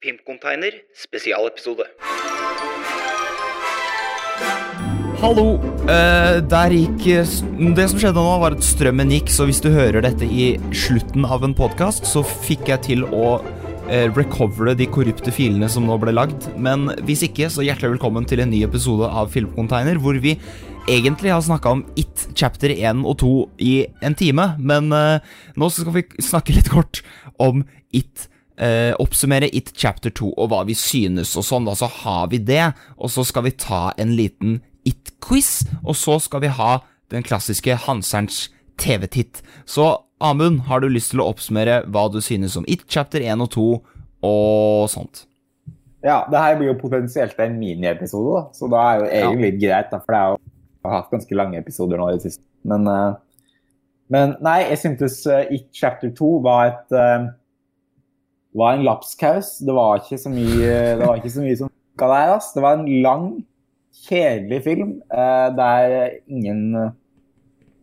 Pimpcontainer 0.00 0.72
spesialepisode. 0.96 1.84
Hallo! 5.20 5.58
Eh, 5.92 6.38
der 6.48 6.72
gikk 6.72 7.02
Det 7.76 7.84
som 7.90 8.00
skjedde 8.00 8.16
nå, 8.16 8.38
var 8.40 8.56
at 8.56 8.64
strømmen 8.64 9.12
gikk, 9.12 9.28
så 9.28 9.44
hvis 9.44 9.60
du 9.60 9.68
hører 9.74 10.00
dette 10.06 10.24
i 10.24 10.54
slutten 10.72 11.28
av 11.28 11.44
en 11.44 11.52
podkast, 11.52 12.08
så 12.08 12.24
fikk 12.24 12.70
jeg 12.72 12.84
til 12.88 13.04
å 13.12 13.42
eh, 13.92 14.08
recovere 14.16 14.72
de 14.78 14.88
korrupte 14.88 15.36
filene 15.36 15.68
som 15.68 15.84
nå 15.84 16.00
ble 16.00 16.16
lagd. 16.16 16.48
Men 16.56 16.88
hvis 17.04 17.26
ikke, 17.28 17.52
så 17.52 17.66
hjertelig 17.66 17.98
velkommen 17.98 18.24
til 18.24 18.40
en 18.40 18.52
ny 18.54 18.64
episode 18.64 19.04
av 19.04 19.28
Filmcontainer, 19.36 20.00
hvor 20.00 20.16
vi 20.16 20.38
egentlig 20.88 21.36
har 21.36 21.44
snakka 21.44 21.76
om 21.76 21.84
It 22.00 22.30
chapter 22.32 22.72
1 22.72 23.04
og 23.04 23.20
2 23.20 23.36
i 23.68 23.76
en 24.00 24.16
time. 24.16 24.54
Men 24.56 24.88
eh, 24.96 25.32
nå 25.60 25.68
skal 25.76 25.92
vi 26.00 26.08
snakke 26.24 26.56
litt 26.56 26.72
kort 26.72 27.04
om 27.36 27.66
It 27.92 28.29
eh, 28.60 28.92
oppsummere 29.00 29.48
It 29.56 29.72
chapter 29.74 30.12
2 30.12 30.32
og 30.36 30.50
hva 30.52 30.62
vi 30.68 30.76
synes 30.78 31.32
og 31.38 31.46
sånn. 31.46 31.68
Da 31.68 31.76
så 31.78 31.88
har 32.02 32.28
vi 32.32 32.42
det, 32.44 32.72
og 32.96 33.12
så 33.12 33.24
skal 33.26 33.48
vi 33.48 33.56
ta 33.56 33.90
en 34.00 34.14
liten 34.18 34.60
It-quiz, 34.88 35.64
og 35.84 35.96
så 35.98 36.18
skal 36.22 36.44
vi 36.44 36.52
ha 36.56 36.78
den 37.12 37.24
klassiske 37.26 37.74
Hanserns 37.86 38.48
TV-titt. 38.80 39.42
Så 39.68 39.92
Amund, 40.20 40.66
har 40.68 40.80
du 40.80 40.88
lyst 40.88 41.14
til 41.14 41.22
å 41.22 41.30
oppsummere 41.32 41.82
hva 41.88 42.06
du 42.12 42.20
synes 42.24 42.56
om 42.60 42.66
It 42.68 42.84
chapter 42.88 43.24
1 43.24 43.40
og 43.44 43.50
2 43.56 43.66
og 44.28 44.88
sånt? 44.92 45.24
Ja, 46.04 46.22
det 46.32 46.40
her 46.40 46.56
blir 46.56 46.70
jo 46.70 46.78
potensielt 46.80 47.40
en 47.40 47.58
miniepisode, 47.60 48.46
så 48.56 48.68
da 48.72 48.84
er 48.84 49.00
jo 49.00 49.08
egentlig 49.08 49.50
litt 49.50 49.58
greit. 49.64 49.90
da, 49.92 50.00
For 50.00 50.14
det 50.14 50.20
er 50.20 50.30
jo, 50.32 50.38
jeg 50.80 50.88
har 50.88 50.96
hatt 50.96 51.12
ganske 51.12 51.36
lange 51.36 51.60
episoder 51.60 52.00
nå 52.00 52.08
i 52.08 52.14
det 52.16 52.24
siste. 52.24 52.44
Men, 52.68 52.86
eh, 52.88 53.18
men 54.12 54.34
nei, 54.44 54.58
jeg 54.70 54.80
syntes 54.80 55.20
eh, 55.28 55.52
It 55.56 55.68
chapter 55.76 56.12
2 56.16 56.30
var 56.44 56.70
et 56.70 56.96
eh, 56.96 57.28
var 58.56 58.74
en 58.74 58.84
lapskaus. 58.86 59.58
Det 59.64 59.74
var 59.74 60.00
ikke 60.00 60.18
så 60.18 60.32
mye, 60.32 60.72
det 60.98 61.06
var 61.06 61.20
ikke 61.20 61.34
så 61.36 61.44
mye 61.44 61.58
som 61.58 61.70
funka 61.70 62.10
der. 62.14 62.34
Ass. 62.36 62.52
Det 62.54 62.64
var 62.64 62.78
en 62.78 63.02
lang, 63.04 63.28
kjedelig 64.00 64.62
film 64.64 64.92
eh, 65.12 65.48
der 65.52 66.10
ingen 66.30 66.94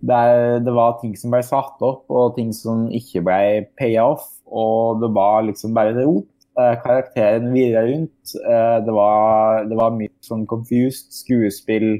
der 0.08 0.60
det 0.60 0.74
var 0.74 1.00
ting 1.02 1.16
som 1.18 1.34
ble 1.34 1.42
satt 1.44 1.82
opp, 1.82 2.06
og 2.10 2.36
ting 2.38 2.54
som 2.54 2.88
ikke 2.94 3.24
ble 3.26 3.68
payoff. 3.80 4.28
Og 4.48 5.02
det 5.02 5.10
var 5.16 5.46
liksom 5.48 5.74
bare 5.76 5.96
rot. 5.98 6.30
Eh, 6.58 6.76
karakteren 6.84 7.52
virra 7.54 7.84
rundt. 7.86 8.36
Eh, 8.38 8.78
det, 8.86 8.94
var, 8.94 9.66
det 9.70 9.78
var 9.78 9.98
mye 9.98 10.14
sånn 10.26 10.46
confused 10.50 11.12
skuespill, 11.14 12.00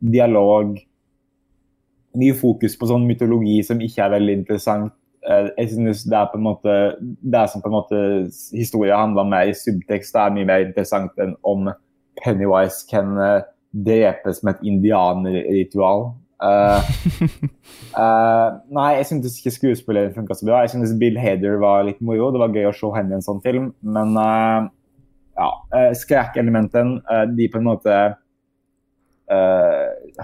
dialog. 0.00 0.74
Mye 2.18 2.34
fokus 2.38 2.76
på 2.78 2.88
sånn 2.90 3.06
mytologi 3.08 3.60
som 3.66 3.80
ikke 3.82 4.04
er 4.04 4.16
veldig 4.18 4.38
interessant. 4.42 4.92
Eh, 5.24 5.48
jeg 5.58 5.70
synes 5.70 6.02
det 6.04 6.16
er 6.18 6.28
på 6.32 6.38
en 6.38 6.44
måte 6.44 6.74
det 7.00 7.44
som 7.50 7.62
på 7.64 7.70
en 7.70 7.78
måte 7.78 8.00
historien 8.52 8.98
handler 8.98 9.28
mer 9.28 9.48
i 9.48 9.56
subtekst, 9.56 10.16
er 10.20 10.34
mye 10.34 10.48
mer 10.48 10.66
interessant 10.66 11.16
enn 11.22 11.32
om 11.46 11.70
Pennywise 12.20 12.84
kan 12.90 13.16
eh, 13.18 13.46
drepes 13.86 14.42
med 14.44 14.58
et 14.58 14.68
indianerritual. 14.70 16.12
Uh, 16.44 16.82
uh, 17.96 18.58
nei, 18.76 18.90
jeg 18.98 19.06
syntes 19.08 19.38
ikke 19.38 19.54
skuespilleren 19.54 20.12
funka 20.14 20.36
så 20.36 20.46
bra. 20.46 20.60
Jeg 20.62 20.74
syntes 20.74 20.92
Bill 21.00 21.16
Hader 21.18 21.56
var 21.62 21.86
litt 21.88 22.02
moro. 22.04 22.28
Det 22.34 22.42
var 22.42 22.54
gøy 22.54 22.68
å 22.68 22.74
se 22.76 22.90
henne 22.94 23.14
i 23.14 23.18
en 23.18 23.24
sånn 23.24 23.40
film. 23.42 23.70
Men 23.80 24.12
uh, 24.18 24.68
ja, 25.40 25.48
skrekkelementene, 25.98 27.24
de 27.34 27.48
på 27.50 27.58
en 27.58 27.66
måte 27.66 27.96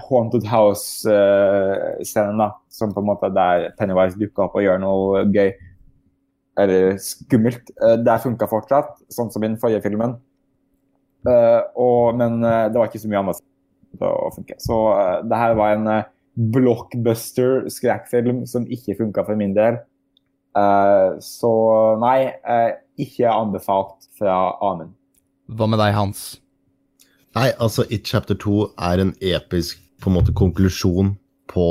Haunted 0.07 0.45
House-scenen, 0.47 2.39
da, 2.39 2.49
som 2.71 2.93
på 2.95 3.03
en 3.03 3.09
måte 3.09 3.31
der 3.35 3.69
Pennywise 3.79 4.19
dukker 4.19 4.47
opp 4.47 4.55
og 4.59 4.65
gjør 4.65 4.81
noe 4.83 5.25
gøy 5.33 5.51
eller 6.61 6.97
skummelt, 7.01 7.71
det 8.03 8.17
funka 8.21 8.45
fortsatt, 8.51 8.97
sånn 9.09 9.31
som 9.33 9.41
i 9.41 9.47
den 9.47 9.59
forrige 9.59 9.81
filmen. 9.85 10.17
Og, 11.23 12.11
men 12.19 12.41
det 12.43 12.75
var 12.75 12.89
ikke 12.89 13.01
så 13.01 13.09
mye 13.09 13.21
annet 13.23 13.39
å 13.99 14.31
funke. 14.33 14.57
Så 14.61 14.77
uh, 14.93 15.21
det 15.27 15.39
her 15.39 15.55
var 15.59 15.75
en 15.75 15.89
uh, 15.89 16.09
blockbuster 16.35 17.67
skrekkfilm 17.71 18.45
som 18.47 18.67
ikke 18.71 18.97
funka 18.99 19.25
for 19.27 19.39
min 19.39 19.55
del. 19.57 19.81
Uh, 20.57 21.17
så 21.23 21.51
nei, 22.01 22.31
ikke 22.99 23.31
anbefalt 23.31 24.09
fra 24.19 24.55
Amund. 24.63 24.95
Hva 25.51 25.67
med 25.67 25.81
deg, 25.81 25.95
Hans? 25.95 26.39
Nei, 27.35 27.51
altså 27.63 27.85
It 27.91 28.07
chapter 28.07 28.35
2 28.35 28.71
er 28.75 29.03
en 29.03 29.13
episk 29.23 29.80
på 30.01 30.09
en 30.09 30.17
måte 30.19 30.35
konklusjon 30.37 31.15
på 31.51 31.67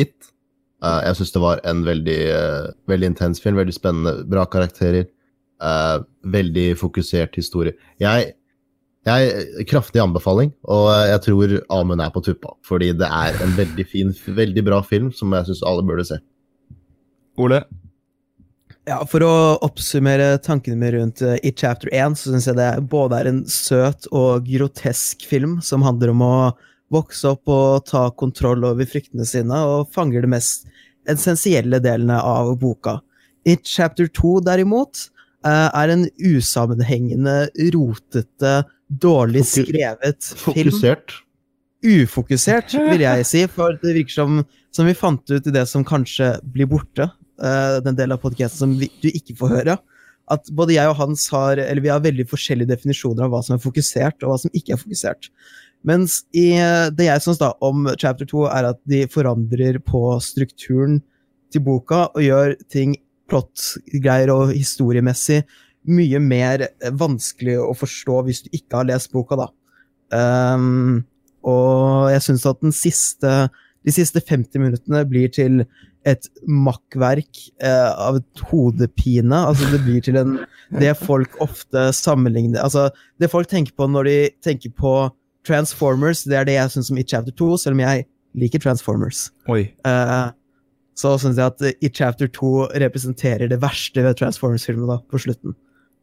It. 0.00 0.30
jeg 0.80 1.16
syns 1.18 1.32
det 1.34 1.40
var 1.42 1.60
en 1.68 1.82
veldig, 1.84 2.20
veldig 2.88 3.08
intens 3.10 3.42
film, 3.44 3.58
veldig 3.60 3.74
spennende, 3.76 4.14
bra 4.24 4.46
karakterer. 4.48 5.04
veldig 6.24 6.66
fokusert 6.78 7.36
historie. 7.36 7.74
Jeg 8.00 8.32
jeg, 9.08 9.66
kraftig 9.70 10.02
anbefaling, 10.02 10.50
og 10.68 10.88
jeg 11.08 11.20
tror 11.24 11.52
Amund 11.72 12.02
er 12.02 12.12
på 12.12 12.22
tuppa. 12.24 12.54
Fordi 12.66 12.90
det 12.98 13.08
er 13.08 13.36
en 13.44 13.54
veldig 13.56 13.86
fin, 13.88 14.12
veldig 14.12 14.64
bra 14.66 14.80
film 14.84 15.12
som 15.14 15.32
jeg 15.36 15.48
syns 15.48 15.64
alle 15.66 15.84
burde 15.86 16.06
se. 16.08 16.18
Ole? 17.38 17.62
Ja, 18.88 19.02
For 19.08 19.22
å 19.24 19.32
oppsummere 19.64 20.38
tankene 20.44 20.78
mine 20.80 20.94
rundt 20.96 21.22
uh, 21.24 21.36
It 21.44 21.60
Chapter 21.60 21.90
1, 21.92 22.16
så 22.18 22.32
syns 22.32 22.48
jeg 22.48 22.58
det 22.58 22.70
både 22.90 23.20
er 23.20 23.30
en 23.30 23.42
søt 23.52 24.08
og 24.16 24.48
grotesk 24.48 25.26
film 25.28 25.58
som 25.64 25.84
handler 25.84 26.14
om 26.14 26.24
å 26.24 26.34
vokse 26.92 27.34
opp 27.34 27.50
og 27.52 27.86
ta 27.88 28.08
kontroll 28.16 28.64
over 28.68 28.88
fryktene 28.88 29.26
sine, 29.28 29.60
og 29.64 29.90
fanger 29.94 30.24
de 30.24 30.32
mest 30.32 30.66
essensielle 31.08 31.80
delene 31.84 32.18
av 32.20 32.54
boka. 32.60 32.98
It 33.48 33.66
Chapter 33.68 34.08
2, 34.08 34.40
derimot, 34.48 35.06
uh, 35.46 35.68
er 35.72 35.94
en 35.94 36.06
usammenhengende, 36.18 37.48
rotete 37.74 38.60
dårlig 38.88 39.44
skrevet 39.48 40.32
film. 40.32 40.72
Fokusert. 40.72 41.18
Ufokusert, 41.84 42.74
vil 42.88 43.04
jeg 43.04 43.26
si. 43.28 43.44
For 43.52 43.76
det 43.82 43.94
virker 44.00 44.16
som, 44.16 44.42
som 44.74 44.88
vi 44.88 44.96
fant 44.98 45.22
ut 45.30 45.46
i 45.46 45.54
det 45.54 45.64
som 45.70 45.86
kanskje 45.86 46.34
blir 46.42 46.68
borte, 46.70 47.10
uh, 47.42 47.78
den 47.84 47.96
delen 47.98 48.16
av 48.16 48.24
podkasten 48.24 48.64
som 48.64 48.74
vi, 48.80 48.90
du 49.02 49.10
ikke 49.12 49.36
får 49.38 49.54
høre. 49.58 49.78
At 50.28 50.50
både 50.52 50.74
jeg 50.74 50.90
og 50.90 50.98
Hans 50.98 51.24
har 51.32 51.56
eller 51.62 51.80
vi 51.80 51.92
har 51.92 52.04
veldig 52.04 52.26
forskjellige 52.28 52.68
definisjoner 52.74 53.24
av 53.24 53.32
hva 53.32 53.40
som 53.44 53.56
er 53.56 53.62
fokusert, 53.64 54.20
og 54.22 54.34
hva 54.34 54.40
som 54.42 54.52
ikke 54.52 54.74
er 54.76 54.82
fokusert. 54.82 55.30
Mens 55.86 56.22
i, 56.34 56.50
det 56.96 57.06
jeg 57.06 57.22
syns 57.22 57.42
om 57.64 57.86
chapter 58.00 58.26
2, 58.26 58.46
er 58.50 58.72
at 58.72 58.80
de 58.90 59.04
forandrer 59.12 59.78
på 59.84 60.02
strukturen 60.24 60.98
til 61.52 61.62
boka 61.64 62.08
og 62.10 62.24
gjør 62.24 62.56
ting 62.72 62.96
plott-greier 63.28 64.32
og 64.32 64.52
historiemessig 64.56 65.42
mye 65.88 66.20
mer 66.22 66.66
eh, 66.68 66.92
vanskelig 67.00 67.58
å 67.62 67.72
forstå 67.76 68.22
hvis 68.26 68.44
du 68.46 68.50
ikke 68.52 68.82
har 68.82 68.88
lest 68.90 69.12
boka, 69.14 69.38
da. 69.38 69.48
Um, 70.08 71.04
og 71.48 72.08
jeg 72.12 72.24
syns 72.24 72.46
at 72.48 72.64
siste, 72.76 73.34
de 73.84 73.94
siste 73.94 74.22
50 74.24 74.62
minuttene 74.62 75.04
blir 75.08 75.30
til 75.32 75.62
et 76.08 76.28
makkverk 76.48 77.40
eh, 77.60 77.90
av 77.92 78.20
et 78.20 78.42
hodepine. 78.50 79.42
Altså, 79.50 79.68
det 79.72 79.82
blir 79.84 80.04
til 80.04 80.20
en 80.20 80.38
Det 80.68 80.92
folk 81.00 81.38
ofte 81.40 81.86
sammenligner 81.96 82.60
Altså, 82.60 82.90
det 83.20 83.30
folk 83.32 83.48
tenker 83.48 83.72
på 83.72 83.86
når 83.88 84.04
de 84.04 84.16
tenker 84.44 84.72
på 84.76 84.92
Transformers, 85.48 86.24
det 86.28 86.36
er 86.38 86.48
det 86.48 86.58
jeg 86.58 86.74
syns 86.74 86.90
om 86.92 87.00
It 87.00 87.14
Chapter 87.14 87.34
2, 87.34 87.52
selv 87.64 87.78
om 87.78 87.84
jeg 87.84 88.04
liker 88.38 88.62
Transformers. 88.62 89.28
Oi. 89.50 89.62
Uh, 89.86 90.28
så 90.98 91.14
syns 91.22 91.38
jeg 91.38 91.54
at 91.54 91.84
It 91.84 91.96
Chapter 91.96 92.30
2 92.34 92.52
representerer 92.84 93.50
det 93.50 93.60
verste 93.62 94.04
ved 94.04 94.18
Transformers-filmen 94.18 95.00
på 95.08 95.22
slutten. 95.22 95.56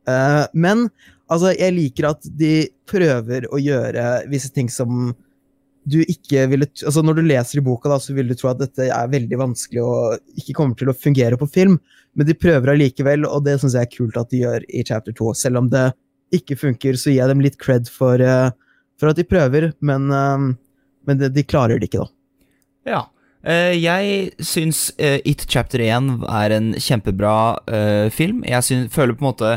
Uh, 0.10 0.46
men 0.54 0.88
altså, 1.28 1.54
jeg 1.56 1.76
liker 1.76 2.12
at 2.12 2.26
de 2.40 2.68
prøver 2.90 3.48
å 3.50 3.62
gjøre 3.62 4.26
visse 4.32 4.52
ting 4.54 4.70
som 4.72 5.14
du 5.86 6.00
ikke 6.02 6.48
ville 6.50 6.66
altså 6.66 7.04
Når 7.06 7.20
du 7.20 7.28
leser 7.28 7.60
i 7.60 7.66
boka, 7.66 7.92
da, 7.92 8.00
så 8.02 8.16
vil 8.18 8.30
du 8.30 8.34
tro 8.38 8.50
at 8.50 8.62
dette 8.62 8.88
er 8.90 9.12
veldig 9.12 9.38
vanskelig 9.38 9.84
og 9.86 10.40
ikke 10.42 10.56
kommer 10.58 10.78
til 10.80 10.90
å 10.90 10.98
fungere 10.98 11.38
på 11.38 11.46
film, 11.46 11.76
men 12.18 12.26
de 12.26 12.34
prøver 12.38 12.72
allikevel, 12.74 13.28
og 13.30 13.44
det 13.46 13.60
syns 13.62 13.76
jeg 13.78 13.86
er 13.86 13.94
kult 13.94 14.18
at 14.18 14.32
de 14.34 14.42
gjør 14.42 14.66
i 14.66 14.82
chapter 14.88 15.14
2. 15.14 15.34
Selv 15.38 15.62
om 15.62 15.70
det 15.70 15.92
ikke 16.34 16.58
funker, 16.58 16.98
så 16.98 17.12
gir 17.12 17.22
jeg 17.22 17.32
dem 17.32 17.44
litt 17.46 17.60
cred 17.62 17.92
for, 17.92 18.18
uh, 18.18 18.50
for 19.00 19.12
at 19.12 19.20
de 19.20 19.28
prøver, 19.28 19.72
men, 19.86 20.08
uh, 20.12 20.52
men 21.08 21.22
de, 21.22 21.30
de, 21.34 21.44
klarer 21.48 21.80
det 21.80 21.92
ikke, 21.92 22.06
da. 22.06 22.12
Ja. 22.96 23.04
Jeg 23.46 24.32
syns 24.42 24.88
It 24.98 25.44
Chapter 25.46 25.78
1 25.78 26.24
er 26.26 26.54
en 26.56 26.72
kjempebra 26.82 27.36
film. 28.10 28.40
Jeg 28.42 28.66
synes, 28.66 28.88
føler 28.90 29.14
på 29.14 29.22
en 29.22 29.28
måte 29.28 29.52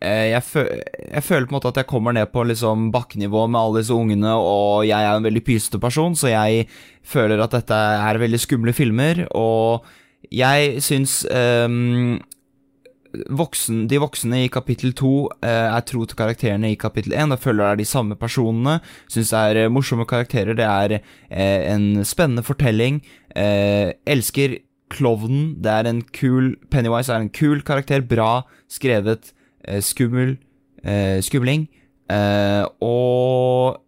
Eh, 0.00 0.30
jeg, 0.32 0.40
føler 0.46 1.44
på 1.44 1.52
en 1.52 1.56
måte 1.58 1.70
at 1.74 1.82
jeg 1.82 1.88
kommer 1.90 2.14
ned 2.16 2.30
på 2.32 2.46
liksom 2.48 2.88
bakkenivå 2.94 3.44
med 3.50 3.60
alle 3.60 3.82
disse 3.82 3.92
ungene, 3.92 4.32
og 4.32 4.86
jeg 4.88 4.96
er 4.96 5.12
en 5.12 5.26
veldig 5.26 5.42
pysete 5.44 5.80
person, 5.80 6.16
så 6.16 6.30
jeg 6.32 6.68
føler 7.04 7.42
at 7.44 7.52
dette 7.52 7.76
er 7.76 8.20
veldig 8.22 8.40
skumle 8.40 8.72
filmer, 8.76 9.26
og 9.36 9.84
jeg 10.32 10.80
syns 10.84 11.20
um, 11.28 12.16
voksen, 13.30 13.84
de 13.90 13.98
voksne 14.02 14.44
i 14.44 14.52
kapittel 14.52 14.94
to 14.96 15.28
uh, 15.28 15.48
er 15.48 15.84
tro 15.88 16.04
til 16.06 16.18
karakterene 16.18 16.72
i 16.72 16.78
kapittel 16.80 17.16
én. 17.16 17.32
Da 17.32 17.38
føler 17.40 17.64
det 17.64 17.70
er 17.70 17.82
de 17.82 17.88
samme 17.90 18.18
personene. 18.18 18.78
Syns 19.10 19.34
det 19.34 19.42
er 19.42 19.66
uh, 19.66 19.72
morsomme 19.72 20.06
karakterer. 20.08 20.54
Det 20.58 20.66
er 20.66 20.96
uh, 21.00 21.60
en 21.74 22.04
spennende 22.04 22.46
fortelling. 22.46 23.02
elsker 23.34 24.58
klovnen. 24.90 25.54
Det 25.62 25.70
er 25.70 25.86
en 25.86 26.02
kul 26.02 26.56
Pennywise 26.70 27.12
er 27.12 27.22
en 27.22 27.30
kul 27.30 27.62
karakter. 27.62 28.02
Bra 28.02 28.42
skrevet. 28.68 29.32
Eh, 29.68 29.80
skummel, 29.80 30.38
eh, 30.84 31.20
skumling. 31.20 31.68
Eh, 32.10 32.64
og 32.80 33.80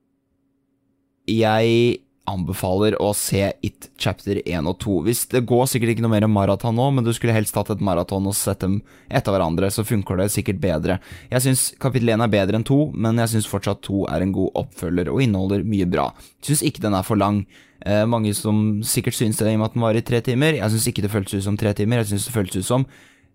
jeg 1.28 1.96
anbefaler 2.30 2.94
å 3.02 3.08
se 3.18 3.48
It 3.66 3.88
chapter 3.98 4.38
1 4.44 4.68
og 4.70 4.76
2. 4.84 4.96
Hvis 5.08 5.24
Det 5.32 5.42
går 5.48 5.64
sikkert 5.66 5.94
ikke 5.94 6.04
noe 6.04 6.12
mer 6.14 6.26
maraton 6.30 6.76
nå, 6.78 6.86
men 6.94 7.04
du 7.04 7.10
skulle 7.12 7.34
helst 7.34 7.54
tatt 7.56 7.72
et 7.74 7.82
maraton 7.82 8.26
og 8.30 8.36
sett 8.38 8.60
dem 8.62 8.78
etter 9.10 9.34
hverandre, 9.34 9.70
så 9.74 9.82
funker 9.84 10.20
det 10.20 10.28
sikkert 10.30 10.60
bedre. 10.62 11.00
Jeg 11.32 11.42
syns 11.42 11.64
kapittel 11.82 12.14
1 12.14 12.22
er 12.22 12.32
bedre 12.32 12.60
enn 12.60 12.64
2, 12.68 12.78
men 12.94 13.18
jeg 13.24 13.34
syns 13.34 13.50
fortsatt 13.50 13.82
2 13.88 14.06
er 14.14 14.22
en 14.22 14.32
god 14.36 14.54
oppfølger 14.62 15.10
og 15.10 15.20
inneholder 15.24 15.66
mye 15.66 15.88
bra. 15.90 16.08
Syns 16.46 16.62
ikke 16.62 16.84
den 16.86 16.94
er 16.94 17.02
for 17.06 17.18
lang. 17.18 17.42
Eh, 17.84 18.04
mange 18.06 18.30
som 18.38 18.82
sikkert 18.86 19.18
syns 19.18 19.40
det 19.42 19.50
i 19.50 19.56
og 19.56 19.64
med 19.64 19.72
at 19.72 19.74
den 19.74 19.82
var 19.82 19.98
i 19.98 20.06
tre 20.06 20.20
timer. 20.22 20.54
Jeg 20.60 20.70
syns 20.76 20.86
ikke 20.92 21.02
det 21.02 21.10
føltes 21.10 21.40
ut 21.42 21.48
som 21.50 21.58
tre 21.58 21.74
timer, 21.74 22.04
jeg 22.04 22.12
syns 22.14 22.28
det 22.30 22.36
føltes 22.38 22.62
ut 22.62 22.70
som 22.70 22.86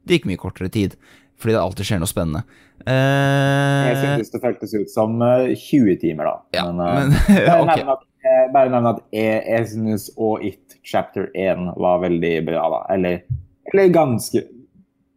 det 0.07 0.21
gikk 0.21 0.29
mye 0.31 0.39
kortere 0.39 0.71
tid. 0.71 0.95
Fordi 1.37 1.53
det 1.53 1.59
alltid 1.61 1.85
skjer 1.85 1.99
noe 2.01 2.09
spennende. 2.09 2.39
Eh, 2.87 3.87
Jeg 3.91 3.97
syntes 4.01 4.31
det 4.33 4.39
føltes 4.41 4.71
ut 4.73 4.89
som 4.89 5.19
eh, 5.21 5.51
20 5.53 5.99
timer, 6.01 6.29
da. 6.31 6.35
ja, 6.57 6.63
Men, 6.71 6.79
eh, 6.81 7.17
men 7.35 7.49
uh, 7.51 7.67
ok. 7.67 8.05
Eh, 8.27 8.45
bare 8.53 8.71
nevne 8.73 8.93
at 8.95 9.01
jeg, 9.15 9.41
jeg 9.47 9.67
synes 9.73 10.09
og 10.17 10.43
It 10.45 10.77
chapter 10.85 11.29
1 11.33 11.73
var 11.79 12.03
veldig 12.03 12.33
bra, 12.47 12.67
da. 12.75 12.83
Eller, 12.93 13.25
eller 13.71 13.91
ganske 13.95 14.43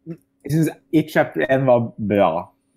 Jeg 0.06 0.52
synes 0.54 0.70
It 0.96 1.12
chapter 1.12 1.44
1 1.46 1.66
var 1.68 1.90
bra. 1.98 2.30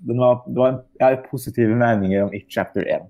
Den 0.04 0.20
var, 0.20 0.42
det 0.48 0.60
var 0.60 0.74
en, 0.74 0.80
jeg 1.00 1.08
har 1.08 1.26
positive 1.30 1.76
meninger 1.80 2.26
om 2.26 2.34
It 2.36 2.50
chapter 2.52 2.84
1. 2.84 3.08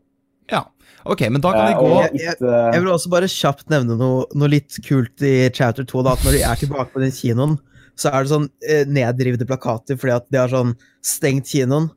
Ja, 0.51 0.61
ok, 1.09 1.21
men 1.31 1.41
da 1.41 1.51
kan 1.55 1.67
vi 1.67 1.73
Eh, 1.73 1.79
gå 1.79 2.01
jeg, 2.03 2.15
It, 2.15 2.41
eh, 2.43 2.73
Jeg 2.73 2.83
vil 2.83 2.91
også 2.93 3.09
bare 3.09 3.31
kjapt 3.31 3.69
nevne 3.73 3.97
noe, 3.97 4.25
noe 4.35 4.51
litt 4.51 4.77
kult 4.85 5.23
i 5.25 5.49
chapter 5.55 5.87
2. 5.87 6.03
Da, 6.05 6.13
at 6.13 6.25
når 6.27 6.37
de 6.37 6.43
er 6.43 6.61
tilbake 6.61 6.93
på 6.93 7.03
den 7.03 7.15
kinoen, 7.15 7.57
så 7.99 8.09
er 8.11 8.23
det 8.23 8.33
sånn 8.33 8.47
eh, 8.67 8.85
nedrivede 8.89 9.47
plakater 9.49 9.97
fordi 9.99 10.15
at 10.15 10.25
de 10.33 10.41
har 10.41 10.51
sånn 10.53 10.73
stengt 11.05 11.49
kinoen. 11.51 11.89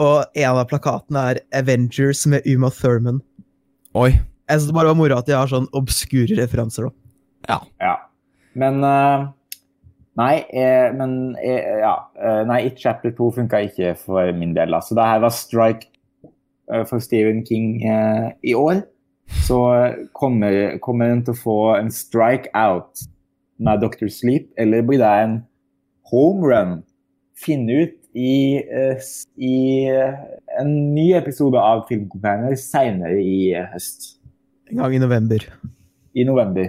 Og 0.00 0.24
en 0.32 0.56
av 0.56 0.64
plakatene 0.70 1.24
er 1.32 1.42
Avengers 1.60 2.24
med 2.30 2.46
Uma 2.48 2.70
Thurman. 2.72 3.20
Oi. 3.98 4.14
Jeg 4.50 4.58
syns 4.58 4.70
det 4.72 4.76
bare 4.76 4.90
var 4.90 4.98
moro 4.98 5.16
at 5.16 5.28
de 5.30 5.36
har 5.38 5.50
sånn 5.50 5.68
obskure 5.78 6.34
referanser. 6.38 6.90
da. 6.90 7.52
Ja. 7.54 7.58
Ja. 7.80 7.96
Men 8.58 8.82
uh, 8.82 9.30
Nei, 10.18 10.42
eh, 10.52 10.90
men 10.92 11.36
eh, 11.38 11.78
ja. 11.80 11.94
eh, 12.18 12.42
nei, 12.48 12.64
It 12.68 12.80
Chapter 12.82 13.12
2 13.14 13.30
funka 13.38 13.62
ikke 13.68 13.94
for 13.96 14.32
min 14.36 14.52
del. 14.56 14.74
Så 14.82 14.96
det 14.98 15.06
her 15.06 15.22
var 15.22 15.32
strike 15.32 15.86
eh, 16.72 16.82
for 16.88 17.00
Stephen 17.00 17.44
King 17.46 17.78
eh, 17.86 18.32
i 18.42 18.54
år. 18.58 18.82
Så 19.46 19.60
kommer, 20.18 20.76
kommer 20.82 21.12
den 21.12 21.22
til 21.24 21.36
å 21.36 21.42
få 21.44 21.58
en 21.76 21.92
strike 21.94 22.50
out 22.58 23.06
med 23.62 23.80
Dr. 23.84 24.08
Sleep, 24.10 24.50
eller 24.58 24.82
blir 24.84 25.00
det 25.00 25.10
en 25.22 25.36
home 26.10 26.50
run? 26.50 26.78
Finne 27.38 27.84
ut 27.84 27.96
i, 28.12 28.58
i 29.38 29.56
en 30.58 30.72
ny 30.96 31.06
episode 31.16 31.60
av 31.60 31.86
Filmkompanier 31.88 32.58
seinere 32.58 33.22
i 33.22 33.54
høst. 33.70 34.16
En 34.70 34.78
gang 34.78 34.94
i 34.94 34.98
november. 34.98 35.44
I 36.14 36.24
november. 36.24 36.68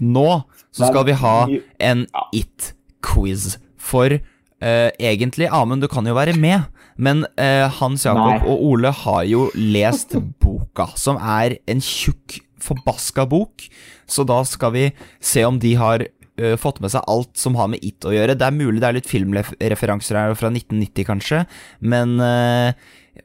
Nå 0.00 0.42
så 0.72 0.88
skal 0.88 1.04
vi 1.04 1.12
ha 1.12 1.34
en 1.78 2.06
It-quiz. 2.32 3.58
For 3.76 4.20
Uh, 4.60 4.92
egentlig, 5.00 5.46
Amund, 5.48 5.80
du 5.80 5.88
kan 5.88 6.04
jo 6.04 6.12
være 6.12 6.34
med, 6.36 6.66
men 7.00 7.22
uh, 7.40 7.64
Hans 7.78 8.02
Jakob 8.04 8.42
Nei. 8.42 8.50
og 8.52 8.64
Ole 8.68 8.90
har 8.92 9.22
jo 9.24 9.46
lest 9.56 10.12
boka, 10.36 10.84
som 11.00 11.16
er 11.16 11.54
en 11.64 11.80
tjukk, 11.80 12.42
forbaska 12.60 13.24
bok. 13.24 13.64
Så 14.04 14.26
da 14.28 14.42
skal 14.44 14.74
vi 14.74 14.82
se 15.16 15.46
om 15.48 15.56
de 15.64 15.72
har 15.80 16.04
eh, 16.40 16.56
fått 16.56 16.80
med 16.80 16.90
seg 16.90 17.04
alt 17.06 17.36
som 17.36 17.54
har 17.60 17.68
med 17.68 17.84
It 17.84 18.00
å 18.08 18.14
gjøre. 18.16 18.36
Det 18.40 18.48
er 18.48 18.56
mulig 18.56 18.80
det 18.80 18.88
er 18.88 18.98
litt 18.98 19.10
filmreferanser 19.10 20.16
her 20.16 20.34
fra 20.40 20.48
1990, 20.50 21.04
kanskje, 21.08 21.44
men 21.80 22.16
uh, 22.20 22.72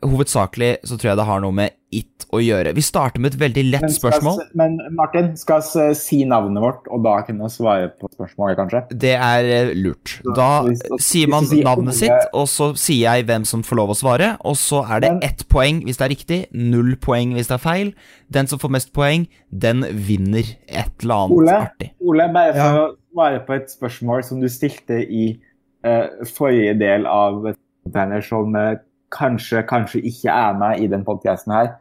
hovedsakelig 0.04 0.78
så 0.84 0.98
tror 0.98 1.12
jeg 1.14 1.20
det 1.22 1.26
har 1.30 1.42
noe 1.44 1.56
med 1.56 1.76
It 1.96 2.26
å 2.36 2.42
gjøre. 2.44 2.74
Vi 2.76 2.82
starter 2.84 3.22
med 3.24 3.32
et 3.32 3.40
veldig 3.40 3.62
lett 3.70 3.86
Men 3.86 3.92
spørsmål. 3.94 4.40
s- 4.42 4.50
Men 4.60 4.74
Martin, 4.98 5.30
skal 5.40 5.62
vi 5.62 5.94
si 5.96 6.18
navnet 6.28 6.60
vårt, 6.60 6.90
og 6.92 7.04
da 7.06 7.22
kunne 7.24 7.46
vi 7.46 7.54
svare 7.54 7.86
på 8.02 8.10
spørsmålet, 8.12 8.58
kanskje? 8.60 8.82
Det 9.00 9.14
er 9.16 9.46
eh, 9.46 9.72
lurt. 9.80 10.18
Da 10.36 10.64
hvis- 10.66 10.82
hvis 10.90 11.06
sier 11.06 11.30
man 11.32 11.46
sier 11.48 11.64
navnet 11.64 11.96
sitt, 11.96 12.28
og 12.34 12.48
så 12.52 12.74
sier 12.76 13.06
jeg 13.16 13.26
hvem 13.30 13.46
som 13.48 13.64
får 13.64 13.76
lov 13.80 13.90
å 13.94 13.96
svare, 13.96 14.34
og 14.44 14.56
så 14.60 14.82
er 14.90 15.00
det 15.06 15.12
Men- 15.14 15.24
ett 15.24 15.46
poeng 15.48 15.84
hvis 15.86 15.98
det 15.98 16.06
er 16.10 16.16
riktig, 16.16 16.42
null 16.52 16.96
poeng 16.98 17.32
hvis 17.38 17.48
det 17.48 17.56
er 17.62 17.64
feil. 17.70 17.94
Den 18.30 18.48
som 18.48 18.60
får 18.60 18.72
mest 18.72 18.92
poeng, 18.92 19.28
den 19.58 19.84
vinner 19.84 20.44
et 20.68 20.92
eller 21.02 21.16
annet 21.16 21.38
Ole? 21.38 21.56
artig. 21.70 21.92
Ole, 22.04 22.28
bare 22.34 22.52
for 22.52 22.76
Ja. 22.76 22.92
Svare 23.16 23.40
på 23.48 23.56
et 23.56 23.72
spørsmål 23.72 24.26
som 24.28 24.42
du 24.44 24.50
stilte 24.52 25.00
i 25.04 25.26
eh, 25.86 26.28
forrige 26.36 26.76
del 26.82 27.08
av 27.10 27.42
Container, 27.86 28.22
som 28.26 28.56
eh, 28.60 28.76
kanskje, 29.16 29.64
kanskje 29.70 30.04
ikke 30.04 30.34
er 30.34 30.60
med 30.60 30.84
i 30.84 30.92
den 30.92 31.06
podcasten 31.08 31.54
her. 31.56 31.74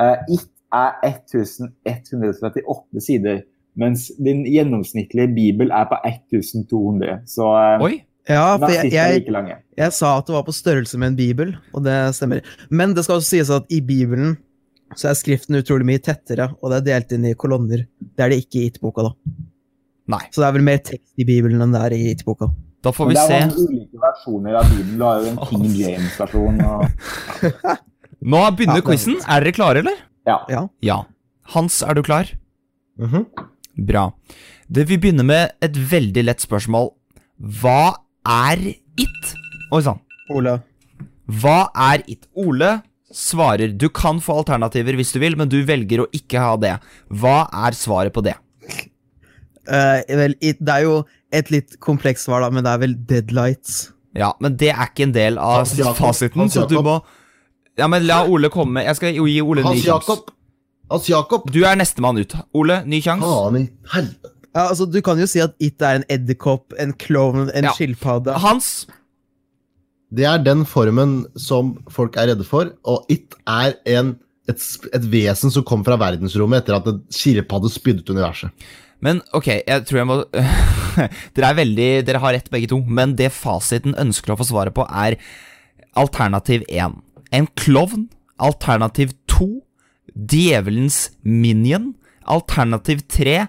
Uh, 0.00 0.16
ikke 0.32 0.48
er 0.72 0.94
1138 1.04 3.02
sider, 3.04 3.42
mens 3.76 4.08
din 4.18 4.46
gjennomsnittlige 4.48 5.28
bibel 5.34 5.70
er 5.76 5.84
på 5.90 5.98
1200. 6.08 7.20
Så 7.28 7.44
uh, 7.44 7.84
Oi, 7.84 8.00
Ja, 8.30 8.54
for 8.60 8.70
jeg, 8.70 8.92
jeg, 8.92 9.56
jeg 9.78 9.92
sa 9.96 10.12
at 10.20 10.28
det 10.28 10.34
var 10.36 10.44
på 10.46 10.54
størrelse 10.54 10.98
med 11.00 11.12
en 11.12 11.18
bibel, 11.18 11.54
og 11.74 11.84
det 11.86 11.96
stemmer. 12.14 12.44
Men 12.70 12.94
det 12.94 13.04
skal 13.06 13.18
også 13.18 13.34
sies 13.34 13.50
at 13.54 13.66
i 13.72 13.80
Bibelen 13.82 14.36
så 14.98 15.10
er 15.10 15.18
skriften 15.18 15.58
utrolig 15.58 15.86
mye 15.88 16.02
tettere, 16.02 16.50
og 16.60 16.70
det 16.70 16.80
er 16.80 16.86
delt 16.88 17.14
inn 17.16 17.28
i 17.30 17.36
kolonner. 17.38 17.86
Det 17.98 18.24
er 18.24 18.32
det 18.32 18.42
ikke 18.44 18.60
i 18.60 18.68
It-boka, 18.70 19.06
da. 19.08 19.14
Nei. 20.10 20.24
Så 20.34 20.42
det 20.42 20.48
er 20.50 20.56
vel 20.58 20.66
mer 20.66 20.80
tekst 20.90 21.14
i 21.22 21.26
Bibelen 21.28 21.62
enn 21.64 21.72
det 21.74 21.80
er 21.86 21.94
i 21.96 22.02
It-boka. 22.14 22.50
Da 22.84 22.92
får 22.96 23.10
vi 23.10 23.16
se. 23.18 23.26
det 23.28 23.38
er 23.44 23.50
se. 23.52 23.64
ulike 23.68 24.00
versjoner 24.02 24.54
av 24.60 24.68
Bibelen. 24.72 24.98
Du 24.98 25.04
har 25.04 25.20
jo 25.20 25.32
en 25.32 25.40
King 25.50 25.66
James-versjon. 25.76 26.60
og 26.64 27.58
Nå 28.34 28.40
begynner 28.56 28.80
Ja, 28.80 28.84
quizen. 28.86 29.18
Er 29.28 29.44
dere 29.44 29.52
klare, 29.56 29.82
eller? 29.84 29.98
Ja. 30.28 30.38
Ja. 30.52 30.62
Ja. 30.84 30.98
Hans, 31.54 31.80
er 31.82 31.96
du 31.96 32.02
klar? 32.06 32.28
Mhm. 33.00 33.26
Bra. 33.90 34.10
Det, 34.70 34.84
vi 34.90 34.98
begynner 35.00 35.24
med 35.24 35.54
et 35.64 35.76
veldig 35.90 36.24
lett 36.26 36.42
spørsmål. 36.44 36.90
Hva 37.60 37.94
er 38.28 38.60
it? 39.00 39.34
Oi 39.72 39.80
sann. 39.86 40.00
Ole. 40.30 40.58
Hva 41.40 41.58
er 41.90 42.02
it? 42.10 42.26
Ole 42.36 42.80
svarer 43.10 43.72
du 43.74 43.88
kan 43.90 44.20
få 44.22 44.36
alternativer 44.42 44.94
hvis 44.98 45.10
du 45.16 45.18
vil, 45.22 45.34
men 45.38 45.48
du 45.50 45.56
velger 45.66 46.04
å 46.04 46.10
ikke 46.14 46.38
ha 46.42 46.52
det. 46.60 46.76
Hva 47.10 47.48
er 47.66 47.74
svaret 47.78 48.14
på 48.14 48.22
det? 48.22 48.36
Eh, 49.68 50.16
vel, 50.16 50.34
it, 50.40 50.58
det 50.64 50.74
er 50.80 50.86
jo 50.86 50.94
et 51.32 51.50
litt 51.52 51.76
komplekst 51.84 52.26
svar, 52.26 52.40
da, 52.44 52.50
men 52.50 52.64
det 52.64 52.72
er 52.72 52.78
vel 52.82 52.94
Deadlights. 53.06 53.90
Ja, 54.16 54.32
men 54.42 54.56
det 54.58 54.72
er 54.72 54.88
ikke 54.88 55.04
en 55.06 55.14
del 55.14 55.38
av 55.38 55.66
fasiten, 55.98 56.48
så 56.50 56.66
du 56.68 56.80
må 56.82 57.00
Ja, 57.78 57.86
men 57.88 58.04
la 58.08 58.24
Ole 58.26 58.50
komme. 58.52 58.82
Jeg 58.84 58.96
skal 58.98 59.14
gi 59.14 59.40
Ole 59.40 59.62
ny 59.62 59.68
Hans 59.68 59.84
sjanse. 59.84 60.08
Jakob! 60.10 60.32
Hans 60.90 61.06
Jakob! 61.08 61.46
Du 61.54 61.60
er 61.64 61.78
nestemann 61.78 62.18
ut. 62.18 62.34
Ole, 62.52 62.80
ny 62.84 62.98
sjanse. 63.00 63.28
Ja, 64.50 64.64
altså, 64.66 64.88
du 64.90 64.98
kan 65.06 65.20
jo 65.22 65.28
si 65.30 65.38
at 65.40 65.54
It 65.62 65.80
er 65.86 66.00
en 66.00 66.04
edderkopp, 66.10 66.74
en 66.82 66.92
klovn, 66.98 67.48
en 67.54 67.64
Ja. 67.68 67.72
skilpadde. 67.76 68.34
Hans. 68.42 68.86
Det 70.10 70.26
er 70.26 70.42
den 70.42 70.64
formen 70.66 71.26
som 71.38 71.76
folk 71.88 72.16
er 72.18 72.32
redde 72.32 72.44
for, 72.44 72.72
og 72.84 73.06
It 73.08 73.36
er 73.46 73.76
en, 73.86 74.16
et, 74.50 74.58
et 74.92 75.06
vesen 75.12 75.52
som 75.54 75.62
kom 75.62 75.84
fra 75.86 75.96
verdensrommet 75.96 76.64
etter 76.64 76.80
at 76.80 76.88
en 76.90 76.98
skilpadde 77.14 77.70
spydde 77.70 78.02
ut 78.02 78.10
universet. 78.10 78.50
Men 79.04 79.22
ok, 79.36 79.48
jeg 79.64 79.84
tror 79.88 80.00
jeg 80.02 80.08
må 80.10 80.16
Dere 81.36 81.48
er 81.48 81.56
veldig 81.56 81.88
Dere 82.04 82.20
har 82.22 82.34
rett, 82.36 82.50
begge 82.52 82.70
to. 82.72 82.80
Men 82.84 83.14
det 83.18 83.30
fasiten 83.34 83.96
ønsker 84.00 84.34
å 84.34 84.38
få 84.40 84.48
svaret 84.50 84.76
på, 84.76 84.84
er 84.86 85.16
alternativ 85.98 86.66
1. 86.68 86.98
En 87.36 87.48
klovn. 87.58 88.08
Alternativ 88.40 89.14
2. 89.30 89.48
Djevelens 90.30 91.10
minion. 91.24 91.94
Alternativ 92.30 93.04
3. 93.12 93.44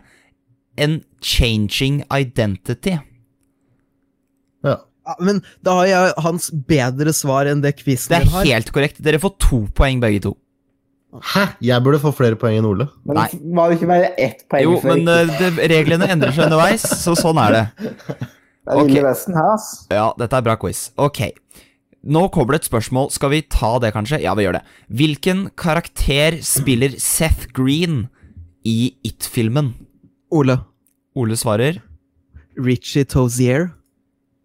En 0.82 1.02
changing 1.22 2.02
identity. 2.08 2.98
Ja. 4.66 4.80
Ja, 5.02 5.16
men 5.18 5.40
da 5.66 5.80
har 5.80 5.88
jeg 5.90 6.12
hans 6.22 6.52
bedre 6.70 7.12
svar 7.18 7.48
enn 7.50 7.64
det 7.64 7.74
quizen 7.80 8.14
er 8.14 8.28
Det 8.28 8.38
er 8.38 8.52
helt 8.54 8.70
korrekt. 8.74 9.02
Dere 9.02 9.20
får 9.22 9.34
to 9.42 9.64
poeng, 9.76 9.98
begge 10.04 10.22
to. 10.28 10.36
Hæ? 11.12 11.44
Jeg 11.60 11.84
burde 11.84 12.00
få 12.00 12.14
flere 12.16 12.38
poeng 12.40 12.56
enn 12.62 12.68
Ole. 12.70 12.88
Men 13.04 13.18
Nei. 13.20 13.28
var 13.58 13.72
det 13.72 13.80
ikke 13.80 13.90
bare 13.90 14.12
ett 14.16 14.46
poeng 14.52 14.64
Jo, 14.64 14.78
men 14.86 15.04
eh, 15.12 15.34
det, 15.42 15.50
reglene 15.72 16.08
endrer 16.14 16.32
seg 16.36 16.48
underveis, 16.48 16.86
så 17.02 17.16
sånn 17.20 17.42
er 17.42 17.58
det. 17.58 17.66
Det 18.62 18.76
er 18.76 18.78
okay. 18.78 18.92
Lille 18.94 19.08
Vesten 19.08 19.34
her, 19.34 19.48
ass. 19.56 19.70
Ja, 19.90 20.12
dette 20.22 20.38
er 20.38 20.44
bra 20.46 20.54
quiz. 20.62 20.92
Ok. 21.02 21.24
Nå 22.14 22.28
kommer 22.34 22.54
det 22.54 22.62
et 22.62 22.68
spørsmål. 22.70 23.10
Skal 23.10 23.32
vi 23.34 23.40
ta 23.50 23.72
det, 23.82 23.90
kanskje? 23.96 24.20
Ja, 24.22 24.36
vi 24.38 24.46
gjør 24.46 24.60
det. 24.60 24.62
Hvilken 25.02 25.42
karakter 25.58 26.38
spiller 26.46 26.94
Seth 27.02 27.50
Green 27.58 28.04
i 28.62 28.94
It-filmen? 29.02 29.74
Ole. 30.30 30.60
Ole 31.18 31.40
svarer. 31.42 31.82
Richie 32.54 33.10
Tozier. 33.10 33.72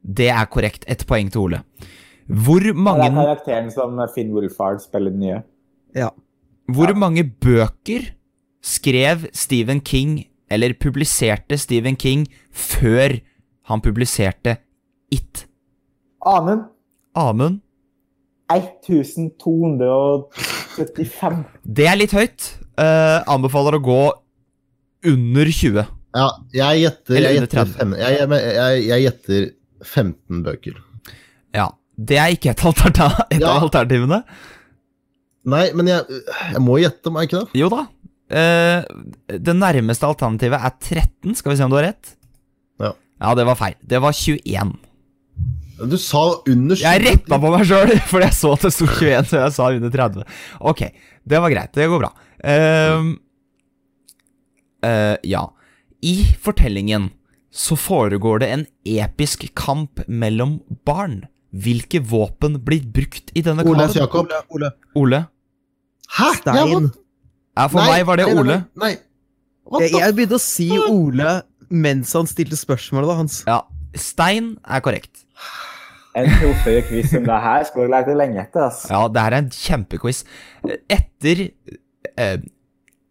Det 0.01 0.31
er 0.33 0.49
korrekt. 0.49 0.89
Ett 0.89 1.05
poeng 1.07 1.29
til 1.29 1.45
Ole. 1.45 1.61
Hvor 2.27 2.65
mange 2.73 3.05
Det 3.05 3.13
er 3.13 3.21
karakteren 3.21 3.69
som 3.71 4.01
Finn 4.17 4.33
Wolfhard 4.35 4.81
spiller 4.81 5.13
den 5.13 5.21
nye. 5.29 5.43
Ja. 5.95 6.11
Hvor 6.73 6.95
mange 6.99 7.25
bøker 7.25 8.01
skrev 8.65 9.27
Stephen 9.37 9.81
King, 9.81 10.27
eller 10.51 10.73
publiserte 10.81 11.59
Stephen 11.59 11.97
King, 11.97 12.27
før 12.51 13.09
han 13.71 13.81
publiserte 13.83 14.57
It? 15.13 15.47
Amund. 16.27 16.61
Amund? 17.15 17.61
1275. 18.51 21.45
Det 21.63 21.87
er 21.91 21.97
litt 21.99 22.13
høyt. 22.15 22.59
Uh, 22.77 23.23
anbefaler 23.33 23.75
å 23.79 23.81
gå 23.83 24.13
under 25.07 25.47
20. 25.51 25.85
Ja, 26.17 26.31
jeg 26.55 26.81
gjetter 26.85 27.17
Eller 27.17 27.31
jeg 27.31 27.37
under 27.41 27.51
gjetter, 27.51 27.65
30. 27.65 27.79
fem, 27.79 27.91
jeg, 28.01 28.13
jeg, 28.17 28.27
jeg, 28.57 28.73
jeg 28.87 29.01
gjetter 29.07 29.43
15 29.87 30.43
bøker. 30.47 30.75
Ja. 31.57 31.67
Det 31.97 32.19
er 32.21 32.29
ikke 32.35 32.51
et, 32.53 32.61
av 32.61 32.67
alternativene. 33.65 34.19
Ja. 34.21 34.25
Nei, 35.47 35.69
men 35.79 35.91
jeg, 35.91 36.23
jeg 36.53 36.63
må 36.65 36.81
gjette, 36.83 37.13
må 37.13 37.23
jeg 37.23 37.31
ikke 37.31 37.45
det? 37.45 37.61
Jo 37.61 37.69
da. 37.71 37.85
Eh, 38.27 38.83
det 39.39 39.55
nærmeste 39.55 40.09
alternativet 40.09 40.59
er 40.59 40.75
13. 40.75 41.37
Skal 41.39 41.53
vi 41.53 41.59
se 41.59 41.67
om 41.67 41.71
du 41.71 41.79
har 41.79 41.87
rett? 41.93 42.17
Ja. 42.83 42.93
Ja, 43.23 43.35
det 43.39 43.47
var 43.49 43.59
feil. 43.59 43.77
Det 43.87 44.01
var 44.03 44.17
21. 44.17 44.75
Du 45.87 45.97
sa 46.01 46.23
under 46.49 46.79
20. 46.79 46.83
Jeg 46.83 47.05
retta 47.05 47.39
på 47.39 47.53
meg 47.53 47.67
sjøl, 47.69 47.93
fordi 48.11 48.27
jeg 48.31 48.39
så 48.39 48.55
at 48.57 48.67
det 48.67 48.73
sto 48.75 48.89
21, 48.89 49.29
så 49.31 49.43
jeg 49.45 49.55
sa 49.59 49.69
under 49.77 49.95
30. 49.95 50.27
Ok, 50.73 50.83
det 51.29 51.43
var 51.45 51.53
greit. 51.53 51.73
Det 51.77 51.87
går 51.93 52.03
bra. 52.03 52.11
Ehm, 52.47 53.13
eh, 54.87 55.15
ja. 55.29 55.45
I 56.07 56.17
fortellingen 56.43 57.11
så 57.57 57.77
foregår 57.79 58.43
det 58.43 58.51
en 58.53 58.67
episk 58.85 59.47
kamp 59.57 60.03
mellom 60.09 60.59
barn. 60.89 61.23
Hvilke 61.57 62.03
våpen 62.05 62.59
blir 62.65 62.85
brukt 62.93 63.31
i 63.33 63.45
denne 63.45 63.65
kampen? 63.65 63.95
Jakob. 63.97 64.27
Ole, 64.29 64.43
Ole. 64.53 64.75
Ole? 64.99 65.23
Hæ? 66.13 66.31
Stein. 66.39 66.91
Ja, 67.57 67.67
for 67.73 67.81
Nei, 67.81 67.91
meg 67.91 68.07
var 68.07 68.21
det 68.21 68.27
Ole. 68.31 68.57
nei. 68.77 68.95
Nei. 68.95 69.83
Jeg, 69.83 69.93
jeg 69.99 70.15
begynte 70.15 70.39
å 70.39 70.43
si 70.43 70.69
Ole 70.79 71.41
mens 71.75 72.13
han 72.15 72.29
stilte 72.31 72.55
spørsmålet, 72.55 73.09
da, 73.11 73.15
Hans. 73.19 73.41
Ja, 73.49 73.57
Stein 73.99 74.53
er 74.63 74.83
korrekt. 74.85 75.25
En 76.17 76.29
troféquiz 76.39 77.11
som 77.11 77.25
det 77.27 77.39
her 77.43 77.65
skal 77.69 77.89
du 77.89 77.93
lete 77.93 78.15
lenge 78.17 78.39
etter. 78.45 78.69
ass. 78.71 78.85
Ja, 78.89 79.03
det 79.11 79.21
her 79.25 79.35
er 79.35 79.43
en 79.43 79.51
kjempequiz. 79.53 80.23
Etter 80.89 81.43
uh, 82.17 82.39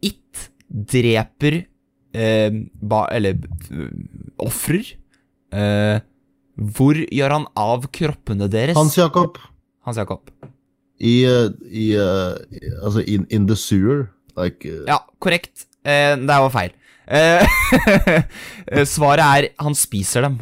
It 0.05 0.45
dreper 0.95 1.59
uh, 2.15 2.61
ba, 2.81 3.05
Eller 3.15 3.37
uh, 3.71 3.89
ofrer 4.47 4.95
Uh, 5.55 6.01
Hvor 6.57 6.97
gjør 6.97 7.31
han 7.31 7.45
av 7.55 7.85
kroppene 7.95 8.47
deres? 8.51 8.75
Hans 8.75 8.97
Jakob. 8.97 9.37
Hans 9.87 9.95
Jakob. 10.01 10.25
I, 10.99 11.25
uh, 11.27 11.49
i, 11.67 11.89
uh, 11.99 12.37
Altså, 12.81 13.03
in, 13.03 13.25
in 13.29 13.47
the 13.47 13.55
sewer. 13.59 14.07
Like 14.37 14.63
uh, 14.67 14.83
Ja, 14.87 15.01
korrekt. 15.19 15.67
Eh, 15.85 16.15
det 16.17 16.27
var 16.27 16.51
feil. 16.53 16.75
Eh, 18.65 18.81
svaret 18.89 19.21
er 19.21 19.45
han 19.61 19.75
spiser 19.77 20.25
dem. 20.25 20.39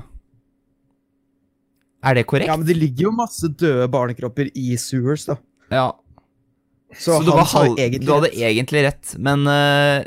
Er 2.04 2.16
det 2.16 2.24
korrekt? 2.28 2.48
Ja, 2.48 2.56
men 2.56 2.68
det 2.68 2.78
ligger 2.78 3.10
jo 3.10 3.12
masse 3.16 3.50
døde 3.52 3.88
barnekropper 3.92 4.48
i 4.56 4.78
sewers, 4.80 5.26
da. 5.28 5.36
Ja. 5.72 5.90
Så, 6.98 7.18
Så, 7.18 7.24
du, 7.26 7.32
var 7.32 7.44
halv, 7.52 7.76
du 7.76 7.82
hadde 8.14 8.28
rett. 8.30 8.38
egentlig 8.38 8.84
rett, 8.86 9.16
men 9.18 9.48
uh, 9.50 10.04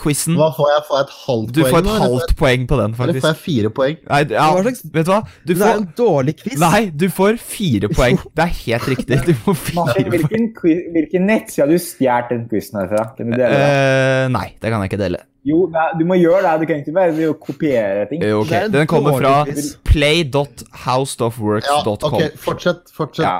quizen 0.00 0.34
Hva 0.38 0.48
får 0.56 0.68
jeg? 0.72 0.80
Får 0.88 0.96
jeg 1.00 1.04
et 1.06 1.12
halvt 1.26 1.52
Du 1.56 1.60
får 1.64 1.78
et 1.78 1.84
nå, 1.88 1.94
halvt 2.02 2.32
poeng 2.40 2.62
på 2.70 2.74
den, 2.80 2.90
Eller 3.04 3.20
får 3.20 3.30
jeg 3.34 3.40
fire 3.44 3.70
poeng? 3.76 3.96
Nei, 4.08 4.20
ja, 4.32 4.46
Hva 4.54 4.60
slags- 4.64 4.84
vet 4.94 5.06
du 5.06 5.10
hva? 5.12 5.20
Du 5.46 5.52
Det 5.54 5.62
er 5.66 5.74
en 5.82 5.88
dårlig 5.98 6.34
quiz. 6.42 6.58
Nei, 6.62 6.82
du 6.90 7.06
får 7.12 7.32
fire 7.42 7.88
poeng. 7.92 8.16
Det 8.34 8.42
er 8.46 8.52
helt 8.62 8.86
riktig. 8.94 9.16
Du 9.26 9.34
får 9.34 9.54
fire 9.68 9.76
Martin, 9.82 10.04
poeng. 10.04 10.10
hvilken, 10.16 10.42
quiz- 10.60 10.86
hvilken 10.96 11.22
nettside 11.30 11.62
har 11.66 11.70
du 11.72 11.78
stjålet 11.78 12.28
den 12.34 12.44
quizen 12.50 12.74
her 12.80 12.86
fra? 12.94 13.02
Kan 13.16 13.24
du 13.30 13.34
dele 13.36 13.50
det? 13.52 13.60
Eh, 13.70 14.26
nei, 14.36 14.48
det 14.60 14.66
kan 14.72 14.80
jeg 14.84 14.90
ikke 14.92 15.02
dele. 15.04 15.18
Jo, 15.46 15.56
du 15.70 16.02
må 16.08 16.14
gjøre 16.18 16.42
det. 16.42 16.52
Du 16.60 16.64
kan 16.66 16.76
ikke 16.82 16.92
bare 16.96 17.12
kopiere 17.38 18.06
ting. 18.10 18.20
Ok, 18.34 18.48
Det 18.50 18.62
en 18.64 18.72
Den 18.74 18.86
kommer 18.90 19.12
fra 19.20 19.34
dårlig. 19.46 19.62
Ja, 19.62 19.66
play.howstuffworks.com. 19.92 22.14
ok, 22.14 22.22
fortsett. 22.42 22.82
Fortsett. 22.96 23.26
Ja. 23.26 23.38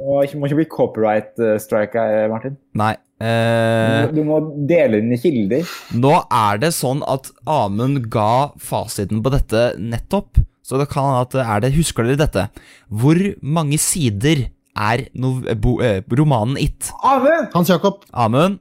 Du 0.00 0.06
må 0.08 0.22
ikke, 0.24 0.38
må 0.40 0.48
ikke 0.48 0.56
bli 0.62 0.64
copyright-strika, 0.72 2.04
Martin. 2.32 2.54
Nei. 2.80 2.94
Du, 3.20 3.26
eh, 3.26 4.06
må- 4.06 4.14
du 4.16 4.22
må 4.24 4.38
dele 4.66 5.02
dine 5.02 5.18
kilder. 5.20 5.66
nå 5.92 6.12
er 6.32 6.56
det 6.62 6.70
sånn 6.72 7.02
at 7.06 7.28
Amund 7.46 8.08
ga 8.08 8.48
fasiten 8.56 9.20
på 9.22 9.30
dette 9.34 9.74
nettopp. 9.76 10.40
Så 10.64 10.78
det 10.80 10.88
kan 10.88 11.04
hende 11.04 11.20
at 11.26 11.34
er 11.44 11.60
det 11.66 11.74
Husker 11.74 12.04
dere 12.06 12.16
dette? 12.16 12.48
Hvor 12.90 13.20
mange 13.42 13.76
sider 13.78 14.46
er 14.74 15.04
no, 15.14 15.34
bo, 15.60 15.80
eh, 15.82 16.00
romanen 16.08 16.56
It? 16.56 16.90
Amund! 17.04 17.52
Hans 17.52 17.68
Jakob. 17.68 18.04
Amund? 18.14 18.60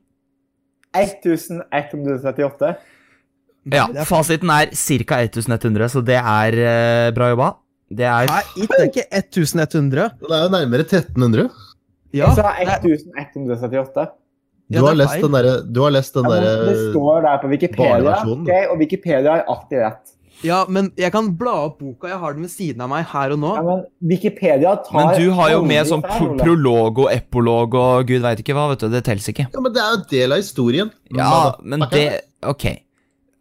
1138. 0.93 2.75
Ja, 3.71 3.85
fasiten 4.09 4.49
er 4.49 4.71
ca. 4.73 5.19
1100, 5.23 5.89
så 5.93 6.01
det 6.03 6.17
er 6.19 6.51
eh, 6.59 7.11
bra 7.15 7.29
jobba. 7.31 7.51
Det 7.89 8.05
er 8.05 8.29
Nei, 8.29 8.41
it 8.63 8.73
er 8.77 8.85
ikke 8.85 9.05
1100. 9.09 10.09
Det 10.21 10.29
er 10.29 10.43
jo 10.45 10.51
nærmere 10.53 10.85
1300. 10.85 11.49
Ja, 12.13 12.27
Jeg 12.29 12.35
sa 12.35 12.53
er- 12.53 12.85
1178. 12.85 14.09
Du, 14.69 14.75
Ja, 14.77 14.85
har 14.85 14.93
lest 14.93 15.21
den 15.23 15.31
derre 15.33 15.53
Du 15.65 15.81
har 15.81 15.89
lest 15.89 16.13
den 16.13 16.23
Ja, 16.23 16.29
men 16.29 16.43
det 16.67 16.77
står 16.93 17.21
der 17.25 17.37
på 17.41 17.49
Wikipedia, 17.49 18.15
okay, 18.21 18.67
og 18.69 18.77
Wikipedia 18.77 19.31
har 19.31 19.43
alltid 19.49 19.79
rett. 19.81 20.11
ja, 20.43 20.65
men 20.69 20.91
jeg 20.95 21.11
kan 21.11 21.31
bla 21.35 21.65
opp 21.65 21.79
boka. 21.79 22.07
Jeg 22.07 22.19
har 22.19 22.33
den 22.33 22.43
ved 22.43 22.51
siden 22.51 22.81
av 22.81 22.89
meg 22.89 23.05
her 23.05 23.31
og 23.31 23.39
nå. 23.39 23.55
Ja, 23.55 23.63
men 23.63 23.81
Wikipedia 24.11 24.75
tar 24.85 24.93
Men 24.93 25.19
du 25.19 25.31
har 25.31 25.49
jo 25.49 25.63
med 25.65 25.87
sånn 25.87 26.03
pro 26.05 26.37
prolog 26.37 26.99
og 26.99 27.09
epolog 27.11 27.73
og 27.73 28.05
gud 28.07 28.21
veit 28.21 28.39
ikke 28.45 28.53
hva, 28.53 28.69
vet 28.69 28.85
du. 28.85 28.89
Det 28.89 29.03
teller 29.03 29.33
ikke. 29.33 29.47
Ja, 29.51 29.59
men 29.59 29.73
det 29.73 29.81
er 29.81 29.89
jo 29.89 29.97
en 29.97 30.05
del 30.11 30.31
av 30.31 30.37
historien. 30.37 30.91
Ja, 31.17 31.55
men 31.63 31.79
det 31.89 32.21
Ok. 32.45 32.65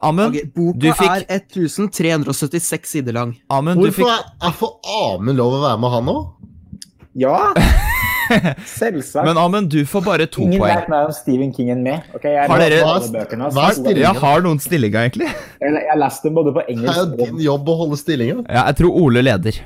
Amund, 0.00 0.30
okay, 0.36 0.46
boka 0.54 0.78
du 0.78 0.88
fikk- 0.94 1.24
er 1.28 1.40
1376 1.40 2.86
sider 2.92 3.12
lang. 3.16 3.32
Amund, 3.50 3.80
du 3.82 3.88
Hvorfor 3.88 4.04
fikk 4.04 4.46
er, 4.46 4.52
Får 4.60 4.76
Amund 5.16 5.36
lov 5.40 5.56
å 5.56 5.62
være 5.64 5.80
med, 5.82 5.90
han 5.96 6.10
òg? 6.12 6.20
Ja! 7.18 7.38
Selvsagt. 8.78 9.24
Men 9.26 9.38
Amund, 9.40 9.70
du 9.72 9.80
får 9.88 10.04
bare 10.04 10.26
to 10.30 10.42
Ingen 10.44 10.60
poeng. 10.60 10.74
vet 10.76 10.88
mer 10.92 11.06
om 11.08 11.12
Stephen 11.16 11.52
King 11.56 11.70
enn 11.74 11.82
meg. 11.82 12.04
Okay, 12.14 12.34
Jeg 12.36 12.48
Har 12.50 12.60
dere- 12.62 12.82
bøkene 13.14 13.50
hva 13.56 13.64
er 13.70 13.74
stillingen? 13.78 14.04
Jeg 14.04 14.22
har 14.22 14.42
noen 14.44 14.60
stillinga, 14.62 15.04
egentlig? 15.08 15.30
Jeg, 15.64 15.74
jeg 15.88 15.98
leste 15.98 16.28
dem 16.28 16.34
både 16.38 16.52
på 16.54 16.62
engelsk 16.68 16.94
Det 16.94 17.02
er 17.02 17.08
jo 17.08 17.32
din 17.32 17.40
jobb 17.48 17.68
å 17.72 17.76
holde 17.82 17.98
stillinga. 17.98 18.42
Ja, 18.46 18.66
jeg 18.68 18.76
tror 18.82 19.00
Ole 19.02 19.22
leder. 19.26 19.58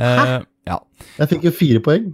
Eh, 0.00 0.34
ja. 0.68 0.76
Jeg 1.20 1.30
fikk 1.32 1.46
jo 1.48 1.52
fire 1.56 1.80
poeng. 1.86 2.10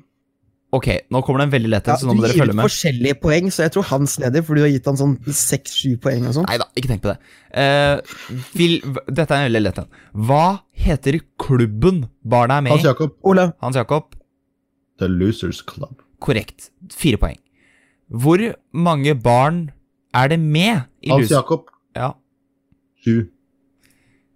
Ok, 0.76 0.86
nå 1.14 1.20
kommer 1.24 1.40
det 1.40 1.46
en 1.46 1.52
veldig 1.54 1.70
lett 1.72 1.86
Ja, 1.88 1.94
en, 1.94 2.00
så 2.02 2.08
nå 2.08 2.14
du 2.14 2.18
må 2.18 2.24
dere 2.26 2.34
gir 2.34 2.42
følge 2.42 2.54
ut 2.54 2.58
med. 2.58 2.66
forskjellige 2.68 3.16
poeng, 3.22 3.50
så 3.54 3.64
jeg 3.64 3.72
tror 3.76 3.86
hans 3.90 4.16
leder, 4.22 4.42
for 4.44 4.58
du 4.58 4.64
har 4.64 4.72
gitt 4.72 4.88
han 4.90 4.98
sånn 5.00 5.14
seks-sju 5.40 5.94
poeng 6.02 6.26
og 6.28 6.34
sånn. 6.36 6.48
Nei 6.50 6.58
da, 6.60 6.66
ikke 6.76 6.90
tenk 6.90 7.04
på 7.04 7.12
det. 7.12 7.18
Uh, 7.56 7.96
vil, 8.58 8.74
dette 9.06 9.30
er 9.30 9.38
en 9.38 9.46
veldig 9.48 9.62
lett 9.62 9.80
en. 9.82 9.88
Hva 10.28 10.42
heter 10.86 11.20
klubben 11.40 12.02
barna 12.26 12.58
er 12.60 12.66
med 12.66 12.74
i? 12.74 12.76
Hans? 12.76 12.88
Jakob. 12.90 13.14
Ole, 13.26 13.48
Hans 13.64 13.78
Jakob? 13.78 14.10
The 15.00 15.08
Losers 15.12 15.62
Club. 15.64 16.02
Korrekt. 16.24 16.70
Fire 16.92 17.20
poeng. 17.20 17.40
Hvor 18.08 18.42
mange 18.72 19.14
barn 19.18 19.70
er 20.16 20.28
det 20.32 20.40
med 20.42 20.84
i 21.02 21.10
Hans. 21.14 21.30
Jakob. 21.32 21.70
Ja, 21.96 22.12
Sju. 23.04 23.28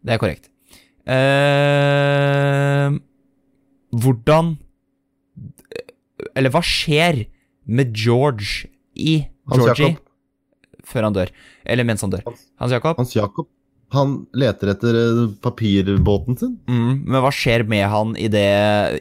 det 0.06 0.14
er 0.14 0.20
korrekt. 0.22 0.48
Uh, 1.10 2.96
hvordan 4.00 4.54
Eller 6.36 6.52
hva 6.54 6.62
skjer 6.64 7.24
med 7.70 7.94
George 7.96 8.70
i 8.94 9.20
Georgie 9.54 9.96
før 10.86 11.06
han 11.08 11.16
dør? 11.16 11.32
Eller 11.64 11.86
mens 11.86 12.02
han 12.04 12.12
dør. 12.12 12.24
Hans 12.60 12.74
Jakob? 12.74 12.98
Hans 13.00 13.14
Jakob. 13.16 13.48
Han 13.94 14.20
leter 14.38 14.70
etter 14.70 14.96
eh, 15.00 15.22
papirbåten 15.42 16.38
sin. 16.38 16.54
Mm, 16.70 17.02
men 17.10 17.22
hva 17.24 17.32
skjer 17.34 17.64
med 17.66 17.88
han 17.90 18.14
i 18.14 18.28
det 18.30 18.46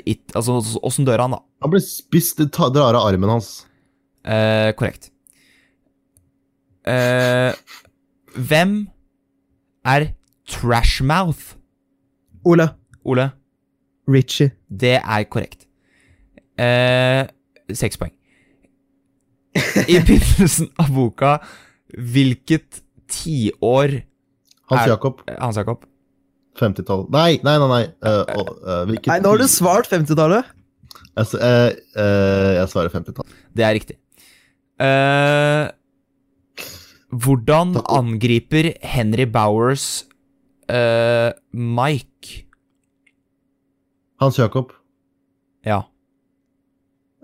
it, 0.10 0.24
Altså, 0.34 0.58
åssen 0.82 1.06
dør 1.06 1.22
han, 1.28 1.36
da? 1.38 1.44
Han 1.62 1.74
blir 1.76 1.84
spist, 1.86 2.40
det 2.42 2.50
drar 2.58 2.98
av 2.98 3.06
armen 3.06 3.38
hans. 3.38 3.52
Eh, 4.26 4.72
korrekt. 4.80 5.12
Eh, 6.90 7.54
hvem 8.34 8.74
er 9.86 10.10
Trashmouth? 10.50 11.54
Ole, 12.50 12.72
Ole? 13.06 13.30
Richie. 14.10 14.56
Det 14.70 14.98
er 14.98 15.26
korrekt. 15.30 15.69
Eh, 16.60 17.24
Seks 17.78 18.00
poeng. 18.02 18.14
I 19.90 20.00
begynnelsen 20.06 20.70
av 20.82 20.90
boka, 20.94 21.38
hvilket 21.94 22.82
tiår 23.10 24.02
Hans 24.70 24.84
Er- 24.84 24.92
Jakob. 24.94 25.24
Hans 25.40 25.58
Jakob? 25.58 25.86
50-tallet. 26.60 27.10
Nei, 27.14 27.40
nei, 27.46 27.56
nei. 27.62 27.68
nei. 27.72 27.84
Uh, 28.04 28.24
eh, 28.28 28.82
hvilket 28.90 29.10
Nei, 29.14 29.20
nå 29.24 29.32
har 29.34 29.42
du 29.42 29.48
svart 29.50 29.90
50-tallet. 29.90 30.50
Jeg, 31.16 31.30
uh, 31.34 31.42
eh, 31.48 31.70
eh, 32.04 32.52
jeg 32.60 32.72
svarer 32.74 32.94
50-tallet. 32.94 33.38
Det 33.56 33.66
er 33.66 33.76
riktig. 33.78 33.98
Eh, 34.80 35.70
hvordan 37.10 37.74
angriper 37.90 38.74
Henry 38.86 39.26
Bowers 39.26 40.06
eh, 40.70 41.32
Mike? 41.54 42.44
Hans 44.22 44.38
Jakob. 44.40 44.76
Ja. 45.66 45.82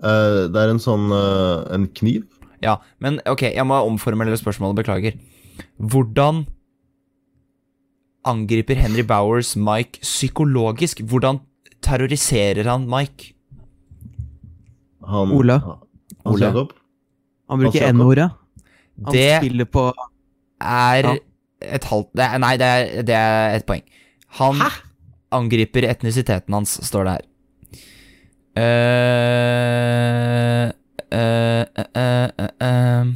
Eh, 0.02 0.42
det 0.52 0.62
er 0.62 0.72
en 0.72 0.82
sånn 0.82 1.08
uh, 1.12 1.64
En 1.74 1.86
kniv. 1.96 2.24
Ja, 2.64 2.78
men 3.00 3.20
ok, 3.28 3.42
jeg 3.52 3.66
må 3.68 3.78
omformulere 3.86 4.38
spørsmålet, 4.40 4.80
beklager. 4.80 5.18
Hvordan 5.78 6.46
angriper 8.26 8.74
Henry 8.80 9.04
Bowers 9.06 9.54
Mike 9.56 10.00
psykologisk? 10.02 11.00
Hvordan 11.04 11.40
terroriserer 11.84 12.66
han 12.66 12.88
Mike? 12.90 13.34
Han, 15.06 15.30
Ola. 15.36 15.60
Han. 16.24 16.40
Jakob? 16.40 16.72
Han 17.48 17.62
bruker. 17.62 17.86
N-ordet. 17.92 18.30
Han 19.04 19.12
Det 19.14 19.28
spiller 19.42 19.64
på 19.70 19.92
er 20.60 21.04
Ja. 21.04 21.16
et 21.60 21.84
halvt 21.84 22.14
Nei, 22.40 22.56
det 22.56 22.66
er, 22.66 23.02
det 23.02 23.14
er 23.14 23.56
et 23.56 23.66
poeng. 23.66 23.82
Han 24.40 24.56
angriper 25.30 25.84
etnisiteten 25.84 26.52
hans, 26.54 26.80
står 26.82 27.04
det 27.04 27.12
her. 27.12 27.24
Eh, 28.56 28.64
eh, 31.12 31.64
eh. 32.64 33.08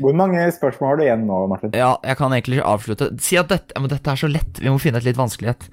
Hvor 0.00 0.14
mange 0.16 0.46
spørsmål 0.54 0.88
har 0.88 0.96
du 0.96 1.02
igjen 1.04 1.26
nå, 1.28 1.40
Martin? 1.50 1.74
Ja, 1.76 1.90
jeg 2.06 2.16
kan 2.20 2.32
egentlig 2.32 2.60
ikke 2.60 2.70
avslutte. 2.70 3.10
Si 3.20 3.36
at 3.40 3.50
dette, 3.50 3.76
men 3.76 3.90
dette 3.92 4.12
er 4.12 4.20
så 4.20 4.30
lett. 4.30 4.60
Vi 4.62 4.72
må 4.72 4.80
finne 4.80 5.02
et 5.02 5.08
litt 5.08 5.18
vanskelighet. 5.18 5.66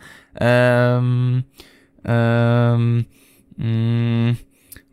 Ehm, 0.44 1.46
ehm, 2.04 2.90
mm, 3.56 4.34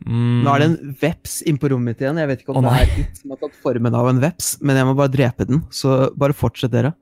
mm. 0.05 0.39
Nå 0.45 0.53
er 0.53 0.63
det 0.63 0.69
en 0.69 0.95
veps 1.01 1.41
inne 1.49 1.63
på 1.63 1.73
rommet 1.73 1.95
mitt 1.95 2.05
igjen. 2.05 2.21
Jeg 2.21 2.31
vet 2.31 2.45
ikke 2.45 2.55
om 2.55 2.61
oh, 2.61 2.69
det 2.69 2.85
er 2.85 2.95
litt 3.01 3.23
som 3.23 3.35
har 3.35 3.43
tatt 3.43 3.59
formen 3.65 3.99
av 3.99 4.13
en 4.13 4.23
veps, 4.23 4.53
men 4.63 4.79
jeg 4.79 4.91
må 4.91 4.95
bare 5.01 5.15
drepe 5.17 5.49
den. 5.51 5.65
Så 5.75 5.97
bare 6.21 6.37
fortsett, 6.37 6.75
dere. 6.77 6.95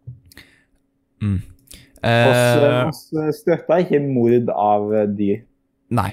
Eh, 2.03 2.89
Oss 2.89 3.05
støtta 3.43 3.83
ikke 3.85 4.01
mord 4.07 4.49
av 4.57 4.89
dyr. 5.19 5.45
Nei. 5.93 6.13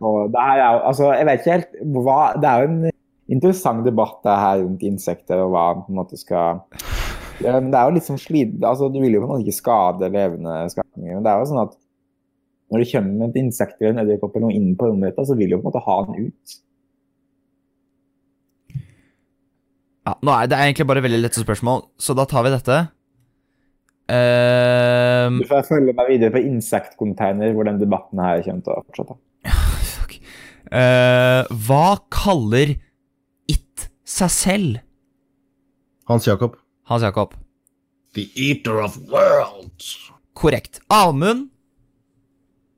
Og 0.00 0.30
det 0.32 0.40
er 0.40 0.60
jo 0.60 0.78
Altså, 0.88 1.10
jeg 1.12 1.26
vet 1.28 1.42
ikke 1.42 1.56
helt 1.58 1.74
hva 1.92 2.20
Det 2.40 2.48
er 2.48 2.62
jo 2.62 2.70
en 2.70 2.78
interessant 3.30 3.84
debatt 3.86 4.16
det 4.24 4.38
her 4.42 4.62
rundt 4.62 4.86
insekter 4.88 5.42
og 5.44 5.52
hva 5.52 5.66
man 5.74 5.84
på 5.84 5.92
en 5.92 6.00
måte 6.00 6.20
skal 6.20 6.62
ja, 7.40 7.54
men 7.56 7.70
Det 7.72 7.78
er 7.78 7.84
jo 7.88 7.94
litt 7.96 8.08
sånn 8.08 8.20
slid... 8.20 8.56
Altså, 8.60 8.90
du 8.92 8.98
vil 9.00 9.14
jo 9.16 9.22
på 9.22 9.28
en 9.28 9.30
måte 9.32 9.46
ikke 9.46 9.60
skade 9.62 10.10
levende 10.12 10.56
skapninger. 10.72 11.14
Men 11.14 11.24
det 11.24 11.30
er 11.30 11.38
jo 11.40 11.46
sånn 11.48 11.62
at 11.62 11.76
når 12.70 12.82
det 12.82 12.88
kommer 12.90 13.30
et 13.30 13.38
insekt 13.40 13.78
eller 13.80 13.94
en 13.94 14.02
edderkopp 14.02 14.34
eller 14.36 14.50
noe 14.50 14.58
inn 14.58 14.74
på 14.76 14.90
rommet 14.90 15.16
ditt, 15.16 15.28
så 15.30 15.36
vil 15.38 15.54
du 15.54 15.56
på 15.56 15.62
en 15.62 15.68
måte 15.70 15.80
ha 15.86 15.96
den 16.04 16.28
ut. 16.28 16.58
ja, 20.10 20.16
nå 20.26 20.34
er 20.34 20.48
det 20.50 20.58
egentlig 20.58 20.86
bare 20.90 21.02
veldig 21.04 21.20
lette 21.22 21.42
spørsmål, 21.42 21.84
så 22.00 22.16
da 22.18 22.26
tar 22.28 22.46
vi 22.46 22.54
dette. 22.54 22.78
Ehm, 24.10 25.38
Du 25.40 25.46
får 25.50 25.66
følge 25.68 25.94
meg 25.94 26.08
videre 26.10 26.32
på 26.34 26.42
insektcontainer, 26.42 27.52
hvor 27.54 27.68
den 27.68 27.78
debatten 27.80 28.18
her 28.22 28.42
kommer 28.46 28.64
til 28.66 28.74
å 28.74 28.84
fortsette. 28.88 29.16
fuck. 29.94 30.16
Uh, 30.70 31.46
hva 31.66 31.84
kaller 32.14 32.76
It 33.50 33.88
seg 34.06 34.30
selv? 34.34 34.80
Hans 36.10 36.26
Jakob? 36.26 36.56
Hans 36.90 37.02
Jakob. 37.06 37.34
The 38.14 38.26
Eater 38.34 38.80
of 38.82 38.96
Worlds. 39.10 39.92
Korrekt. 40.34 40.80
Amund, 40.90 41.48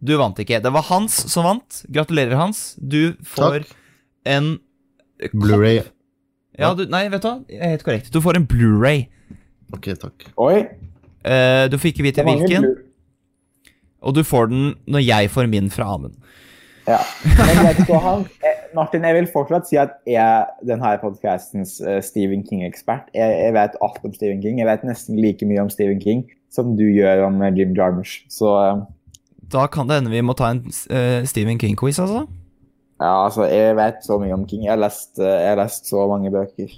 du 0.02 0.16
vant 0.18 0.36
ikke. 0.42 0.58
Det 0.60 0.72
var 0.74 0.82
Hans 0.90 1.14
som 1.32 1.44
vant. 1.46 1.82
Gratulerer, 1.92 2.34
Hans. 2.36 2.74
Du 2.76 3.14
får 3.24 3.62
Takk. 3.62 3.74
en 4.28 4.58
Blu-ray. 5.32 5.82
Ja, 6.58 6.72
du, 6.76 6.84
nei, 6.90 7.06
vet 7.08 7.22
du 7.22 7.28
hva? 7.28 7.36
Helt 7.62 7.84
korrekt. 7.86 8.10
Du 8.12 8.20
får 8.20 8.36
en 8.40 8.46
Blu-ray. 8.50 9.06
Ok, 9.72 9.92
takk. 10.02 10.26
Oi! 10.42 10.66
Eh, 11.24 11.70
du 11.70 11.78
får 11.78 11.92
ikke 11.92 12.06
vite 12.06 12.24
hvilken, 12.26 12.66
og 14.02 14.14
du 14.16 14.22
får 14.26 14.50
den 14.50 14.72
når 14.90 15.04
jeg 15.06 15.30
får 15.30 15.50
min 15.50 15.70
fra 15.70 15.94
Amund. 15.94 16.16
Ja. 16.88 16.98
Men 17.22 17.60
jeg 17.68 17.98
han, 18.02 18.24
eh, 18.42 18.62
Martin, 18.74 19.04
jeg 19.06 19.14
vil 19.14 19.28
fortsatt 19.30 19.68
si 19.68 19.78
at 19.78 19.94
jeg 20.08 20.18
er 20.18 20.48
denne 20.66 20.96
podcastens 20.98 21.76
eh, 21.80 22.00
Stephen 22.02 22.42
King-ekspert. 22.42 23.12
Jeg, 23.14 23.36
jeg 23.44 23.54
vet 23.54 23.76
alt 23.86 24.00
om 24.02 24.14
Stephen 24.14 24.42
King. 24.42 24.58
Jeg 24.58 24.66
vet 24.66 24.86
nesten 24.88 25.20
like 25.20 25.46
mye 25.46 25.62
om 25.62 25.70
Stephen 25.70 26.02
King 26.02 26.24
som 26.52 26.74
du 26.76 26.84
gjør 26.90 27.28
om 27.28 27.38
Jim 27.56 27.76
Jarmusch. 27.76 28.24
Så 28.28 28.50
Da 29.52 29.66
kan 29.70 29.88
det 29.88 30.00
hende 30.00 30.12
vi 30.12 30.24
må 30.24 30.34
ta 30.36 30.50
en 30.52 30.64
uh, 30.66 31.22
Stephen 31.28 31.60
King-quiz, 31.60 32.00
altså. 32.02 32.26
ja, 33.00 33.12
altså, 33.24 33.46
jeg 33.48 33.76
vet 33.76 34.02
så 34.04 34.18
mye 34.20 34.34
om 34.34 34.44
King. 34.48 34.66
Jeg 34.66 34.74
har 34.74 34.82
lest, 34.82 35.14
jeg 35.18 35.48
har 35.48 35.60
lest 35.62 35.88
så 35.88 36.04
mange 36.10 36.32
bøker. 36.34 36.74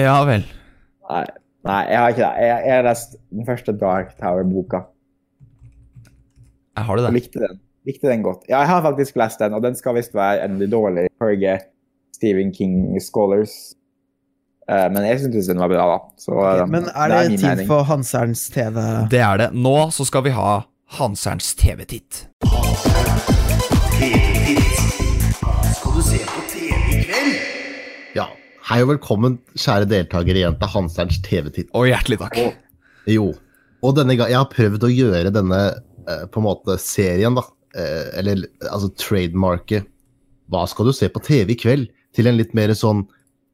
Ja 0.00 0.16
vel. 0.24 0.46
Nei, 1.10 1.24
nei 1.64 1.80
jeg 1.90 1.98
har 2.00 2.08
ikke 2.14 2.22
det. 2.24 2.46
Jeg, 2.46 2.62
jeg 2.66 2.74
har 2.76 2.82
lest 2.86 3.16
den 3.30 3.46
første 3.46 3.72
Dark 3.80 4.14
Tower-boka 4.20 4.80
Jeg 6.76 6.84
har 6.86 6.96
du 6.96 7.02
det? 7.04 7.12
likte 7.18 7.42
den. 7.42 7.60
Likte 7.86 8.08
den 8.08 8.22
godt. 8.22 8.42
Ja, 8.48 8.58
jeg 8.60 8.68
har 8.68 8.82
faktisk 8.84 9.16
lest 9.16 9.38
den, 9.40 9.54
og 9.56 9.62
den 9.64 9.74
skal 9.76 9.94
visst 9.96 10.14
være 10.14 10.44
endelig 10.44 10.70
dårlig, 10.72 11.06
ifølge 11.16 11.58
Stephen 12.16 12.52
King-scholars. 12.52 13.54
Eh, 14.70 14.86
men 14.92 15.04
jeg 15.08 15.20
syntes 15.20 15.46
den 15.48 15.58
var 15.58 15.68
bra, 15.72 15.86
da. 15.94 15.98
Så, 16.20 16.32
eh, 16.60 16.66
Men 16.68 16.84
er 16.94 17.08
det, 17.08 17.30
min 17.30 17.38
tid 17.38 17.48
mening. 17.48 17.66
for 17.68 17.82
Hanserns 17.88 18.48
TV? 18.52 18.76
Det 19.10 19.20
er 19.20 19.36
det. 19.36 19.48
Nå 19.54 19.90
så 19.90 20.04
skal 20.06 20.24
vi 20.28 20.30
ha 20.36 20.60
Hanserns 21.00 21.54
TV-titt. 21.56 22.26
Skal 25.76 25.92
du 25.96 26.02
se 26.04 26.18
på 26.28 26.40
TV-kveld? 26.52 27.32
Ja. 28.14 28.26
Hei 28.70 28.84
og 28.84 28.92
velkommen, 28.92 29.40
kjære 29.58 29.86
deltakere 29.90 30.38
igjen 30.38 30.54
til 30.60 30.68
Hanserns 30.70 31.16
TV-titt. 31.26 31.72
Og 31.74 31.88
hjertelig 31.88 32.20
takk. 32.20 32.36
Jo. 33.10 33.32
Og 33.82 33.94
denne 33.96 34.14
gang, 34.14 34.28
jeg 34.30 34.38
har 34.38 34.50
prøvd 34.52 34.84
å 34.86 34.90
gjøre 34.92 35.32
denne 35.34 35.58
eh, 36.06 36.20
på 36.30 36.38
en 36.38 36.44
måte 36.44 36.76
serien, 36.78 37.34
da. 37.34 37.42
Eh, 37.74 38.12
eller 38.20 38.44
altså 38.68 38.92
trademarket 38.98 39.88
Hva 40.50 40.64
skal 40.70 40.86
du 40.86 40.92
se 40.94 41.08
på 41.10 41.22
TV 41.22 41.50
i 41.54 41.56
kveld? 41.58 41.88
Til 42.14 42.30
en 42.30 42.38
litt 42.38 42.54
mer 42.54 42.70
sånn 42.78 43.00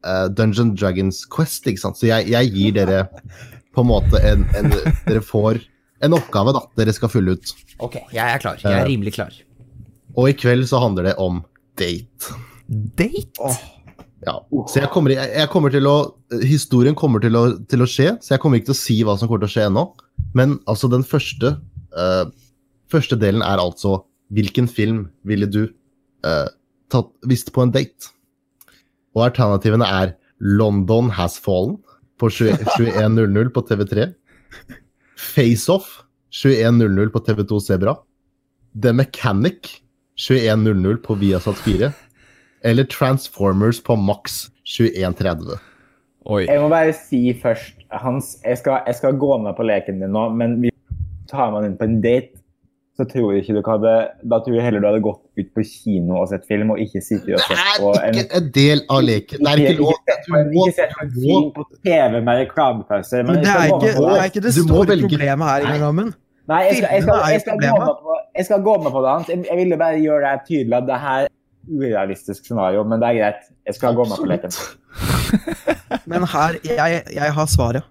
eh, 0.05 0.27
Dungeon 0.37 0.75
Dragons 0.77 1.23
Quest, 1.33 1.65
ikke 1.65 1.81
sant. 1.87 1.97
Så 1.97 2.11
jeg, 2.11 2.29
jeg 2.35 2.53
gir 2.53 2.77
dere 2.77 3.07
på 3.73 3.87
en 3.87 3.89
måte 3.89 4.21
en, 4.21 4.45
en 4.61 4.69
Dere 5.07 5.23
får 5.25 5.63
en 6.05 6.19
oppgave, 6.19 6.53
da. 6.59 6.67
Dere 6.77 6.93
skal 6.93 7.15
fylle 7.15 7.39
ut. 7.39 7.55
Ok, 7.81 8.03
jeg 8.13 8.21
er 8.27 8.45
klar. 8.45 8.61
Jeg 8.61 8.83
er 8.83 8.85
rimelig 8.93 9.17
klar. 9.17 9.33
Og 10.13 10.29
i 10.29 10.37
kveld 10.37 10.69
så 10.69 10.85
handler 10.85 11.09
det 11.09 11.17
om 11.25 11.41
date. 11.81 12.37
Date? 12.69 13.55
Ja, 14.25 14.39
så 14.71 14.81
jeg 14.81 14.89
kommer, 14.95 15.13
jeg, 15.13 15.49
kommer 15.53 15.73
til 15.73 15.85
å 15.91 15.97
Historien 16.41 16.97
kommer 16.97 17.21
til 17.21 17.37
å, 17.37 17.43
til 17.69 17.85
å 17.85 17.89
skje, 17.91 18.15
så 18.25 18.33
jeg 18.35 18.41
kommer 18.43 18.59
ikke 18.59 18.71
til 18.71 18.77
å 18.77 18.81
si 18.81 18.97
hva 19.05 19.17
som 19.19 19.29
kommer 19.29 19.45
til 19.45 19.51
å 19.51 19.55
skje 19.55 19.67
ennå. 19.69 19.85
Men 20.37 20.57
altså, 20.65 20.89
den 20.93 21.05
første 21.07 21.57
uh, 21.97 22.27
Første 22.87 23.19
delen 23.19 23.43
er 23.43 23.59
altså 23.59 23.99
Hvilken 24.35 24.69
film 24.71 25.05
ville 25.27 25.47
du 25.51 25.67
uh, 26.27 26.49
tatt, 26.91 27.11
visst 27.29 27.53
på 27.55 27.63
en 27.63 27.75
date? 27.75 28.09
Og 29.15 29.27
alternativene 29.29 29.87
er 29.87 30.15
London 30.41 31.11
Has 31.15 31.37
Fallen 31.41 31.77
på 32.21 32.31
21.00 32.33 33.53
på 33.53 33.63
TV3. 33.69 34.09
Faceoff 35.17 36.03
21.00 36.33 37.13
på 37.15 37.23
TV2 37.29 37.61
Sebra. 37.69 37.97
The 38.75 38.93
Mechanic 38.93 39.71
21.00 40.21 41.01
på 41.05 41.17
Viasat 41.21 41.61
4. 41.65 41.93
Eller 42.67 42.85
Transformers 42.91 43.79
på 43.83 43.95
maks 43.97 44.47
21.30. 44.67 45.59
Oi. 46.27 46.47
Jeg 46.49 46.59
må 46.59 46.71
bare 46.73 46.95
si 46.99 47.21
først, 47.43 47.85
Hans, 47.95 48.33
jeg 48.43 48.59
skal, 48.59 48.81
jeg 48.89 48.99
skal 48.99 49.21
gå 49.21 49.37
med 49.39 49.55
på 49.55 49.67
leken 49.69 50.01
din 50.03 50.11
nå, 50.11 50.25
men 50.35 50.59
hvis 50.65 50.75
du 50.75 51.31
tar 51.31 51.53
meg 51.55 51.69
inn 51.69 51.77
på 51.79 51.87
en 51.87 52.01
date, 52.03 52.35
så 52.97 53.05
tror 53.05 53.35
jeg 53.35 53.45
ikke 53.45 53.59
du 53.59 53.67
hadde 53.69 53.93
Da 54.25 54.39
tror 54.41 54.55
jeg 54.57 54.65
heller 54.65 54.81
du 54.81 54.87
hadde 54.89 55.03
gått 55.05 55.21
ut 55.37 55.49
på 55.53 55.65
kino 55.69 56.17
og 56.23 56.31
sett 56.31 56.47
film, 56.49 56.73
og 56.73 56.81
ikke 56.81 57.03
sittet 57.05 57.35
og 57.37 57.43
sett 57.45 57.61
på 57.77 57.93
Det 57.93 58.03
er 58.09 58.21
ikke 58.23 58.41
en 58.41 58.51
del 58.57 58.83
av 58.97 59.03
leken. 59.05 59.43
Det 59.45 59.53
er 59.53 59.63
ikke 59.63 59.83
lov. 59.83 59.93
ikke 59.93 60.77
sett 60.81 60.95
på 60.97 61.05
en 61.05 61.15
film 61.19 61.51
på 61.59 61.67
TV 61.85 62.19
med 62.19 62.41
reklamepauser. 62.43 63.27
Men 63.29 63.43
det 63.45 63.53
er, 63.53 63.67
ikke, 63.69 63.93
det 64.01 64.17
er 64.17 64.31
ikke 64.33 64.45
det 64.49 64.55
store 64.57 64.99
problemet 65.05 65.53
her, 65.53 65.69
Inger 65.69 65.85
Rammen. 65.87 66.15
Nei, 66.47 66.61
jeg 66.71 66.77
skal, 66.79 66.91
jeg, 66.95 67.03
skal, 67.03 67.23
jeg, 67.35 67.41
skal 67.43 67.57
gå 67.63 67.79
med 67.83 67.97
på, 68.03 68.17
jeg 68.39 68.49
skal 68.49 68.61
gå 68.67 68.75
med 68.83 68.93
på 68.95 69.01
det, 69.03 69.15
Hans. 69.15 69.31
Jeg, 69.35 69.45
jeg 69.51 69.59
ville 69.61 69.79
bare 69.85 70.03
gjøre 70.03 70.21
det 70.27 70.45
tydelig 70.49 70.77
at 70.79 70.91
det 70.91 71.01
her 71.05 71.27
er 71.27 71.33
urealistisk 71.69 72.47
scenario, 72.47 72.85
men 72.87 73.03
det 73.03 73.11
er 73.11 73.19
greit. 73.21 73.51
Jeg 73.67 73.79
skal 73.79 73.97
gå 73.99 74.07
med 74.09 74.23
på 74.23 74.29
leken. 74.31 74.55
Men 76.11 76.27
her, 76.31 76.59
jeg, 76.65 77.03
jeg 77.15 77.35
har 77.39 77.51
svaret. 77.51 77.87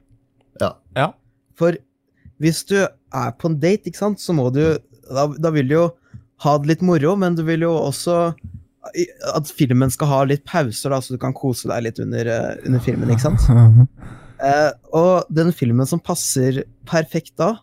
Ja. 0.62 1.12
For 1.60 1.78
hvis 2.40 2.64
du 2.68 2.78
er 2.84 3.36
på 3.40 3.52
en 3.52 3.60
date, 3.60 3.90
ikke 3.90 4.02
sant, 4.02 4.22
så 4.24 4.36
må 4.36 4.50
du 4.54 4.78
Da, 5.06 5.28
da 5.38 5.52
vil 5.54 5.68
du 5.70 5.76
jo 5.76 5.88
ha 6.42 6.56
det 6.58 6.72
litt 6.72 6.82
moro, 6.82 7.12
men 7.16 7.36
du 7.38 7.44
vil 7.46 7.62
jo 7.62 7.74
også 7.78 8.34
at 9.36 9.50
filmen 9.54 9.92
skal 9.94 10.10
ha 10.10 10.20
litt 10.30 10.44
pauser, 10.50 10.90
da, 10.94 10.98
så 11.02 11.14
du 11.16 11.22
kan 11.22 11.36
kose 11.36 11.70
deg 11.70 11.86
litt 11.86 12.02
under, 12.02 12.26
eh, 12.26 12.56
under 12.66 12.82
filmen, 12.84 13.12
ikke 13.14 13.28
sant? 13.30 13.46
Eh, 14.46 14.72
og 14.92 15.30
den 15.32 15.54
filmen 15.56 15.88
som 15.88 16.02
passer 16.04 16.66
perfekt 16.84 17.38
da, 17.40 17.54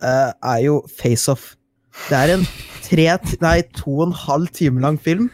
eh, 0.00 0.30
er 0.32 0.62
jo 0.64 0.78
Face 0.88 1.28
Off. 1.28 1.50
Det 2.08 2.16
er 2.16 2.32
en 2.32 2.46
tre, 2.80 3.04
nei, 3.42 3.58
to 3.76 3.92
og 3.98 4.06
en 4.06 4.16
halv 4.16 4.48
time 4.56 4.80
lang 4.80 4.96
film, 4.96 5.28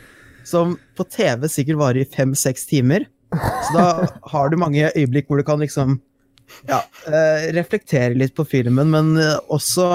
som 0.51 0.77
på 0.99 1.07
TV 1.09 1.47
sikkert 1.51 1.81
varer 1.81 2.03
i 2.03 2.11
fem-seks 2.11 2.67
timer. 2.71 3.07
Så 3.31 3.77
da 3.77 3.87
har 4.33 4.51
du 4.51 4.59
mange 4.59 4.91
øyeblikk 4.91 5.31
hvor 5.31 5.39
du 5.39 5.47
kan 5.47 5.63
liksom 5.63 6.01
ja, 6.67 6.83
eh, 7.07 7.47
reflektere 7.55 8.17
litt 8.19 8.35
på 8.35 8.47
filmen, 8.49 8.91
men 8.91 9.15
eh, 9.21 9.37
også 9.55 9.87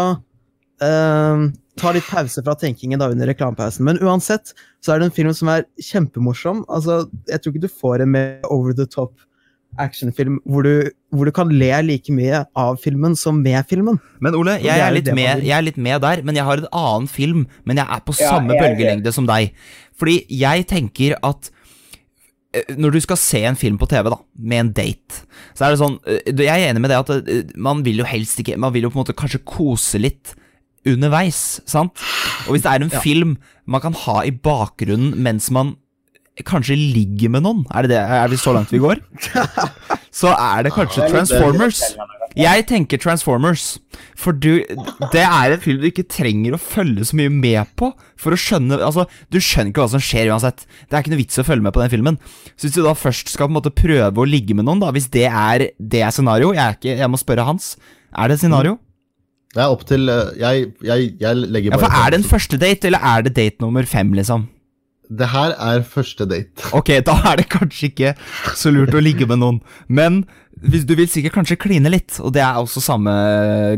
eh, 0.84 1.46
ta 1.80 1.92
litt 1.92 2.08
pause 2.08 2.44
fra 2.46 2.56
tenkingen 2.60 3.02
da 3.02 3.12
under 3.12 3.28
reklamepausen. 3.30 3.86
Men 3.88 4.00
uansett 4.04 4.56
så 4.84 4.96
er 4.96 5.02
det 5.02 5.10
en 5.10 5.18
film 5.20 5.34
som 5.36 5.52
er 5.52 5.68
kjempemorsom. 5.84 6.64
Altså, 6.72 7.04
jeg 7.30 7.42
tror 7.42 7.56
ikke 7.56 7.68
du 7.68 7.80
får 7.84 8.06
en 8.06 8.14
mer 8.16 8.52
over 8.54 8.76
the 8.76 8.88
top 8.88 9.18
actionfilm 9.82 10.38
hvor 10.48 10.64
du, 10.64 10.90
hvor 11.12 11.28
du 11.28 11.34
kan 11.36 11.50
le 11.52 11.70
like 11.84 12.14
mye 12.16 12.44
av 12.56 12.78
filmen 12.84 13.16
som 13.20 13.42
med 13.44 13.66
filmen. 13.70 14.00
Men 14.24 14.38
Ole, 14.38 14.58
jeg 14.64 14.80
er 14.80 14.94
litt 14.96 15.10
med, 15.12 15.44
jeg 15.44 15.56
er 15.58 15.66
litt 15.66 15.80
med 15.82 16.00
der, 16.06 16.22
men 16.24 16.38
jeg 16.40 16.48
har 16.48 16.62
en 16.62 16.70
annen 16.72 17.10
film. 17.12 17.46
Men 17.68 17.82
jeg 17.82 17.88
er 17.98 18.06
på 18.06 18.16
Ja, 18.20 18.32
samme 18.36 18.56
jeg 18.56 18.64
bølgelengde 18.64 19.16
som 19.16 19.28
deg. 19.30 19.52
Fordi 20.00 20.18
jeg 20.30 20.66
tenker 20.68 21.16
at 21.24 21.50
eh, 22.54 22.74
når 22.76 22.96
du 22.96 23.00
skal 23.04 23.20
se 23.22 23.44
en 23.48 23.56
film 23.60 23.78
på 23.80 23.88
TV 23.92 24.10
da, 24.12 24.18
med 24.40 24.60
en 24.64 24.72
date, 24.76 25.22
så 25.56 25.66
er 25.68 25.76
det 25.76 25.80
sånn 25.84 26.00
eh, 26.08 26.20
Jeg 26.36 26.50
er 26.52 26.70
enig 26.74 26.82
med 26.84 26.92
det 26.92 27.00
at 27.04 27.14
eh, 27.16 27.44
man 27.56 27.84
vil 27.86 28.02
jo 28.04 28.08
helst 28.10 28.40
ikke 28.44 28.58
Man 28.60 28.74
vil 28.76 28.88
jo 28.88 28.92
på 28.94 29.00
en 29.00 29.04
måte 29.06 29.16
kanskje 29.18 29.44
kose 29.48 30.02
litt 30.04 30.36
underveis, 30.86 31.62
sant? 31.66 31.98
Og 32.46 32.54
hvis 32.54 32.62
det 32.68 32.70
er 32.76 32.84
en 32.86 32.92
Ja. 32.94 33.00
film 33.02 33.38
man 33.66 33.82
kan 33.82 33.96
ha 34.06 34.20
i 34.28 34.30
bakgrunnen 34.32 35.16
mens 35.18 35.48
man 35.50 35.76
kanskje 36.46 36.76
ligger 36.76 37.32
med 37.32 37.42
noen, 37.46 37.64
er 37.74 37.88
det 37.88 37.96
det? 37.96 38.02
Er 38.04 38.28
vi 38.30 38.38
så 38.38 38.52
langt 38.54 38.70
vi 38.76 38.78
går? 38.84 39.00
Så 40.16 40.30
er 40.32 40.64
det 40.64 40.72
kanskje 40.76 41.08
Transformers. 41.12 41.80
Jeg 42.36 42.66
tenker 42.68 43.00
Transformers, 43.00 43.78
for 44.20 44.36
du, 44.36 44.60
det 45.14 45.24
er 45.24 45.54
en 45.56 45.62
film 45.64 45.80
du 45.80 45.88
ikke 45.88 46.08
trenger 46.12 46.58
å 46.58 46.60
følge 46.60 47.08
så 47.08 47.16
mye 47.16 47.32
med 47.32 47.72
på 47.80 47.94
for 48.20 48.36
å 48.36 48.40
skjønne 48.40 48.82
Altså, 48.84 49.06
du 49.32 49.38
skjønner 49.40 49.72
ikke 49.72 49.86
hva 49.86 49.94
som 49.94 50.04
skjer 50.04 50.32
uansett. 50.34 50.66
Det 50.90 50.98
er 50.98 51.06
ikke 51.06 51.14
noe 51.14 51.22
vits 51.22 51.40
å 51.40 51.46
følge 51.48 51.64
med 51.64 51.76
på 51.76 51.84
den 51.84 51.94
filmen. 51.94 52.18
Så 52.56 52.68
hvis 52.68 52.76
du 52.76 52.82
da 52.84 52.96
først 52.98 53.32
skal 53.32 53.48
på 53.48 53.54
en 53.54 53.60
måte 53.62 53.72
prøve 53.76 54.24
å 54.24 54.28
ligge 54.28 54.58
med 54.58 54.68
noen, 54.68 54.84
da, 54.84 54.92
hvis 54.96 55.08
det 55.14 55.30
er 55.30 55.70
det 55.80 56.02
er 56.04 56.12
scenario 56.16 56.52
Jeg, 56.52 56.64
er 56.66 56.80
ikke, 56.80 56.98
jeg 57.00 57.12
må 57.14 57.22
spørre 57.22 57.48
Hans. 57.48 57.76
Er 58.16 58.32
det 58.32 58.42
scenario? 58.44 58.80
Det 59.56 59.64
er 59.64 59.72
opp 59.72 59.86
til 59.88 60.12
eh, 60.12 60.34
Jeg, 60.42 60.68
jeg, 60.84 61.14
jeg 61.22 61.40
legger 61.48 61.72
Ja, 61.72 61.80
bare 61.80 61.88
for 61.88 62.02
Er 62.02 62.12
det 62.12 62.20
en 62.20 62.28
første 62.28 62.60
date, 62.60 62.90
eller 62.90 63.08
er 63.16 63.24
det 63.24 63.36
date 63.38 63.64
nummer 63.64 63.88
fem, 63.88 64.12
liksom? 64.18 64.50
Det 65.10 65.28
her 65.32 65.54
er 65.60 65.84
første 65.88 66.26
date. 66.30 66.66
Ok, 66.80 66.90
da 67.06 67.16
er 67.32 67.42
det 67.42 67.50
kanskje 67.54 67.92
ikke 67.92 68.16
så 68.58 68.74
lurt 68.74 68.96
å 68.96 69.04
ligge 69.04 69.28
med 69.30 69.42
noen. 69.44 69.62
Men 69.88 70.24
hvis 70.66 70.86
du 70.88 70.96
vil 70.98 71.10
sikkert 71.12 71.36
kanskje 71.42 71.60
kline 71.62 71.92
litt, 71.92 72.18
og 72.24 72.34
det 72.36 72.42
er 72.46 72.58
også 72.62 72.82
samme 72.84 73.14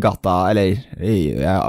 gata, 0.04 0.40
eller 0.52 0.78
Ja. 1.02 1.60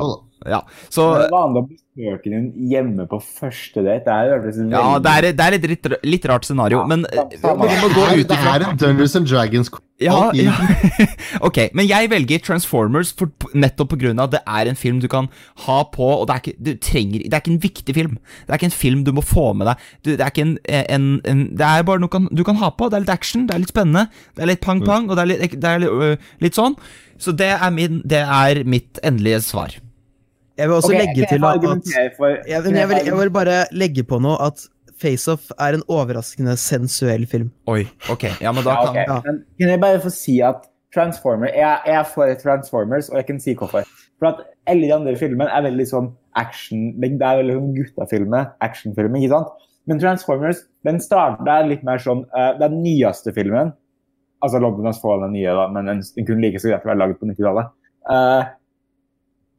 Ja. 0.47 0.63
Så 0.93 1.09
Det 1.17 1.27
er 1.27 1.35
vanlig 1.35 1.63
å 1.63 1.67
besøke 1.69 2.31
din 2.31 2.47
hjemme 2.71 3.09
på 3.11 3.19
første 3.23 3.83
date. 3.83 4.07
Det 4.07 4.15
er 4.15 4.31
jo 4.31 4.39
veldig 4.47 4.71
Ja, 4.77 4.87
det 5.03 5.17
er, 5.17 5.29
det 5.33 5.47
er 5.47 5.57
litt, 5.57 5.69
litt, 5.75 5.91
litt 6.07 6.31
rart 6.31 6.47
scenario, 6.47 6.85
Ja, 6.85 6.87
men 6.87 7.05
eh, 7.11 7.37
vi 7.41 7.81
må 7.83 7.93
gå 7.97 8.07
ut 8.13 8.23
er, 8.23 8.39
ifra 8.39 8.57
det 8.59 8.69
er 8.69 8.71
en 8.71 8.83
Dungeons 8.85 9.17
and 9.19 9.31
Dragons 9.31 9.73
ja, 9.99 10.31
ja. 10.31 10.55
Ok, 11.47 11.59
men 11.75 11.89
jeg 11.89 12.07
velger 12.13 12.43
Transformers 12.47 13.11
for, 13.19 13.33
nettopp 13.59 13.97
av 13.97 14.21
at 14.29 14.35
det 14.37 14.41
er 14.47 14.71
en 14.71 14.79
film 14.79 15.01
du 15.03 15.09
kan 15.11 15.27
ha 15.65 15.79
på, 15.91 16.07
og 16.07 16.29
det 16.29 16.37
er, 16.37 16.43
ikke, 16.45 16.63
du 16.63 16.71
trenger, 16.79 17.25
det 17.25 17.35
er 17.35 17.43
ikke 17.43 17.55
en 17.57 17.65
viktig 17.65 17.97
film. 17.97 18.15
Det 18.47 18.55
er 18.55 18.61
ikke 18.61 18.71
en 18.71 18.77
film 18.77 19.03
du 19.05 19.11
må 19.17 19.25
få 19.27 19.49
med 19.59 19.67
deg. 19.73 19.83
Du, 20.05 20.13
det 20.13 20.23
er 20.23 20.31
ikke 20.31 20.47
en, 20.47 20.55
en, 20.69 21.09
en 21.27 21.43
Det 21.59 21.67
er 21.67 21.83
bare 21.89 22.03
noe 22.05 22.15
kan, 22.15 22.31
du 22.31 22.45
kan 22.47 22.61
ha 22.63 22.71
på. 22.71 22.87
Det 22.87 23.01
er 23.01 23.07
litt 23.09 23.17
action, 23.17 23.49
det 23.49 23.57
er 23.57 23.65
litt 23.65 23.75
spennende, 23.75 24.07
det 24.37 24.47
er 24.47 24.53
litt 24.53 24.63
pang-pang, 24.63 25.11
og 25.11 25.19
det 25.19 25.25
er 25.25 25.33
litt, 25.33 25.59
det 25.59 25.75
er 25.75 25.83
litt, 25.83 25.91
øh, 25.91 26.33
litt 26.47 26.59
sånn. 26.59 26.79
Så 27.19 27.35
det 27.35 27.51
er, 27.57 27.71
min, 27.75 27.99
det 28.07 28.23
er 28.23 28.63
mitt 28.63 29.03
endelige 29.03 29.43
svar. 29.51 29.75
Jeg 30.59 30.69
vil 30.69 30.75
også 30.75 30.91
okay, 30.91 31.05
legge 31.07 31.29
til 31.31 31.45
at 31.47 31.63
for- 32.17 32.27
jeg, 32.35 32.49
jeg, 32.49 32.89
vil, 32.91 32.99
jeg 33.07 33.19
vil 33.21 33.31
bare 33.31 33.61
legge 33.73 34.03
på 34.05 34.19
noe 34.23 34.39
at 34.43 34.65
Face-Off 34.99 35.53
er 35.63 35.77
en 35.79 35.85
overraskende 35.87 36.57
sensuell 36.59 37.27
film. 37.31 37.53
Oi, 37.71 37.85
ok. 38.11 38.25
Ja, 38.43 38.51
men 38.51 38.67
da 38.67 38.75
Ja, 38.75 38.87
kan. 38.87 38.97
Ja. 39.07 39.21
Men 39.25 39.45
kan 39.61 39.71
jeg 39.71 39.81
bare 39.81 40.01
få 40.03 40.11
si 40.11 40.41
at 40.43 40.67
Transformer, 40.95 41.53
jeg, 41.53 41.79
jeg 41.87 41.95
er 42.01 42.07
for 42.09 42.35
Transformers, 42.43 43.11
og 43.13 43.21
jeg 43.21 43.27
kan 43.29 43.41
si 43.41 43.55
hvorfor. 43.55 43.87
For 44.19 44.33
at 44.33 44.41
alle 44.67 44.89
de 44.89 44.95
andre 44.95 45.15
filmene 45.21 45.51
er 45.53 45.63
veldig 45.69 45.87
sånn 45.87 46.09
action 46.39 46.89
Det 46.99 47.11
er 47.23 47.41
veldig 47.43 47.55
sånn 47.59 47.75
guttafilmer, 47.77 48.49
actionfilmer, 48.65 49.21
ikke 49.21 49.35
sant? 49.37 49.53
Men 49.89 50.01
Transformers 50.03 50.65
den 50.87 50.99
starter 51.01 51.53
er 51.53 51.69
litt 51.69 51.85
mer 51.87 52.01
sånn 52.03 52.25
uh, 52.35 52.53
Den 52.61 52.81
nyeste 52.83 53.33
filmen 53.37 53.71
Altså 54.45 54.61
Londoners 54.63 55.01
får 55.03 55.23
den 55.25 55.37
nye, 55.39 55.55
da, 55.55 55.69
men 55.75 55.89
den, 55.91 56.03
den 56.17 56.27
kunne 56.27 56.45
like 56.45 56.61
så 56.63 56.71
greit 56.71 56.85
vært 56.87 57.01
laget 57.01 57.19
på 57.19 57.27
90-tallet. 57.27 57.73
Eh, 58.15 58.51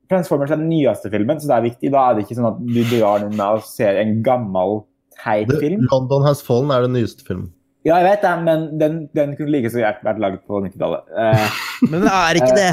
Transformers 0.10 0.52
er 0.52 0.60
den 0.62 0.72
nyeste 0.72 1.12
filmen, 1.14 1.40
så 1.40 1.50
det 1.52 1.56
er 1.58 1.66
viktig. 1.70 1.92
Da 1.94 2.08
er 2.10 2.18
det 2.18 2.26
ikke 2.26 2.38
sånn 2.40 2.50
at 2.50 2.60
du 2.66 2.80
drar 2.90 3.24
den 3.24 3.36
med 3.38 3.60
og 3.60 3.66
ser 3.68 4.00
en 4.02 4.20
gammel, 4.26 4.82
teit 5.20 5.52
film. 5.62 5.84
London 5.92 6.24
Has 6.26 6.42
Fallen 6.46 6.72
er 6.74 6.86
den 6.88 6.96
nyeste 6.98 7.26
filmen. 7.28 7.50
Ja, 7.88 7.96
jeg 8.02 8.10
vet 8.10 8.24
det, 8.26 8.32
men 8.44 8.64
den, 8.80 8.96
den 9.16 9.36
kunne 9.38 9.54
like 9.54 9.70
så 9.72 9.80
gjerne 9.80 10.04
vært 10.04 10.18
laget 10.20 10.42
på 10.50 10.60
90-tallet. 10.66 11.14
Eh, 11.16 11.60
Men 11.92 12.02
det 12.04 12.12
er 12.12 12.40
ikke 12.42 12.56
det! 12.58 12.72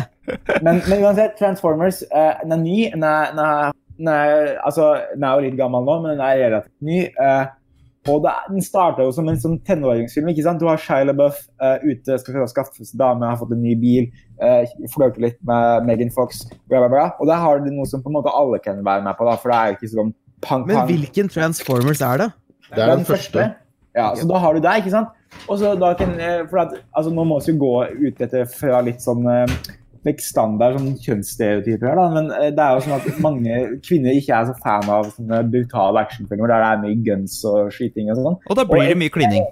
men, 0.66 0.80
men 0.90 1.04
uansett, 1.06 1.36
Transformers 1.38 2.00
eh, 2.10 2.40
den 2.42 2.56
er 2.56 2.62
ny. 2.64 2.78
Den 2.90 3.04
er, 3.06 3.28
den, 3.30 3.38
er, 3.44 3.76
den, 4.00 4.08
er, 4.10 4.48
altså, 4.66 4.88
den 5.14 5.22
er 5.28 5.36
jo 5.38 5.44
litt 5.46 5.58
gammel 5.60 5.86
nå, 5.86 5.94
men 6.02 6.16
den 6.16 6.24
er 6.26 6.40
relativt 6.42 6.88
ny. 6.88 6.98
eh, 7.06 7.44
og 8.06 8.22
det, 8.24 8.32
den 8.50 8.64
starta 8.64 9.04
jo 9.06 9.12
som 9.14 9.28
en 9.30 9.40
sånn 9.40 9.58
tenåringsfilm. 9.66 10.30
ikke 10.32 10.44
sant? 10.46 10.62
Du 10.62 10.68
har 10.70 10.80
Shia 10.82 11.08
LaBeouf 11.08 11.42
uh, 11.62 11.82
ute, 11.82 12.18
skal 12.22 12.36
prøve 12.36 12.46
å 12.46 12.52
skaffe 12.52 12.86
seg 12.86 13.00
dame, 13.00 13.26
har 13.26 13.40
fått 13.40 13.54
en 13.56 13.64
ny 13.64 13.74
bil, 13.80 14.08
uh, 14.42 14.62
flørter 14.92 15.26
litt 15.26 15.38
med 15.48 15.88
Megan 15.88 16.12
Fox, 16.14 16.44
bla, 16.68 16.80
bla, 16.84 16.90
bla. 16.92 17.06
Og 17.20 17.30
der 17.30 17.42
har 17.42 17.62
du 17.62 17.70
noe 17.72 17.88
som 17.90 18.04
på 18.04 18.12
en 18.12 18.18
måte 18.18 18.34
alle 18.34 18.62
kan 18.62 18.82
være 18.86 19.04
med 19.06 19.18
på, 19.18 19.28
da, 19.28 19.36
for 19.42 19.52
det 19.52 19.60
er 19.60 19.76
ikke 19.78 19.92
sånn 19.94 20.14
pang, 20.46 20.66
Men 20.68 20.84
hvilken 20.90 21.30
Transformers 21.32 22.02
er 22.04 22.24
det? 22.24 22.32
Det 22.72 22.82
er 22.82 22.94
den 22.94 23.06
første. 23.08 23.50
Ja, 23.96 24.10
så 24.16 24.26
da 24.28 24.40
har 24.42 24.54
du 24.54 24.60
det, 24.60 24.74
ikke 24.82 24.92
sant? 24.92 25.14
Og 25.48 25.58
så 25.60 25.72
da 25.78 25.92
kan, 25.96 26.14
eh, 26.20 26.42
for 26.50 26.62
at, 26.62 26.76
altså 26.96 27.12
Nå 27.12 27.24
må 27.28 27.38
vi 27.40 27.52
jo 27.52 27.58
gå 27.60 27.72
ut 28.08 28.20
etter 28.24 28.46
fra 28.50 28.80
litt 28.84 29.02
sånn 29.04 29.26
eh, 29.30 29.56
litt 30.06 30.22
standard 30.22 30.78
sånn 30.78 30.94
kjønnsstereotyper, 31.02 31.98
da, 31.98 32.06
men 32.14 32.30
eh, 32.36 32.50
det 32.54 32.62
er 32.62 32.76
jo 32.76 32.84
sånn 32.84 32.96
at 32.96 33.20
mange 33.24 33.58
kvinner 33.86 34.16
ikke 34.16 34.36
er 34.36 34.48
så 34.48 34.54
fan 34.62 34.88
av 34.92 35.10
sånne 35.16 35.42
brutale 35.50 36.04
actionfilmer 36.06 36.52
der 36.52 36.62
det 36.62 36.70
er 36.70 36.82
mye 36.84 37.00
guns 37.08 37.40
og 37.48 37.72
skyting 37.74 38.12
og 38.12 38.20
sånn. 38.20 38.38
Og 38.46 38.58
da 38.58 38.66
blir 38.68 38.92
det 38.92 39.00
mye 39.00 39.14
klining. 39.14 39.46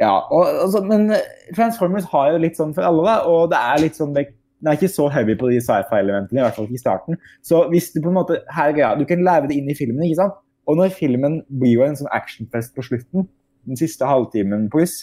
Ja, 0.00 0.12
og, 0.28 0.48
altså, 0.66 0.82
Men 0.84 1.08
eh, 1.16 1.28
Transformers 1.56 2.08
har 2.12 2.34
jo 2.34 2.42
litt 2.42 2.58
sånn 2.58 2.74
for 2.76 2.86
alle, 2.86 3.04
da, 3.06 3.18
og 3.30 3.52
det 3.52 3.60
er 3.60 3.84
litt 3.86 3.98
sånn 3.98 4.12
det, 4.16 4.28
det 4.60 4.72
er 4.72 4.78
ikke 4.78 4.92
så 4.92 5.08
heavy 5.12 5.36
på 5.40 5.50
de 5.52 5.60
sci-fi-elementene, 5.64 6.40
i 6.40 6.44
hvert 6.44 6.56
fall 6.56 6.68
ikke 6.68 6.78
i 6.78 6.84
starten. 6.84 7.20
Så 7.44 7.64
hvis 7.72 7.90
du 7.94 8.02
på 8.02 8.12
en 8.12 8.18
måte 8.18 8.40
her 8.52 8.72
greia, 8.76 8.90
ja, 8.90 8.94
du 8.98 9.08
kan 9.08 9.24
lære 9.24 9.50
det 9.50 9.58
inn 9.58 9.70
i 9.72 9.76
filmen, 9.78 10.04
ikke 10.06 10.20
sant? 10.22 10.38
Og 10.66 10.78
når 10.78 10.94
filmen 10.96 11.40
blir 11.60 11.76
jo 11.76 11.84
en 11.86 11.98
sånn 11.98 12.10
actionfest 12.14 12.74
på 12.74 12.84
slutten, 12.86 13.28
den 13.66 13.78
siste 13.78 14.06
halvtimen 14.08 14.66
pluss, 14.72 14.98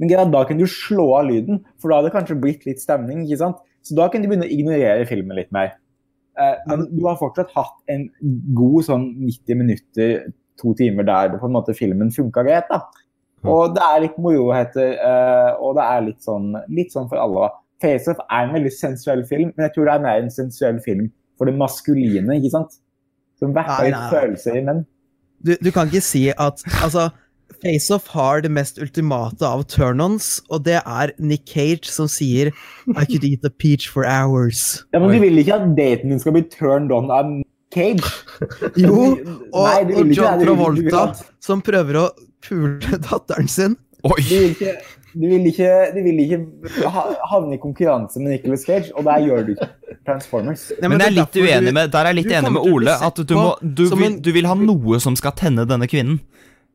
men 0.00 0.32
da 0.32 0.42
kan 0.48 0.58
du 0.58 0.66
slå 0.66 1.12
av 1.18 1.28
lyden, 1.28 1.62
for 1.80 1.90
da 1.90 2.00
hadde 2.00 2.10
det 2.10 2.16
kanskje 2.16 2.40
blitt 2.40 2.66
litt 2.66 2.82
stemning, 2.82 3.26
ikke 3.26 3.40
sant? 3.42 3.62
Så 3.82 3.96
da 3.98 4.08
kan 4.10 4.22
du 4.22 4.28
begynne 4.30 4.48
å 4.48 4.52
ignorere 4.52 5.06
filmen 5.08 5.36
litt 5.36 5.52
mer. 5.54 5.76
Eh, 6.40 6.56
men 6.70 6.86
du 6.90 7.02
har 7.04 7.18
fortsatt 7.20 7.52
hatt 7.56 7.92
en 7.92 8.06
god 8.56 8.86
sånn 8.88 9.08
90 9.20 9.60
minutter, 9.60 10.30
to 10.60 10.74
timer 10.78 11.06
der 11.08 11.32
på 11.34 11.48
en 11.48 11.54
måte 11.56 11.74
filmen 11.76 12.12
funka 12.14 12.44
greit, 12.46 12.68
da. 12.70 12.84
Og 13.48 13.74
det 13.74 13.82
er 13.82 14.04
litt 14.04 14.18
moroheter, 14.22 14.92
uh, 15.02 15.58
og 15.58 15.74
det 15.78 15.86
er 15.88 16.04
litt 16.06 16.22
sånn, 16.22 16.52
litt 16.70 16.94
sånn 16.94 17.08
for 17.10 17.18
alle. 17.18 17.48
da. 17.48 17.62
Face 17.82 18.12
Off 18.12 18.20
er 18.28 18.46
en 18.46 18.54
veldig 18.54 18.70
sensuell 18.76 19.24
film, 19.26 19.50
men 19.56 19.66
jeg 19.66 19.74
tror 19.74 19.88
det 19.88 19.96
er 19.96 20.04
mer 20.04 20.22
en 20.22 20.30
sensuell 20.30 20.78
film 20.84 21.08
for 21.38 21.50
det 21.50 21.56
maskuline, 21.58 22.38
ikke 22.38 22.52
sant? 22.52 22.78
Som 23.42 23.56
vekker 23.56 23.88
litt 23.88 24.12
følelser 24.12 24.60
i 24.60 24.64
menn. 24.68 24.84
Du, 25.42 25.56
du 25.58 25.72
kan 25.74 25.90
ikke 25.90 26.04
si 26.06 26.28
at 26.30 26.62
Altså, 26.84 27.08
Face-Off 27.62 28.08
har 28.16 28.40
det 28.42 28.50
mest 28.50 28.78
ultimate 28.82 29.46
av 29.46 29.62
turn-ons, 29.70 30.40
og 30.50 30.64
det 30.66 30.80
er 30.82 31.12
Nick 31.22 31.44
Cage 31.52 31.86
som 31.92 32.08
sier 32.10 32.50
I 32.90 33.04
could 33.06 33.24
eat 33.28 33.44
a 33.46 33.50
peach 33.54 33.88
for 33.92 34.02
hours. 34.08 34.82
Ja, 34.92 34.98
men 35.02 35.12
du 35.14 35.20
vil 35.22 35.38
ikke 35.42 35.54
at 35.60 35.68
daten 35.78 36.10
din 36.10 36.18
skal 36.22 36.34
bli 36.36 36.42
turned 36.50 36.90
on 36.94 37.10
av 37.14 37.30
Cage? 37.72 38.02
Jo, 38.82 39.12
og, 39.52 39.62
Nei, 39.62 39.94
og 39.94 40.10
John 40.16 40.42
Travolta 40.42 41.04
som 41.42 41.62
prøver 41.64 42.00
å 42.02 42.08
pule 42.44 42.98
datteren 43.08 43.48
sin. 43.48 43.78
Oi! 44.02 44.18
Du 44.26 44.34
vil 44.34 44.50
ikke, 44.56 44.72
du 45.14 45.24
vil 45.30 45.46
ikke, 45.52 45.70
du 45.94 46.00
vil 46.02 46.20
ikke 46.24 46.90
ha- 46.90 47.14
havne 47.30 47.54
i 47.54 47.60
konkurranse 47.62 48.18
med 48.18 48.32
Nicholas 48.34 48.66
Cage, 48.66 48.90
og 48.98 49.06
der 49.06 49.22
gjør 49.28 49.46
du 49.46 49.54
ikke 49.54 49.70
Transformers. 50.08 50.66
Nei, 50.80 50.88
Men 50.88 50.96
men 50.98 51.04
er 51.06 51.14
litt 51.14 51.36
uenig 51.38 51.70
du- 51.70 51.76
med, 51.78 51.92
der 51.94 52.02
er 52.08 52.10
jeg 52.10 52.18
litt 52.24 52.32
enig 52.40 52.52
med 52.58 52.66
Ole. 52.74 52.96
At 53.06 53.20
du, 53.22 53.34
må, 53.38 53.52
du, 53.62 53.84
vil, 53.94 54.16
du 54.24 54.32
vil 54.34 54.48
ha 54.50 54.56
noe 54.58 54.98
som 55.04 55.14
skal 55.20 55.36
tenne 55.38 55.62
denne 55.70 55.86
kvinnen. 55.86 56.18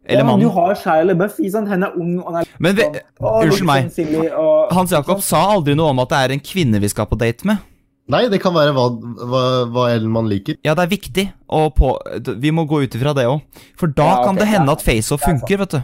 Eller 0.08 0.24
ja, 0.24 0.26
men 0.30 0.40
du 0.40 0.48
har 0.56 0.76
Shia 0.80 1.04
LaBeouf, 1.04 1.40
sant? 1.52 1.68
Han 1.68 1.84
er 1.84 1.96
ung 2.00 2.14
og 2.22 2.30
han 2.32 2.44
er 2.46 2.52
Men 2.64 2.78
ve 2.78 2.86
og, 3.20 3.42
unnskyld 3.44 3.68
meg. 3.68 3.90
sånn 3.92 4.14
og, 4.40 4.72
Hans 4.78 4.94
Jakob 4.96 5.20
sa 5.26 5.42
aldri 5.58 5.76
noe 5.76 5.92
om 5.92 6.00
at 6.00 6.14
det 6.14 6.22
er 6.24 6.36
en 6.38 6.44
kvinne 6.48 6.80
vi 6.80 6.92
skal 6.94 7.10
på 7.12 7.20
date 7.20 7.48
med. 7.50 7.60
Nei, 8.08 8.22
det 8.32 8.40
kan 8.40 8.56
være 8.56 8.72
hva, 8.72 8.86
hva, 9.28 9.44
hva 9.68 9.86
man 10.08 10.30
liker. 10.32 10.56
Ja, 10.64 10.78
det 10.80 10.86
er 10.86 10.92
viktig, 10.94 11.26
på, 11.76 11.90
vi 12.40 12.54
må 12.56 12.64
gå 12.70 12.86
ut 12.86 12.96
ifra 12.96 13.12
det 13.18 13.26
òg. 13.28 13.42
For 13.76 13.92
da 13.92 14.06
Ja, 14.06 14.14
okay, 14.22 14.26
kan 14.30 14.36
det 14.40 14.48
hende 14.48 14.72
ja. 14.72 14.78
at 14.80 14.86
FaceOff 14.86 15.26
er 15.26 15.34
funker, 15.34 15.60
vet 15.66 15.76
du. 15.76 15.82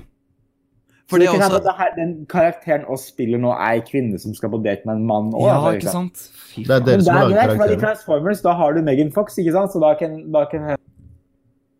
For 1.12 1.19
det 1.19 1.27
det 1.27 1.36
er 1.36 1.43
også- 1.49 1.63
det 1.65 1.73
her, 1.77 1.89
den 1.97 2.25
karakteren 2.31 2.86
oss 2.88 3.07
spiller 3.12 3.38
nå, 3.38 3.51
er 3.51 3.73
en 3.75 3.81
kvinne 3.81 4.19
som 4.19 4.33
skal 4.33 4.49
på 4.49 4.63
date 4.63 4.86
med 4.86 4.95
en 4.95 5.05
mann. 5.05 5.33
også, 5.33 5.47
Ja, 5.47 5.57
altså, 5.59 5.73
ikke 5.75 5.91
sant? 5.91 6.29
Fy 6.55 6.63
Det 6.63 6.69
er 6.71 6.79
dere 6.79 7.01
som 7.03 7.15
lager 7.15 7.57
greit, 7.57 7.71
i. 7.71 7.81
Transformers 7.81 8.41
da 8.41 8.53
har 8.53 8.73
du 8.73 8.81
Megan 8.81 9.12
Fox, 9.12 9.36
ikke 9.38 9.51
sant? 9.51 9.71
Så 9.73 9.81
da 9.81 9.93
kan, 9.99 10.31
da 10.31 10.45
kan 10.45 10.62
hende 10.62 10.77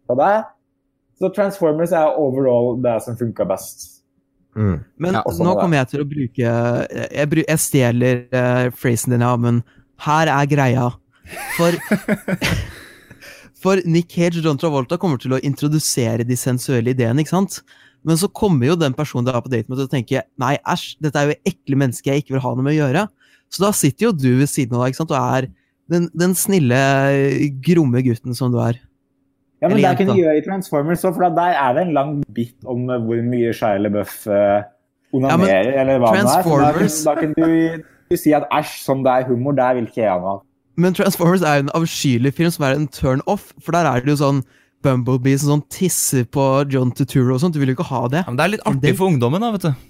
på. 0.10 0.16
Så 1.20 1.30
Transformers 1.36 1.94
er 1.96 2.18
overall 2.20 2.78
det 2.84 2.96
som 3.06 3.18
funka 3.20 3.46
best. 3.48 3.90
Mm. 4.58 4.78
Men 5.02 5.16
Ja, 5.18 5.24
sånn 5.34 5.48
nå 5.48 5.56
er 5.56 5.62
kommer 5.64 5.80
jeg 5.80 5.90
til 5.90 6.02
å 6.04 6.06
bruke 6.06 6.50
Jeg, 6.94 7.30
bru- 7.32 7.42
jeg 7.48 7.62
stjeler 7.64 8.20
uh, 8.30 8.68
phrasen 8.78 9.16
din, 9.16 9.24
ja, 9.26 9.32
men 9.42 9.64
her 10.06 10.30
er 10.30 10.50
greia. 10.52 10.92
For 11.58 11.74
For 13.64 13.80
Nick 13.88 14.12
Cage 14.12 14.42
og 14.42 14.46
John 14.50 14.60
Travolta 14.60 14.98
kommer 15.00 15.22
til 15.22 15.34
å 15.38 15.40
introdusere 15.40 16.26
de 16.28 16.36
sensuelle 16.38 16.92
ideene, 16.92 17.24
ikke 17.24 17.32
sant? 17.32 17.62
Men 18.04 18.20
så 18.20 18.28
kommer 18.28 18.68
jo 18.68 18.76
den 18.76 18.96
personen 18.98 19.26
du 19.26 19.32
er 19.32 19.40
på 19.42 19.52
date 19.52 19.72
med 19.72 19.80
til 19.80 19.88
å 19.88 19.92
tenke 19.92 20.24
nei, 20.42 20.58
æsj, 20.68 20.98
dette 21.06 21.22
er 21.22 21.30
jo 21.32 21.38
ekle 21.48 21.80
mennesker 21.80 22.12
jeg 22.12 22.26
ikke 22.26 22.36
vil 22.36 22.44
ha 22.44 22.52
noe 22.52 22.66
med 22.66 22.74
å 22.76 22.80
gjøre. 22.82 23.06
Så 23.54 23.64
da 23.64 23.70
sitter 23.78 24.10
jo 24.10 24.16
du 24.18 24.32
ved 24.42 24.52
siden 24.52 24.76
av 24.76 24.84
deg 24.84 24.92
ikke 24.92 25.00
sant? 25.00 25.14
og 25.16 25.38
er 25.40 25.48
den, 25.94 26.10
den 26.18 26.36
snille, 26.36 26.82
gromme 27.64 28.04
gutten 28.04 28.36
som 28.36 28.52
du 28.52 28.60
er. 28.64 28.82
Ja, 29.64 29.70
men 29.72 29.80
Der 29.80 29.96
kan 29.96 30.10
du 30.12 30.18
gjøre 30.20 30.38
i 30.38 30.44
Transformers 30.44 31.04
òg, 31.08 31.16
for 31.16 31.36
der 31.40 31.56
er 31.56 31.76
det 31.78 31.86
en 31.88 31.94
lang 31.96 32.14
bit 32.36 32.56
om 32.68 32.90
eh, 32.92 33.00
hvor 33.00 33.22
mye 33.24 33.54
Shia 33.56 33.78
LaBeouf 33.80 34.16
uh, 34.28 34.66
onanerer, 35.16 35.70
eller 35.80 36.02
hva 36.04 36.10
det 36.12 36.20
er. 36.20 36.26
Da 36.28 36.34
kan, 36.34 36.34
Transformers- 36.34 36.98
da 37.08 37.14
kan 37.22 37.36
du, 37.38 37.86
du 38.12 38.18
si 38.20 38.34
at 38.36 38.50
æsj, 38.52 38.74
sånn 38.90 39.06
det 39.06 39.14
er 39.14 39.30
humor, 39.30 39.56
der 39.56 39.78
vil 39.80 39.88
ikke 39.88 40.02
jeg 40.04 40.12
ha 40.12 40.18
noe 40.20 40.34
av. 40.36 40.44
Men 40.76 40.98
Transformers 40.98 41.46
er 41.46 41.62
jo 41.62 41.68
en 41.68 41.74
avskyelig 41.80 42.34
film 42.36 42.52
som 42.52 42.68
er 42.68 42.76
en 42.76 42.90
turn 42.92 43.24
off, 43.30 43.54
for 43.62 43.78
der 43.78 43.88
er 43.88 44.04
det 44.04 44.16
jo 44.16 44.20
sånn 44.24 44.44
Bumblebee 44.84 45.40
som 45.40 45.54
sånn 45.54 45.66
tisser 45.72 46.26
på 46.28 46.44
John 46.74 46.92
Turturro 46.92 47.38
og 47.38 47.40
sånt. 47.40 47.56
Du 47.56 47.62
vil 47.62 47.72
jo 47.72 47.78
ikke 47.78 47.88
ha 47.88 48.02
det. 48.12 48.26
Ja, 48.26 48.32
men 48.34 48.40
det 48.42 48.44
er 48.44 48.54
litt 48.58 48.66
artig 48.68 48.98
for 49.00 49.08
ungdommen, 49.14 49.40
da, 49.46 49.54
vet 49.56 49.70
du. 49.70 49.86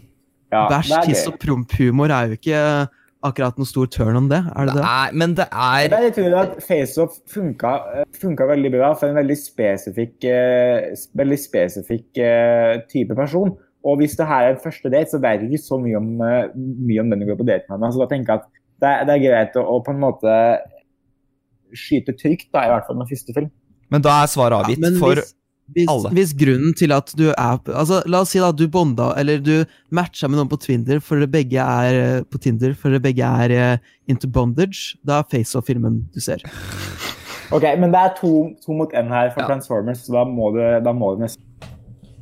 Ja, 0.53 0.67
Bæsj, 0.69 0.91
det 0.91 0.99
tiss 1.07 1.23
og 1.31 1.39
promphumor 1.41 2.13
er 2.13 2.29
jo 2.29 2.37
ikke 2.37 2.59
akkurat 3.23 3.57
noen 3.59 3.69
stor 3.69 3.87
turn 3.87 4.17
om 4.19 4.27
det, 4.31 4.39
er 4.51 4.67
det 4.67 4.73
det? 4.75 4.83
Nei, 4.83 5.09
men 5.21 5.33
det 5.37 5.45
er 5.49 5.89
Jeg 5.93 6.13
tror 6.17 6.33
at 6.41 6.57
FaceOff 6.63 7.19
funka, 7.31 7.73
eh, 8.01 8.05
funka 8.19 8.47
veldig 8.49 8.71
bra 8.75 8.89
for 8.99 9.07
en 9.09 9.15
veldig 9.21 9.37
spesifikk, 9.39 10.17
eh, 10.27 10.89
veldig 11.15 11.39
spesifikk 11.39 12.19
eh, 12.23 12.81
type 12.91 13.15
person. 13.15 13.55
Og 13.83 13.97
hvis 13.99 14.15
det 14.19 14.27
her 14.27 14.45
er 14.49 14.53
en 14.55 14.61
første 14.63 14.89
date, 14.91 15.11
så 15.11 15.19
vet 15.23 15.41
jeg 15.43 15.51
ikke 15.51 15.63
så 15.65 15.79
mye 15.81 15.97
om, 15.99 16.11
mye 16.87 17.01
om 17.03 17.09
den 17.11 17.19
du 17.19 17.25
går 17.31 17.39
på 17.41 17.47
date 17.49 17.67
med. 17.79 17.91
Så 17.91 17.99
da 18.03 18.07
tenker 18.11 18.33
jeg 18.33 18.39
at 18.43 18.47
det, 18.83 18.89
er- 18.91 19.05
det 19.09 19.15
er 19.17 19.23
greit 19.27 19.57
å, 19.59 19.63
å 19.73 19.81
på 19.83 19.91
en 19.91 19.99
måte 20.03 20.37
skyte 21.73 22.13
trygt, 22.19 22.47
da, 22.53 22.65
i 22.67 22.71
hvert 22.71 22.87
fall 22.87 22.99
med 22.99 23.09
første 23.09 23.33
film. 23.35 23.49
Men 23.93 24.03
da 24.05 24.19
er 24.23 24.29
svaret 24.31 24.63
avgitt 24.63 24.83
Ja, 24.83 24.91
for 25.01 25.19
hvis, 25.19 25.33
hvis, 25.71 25.87
alle. 25.89 26.11
hvis 26.13 26.33
grunnen 26.37 26.73
til 26.77 26.91
at 26.93 27.13
du 27.17 27.29
er 27.31 27.37
altså, 27.71 28.01
La 28.09 28.23
oss 28.23 28.33
si 28.35 28.41
da 28.41 28.51
at 28.51 28.59
du 28.59 28.65
bonda, 28.71 29.13
eller 29.19 29.39
du 29.39 29.63
matcha 29.95 30.27
med 30.27 30.39
noen 30.39 30.51
på 30.51 30.59
Tinder, 30.61 30.99
for 31.03 31.21
dere 31.21 31.31
begge 31.31 31.63
er 31.63 31.99
eh, 31.99 32.25
på 32.27 32.41
Tinder, 32.43 32.75
for 32.77 32.93
dere 32.93 33.03
begge 33.03 33.29
er 33.45 33.55
eh, 33.55 33.93
into 34.11 34.27
bondage, 34.27 34.97
da 35.07 35.21
er 35.21 35.29
FaceOff-filmen 35.31 36.03
du 36.13 36.19
ser. 36.23 36.43
Ok, 37.53 37.65
Men 37.79 37.93
det 37.93 38.01
er 38.01 38.13
to, 38.17 38.33
to 38.65 38.75
mot 38.75 38.93
én 38.97 39.09
her 39.11 39.31
for 39.33 39.43
Ja. 39.43 39.49
Transformers, 39.51 40.05
så 40.05 40.19
da 40.19 40.23
må 40.27 40.51
du, 40.55 40.61
da 40.83 40.93
må 40.95 41.15
du 41.15 41.25
nesten 41.25 41.43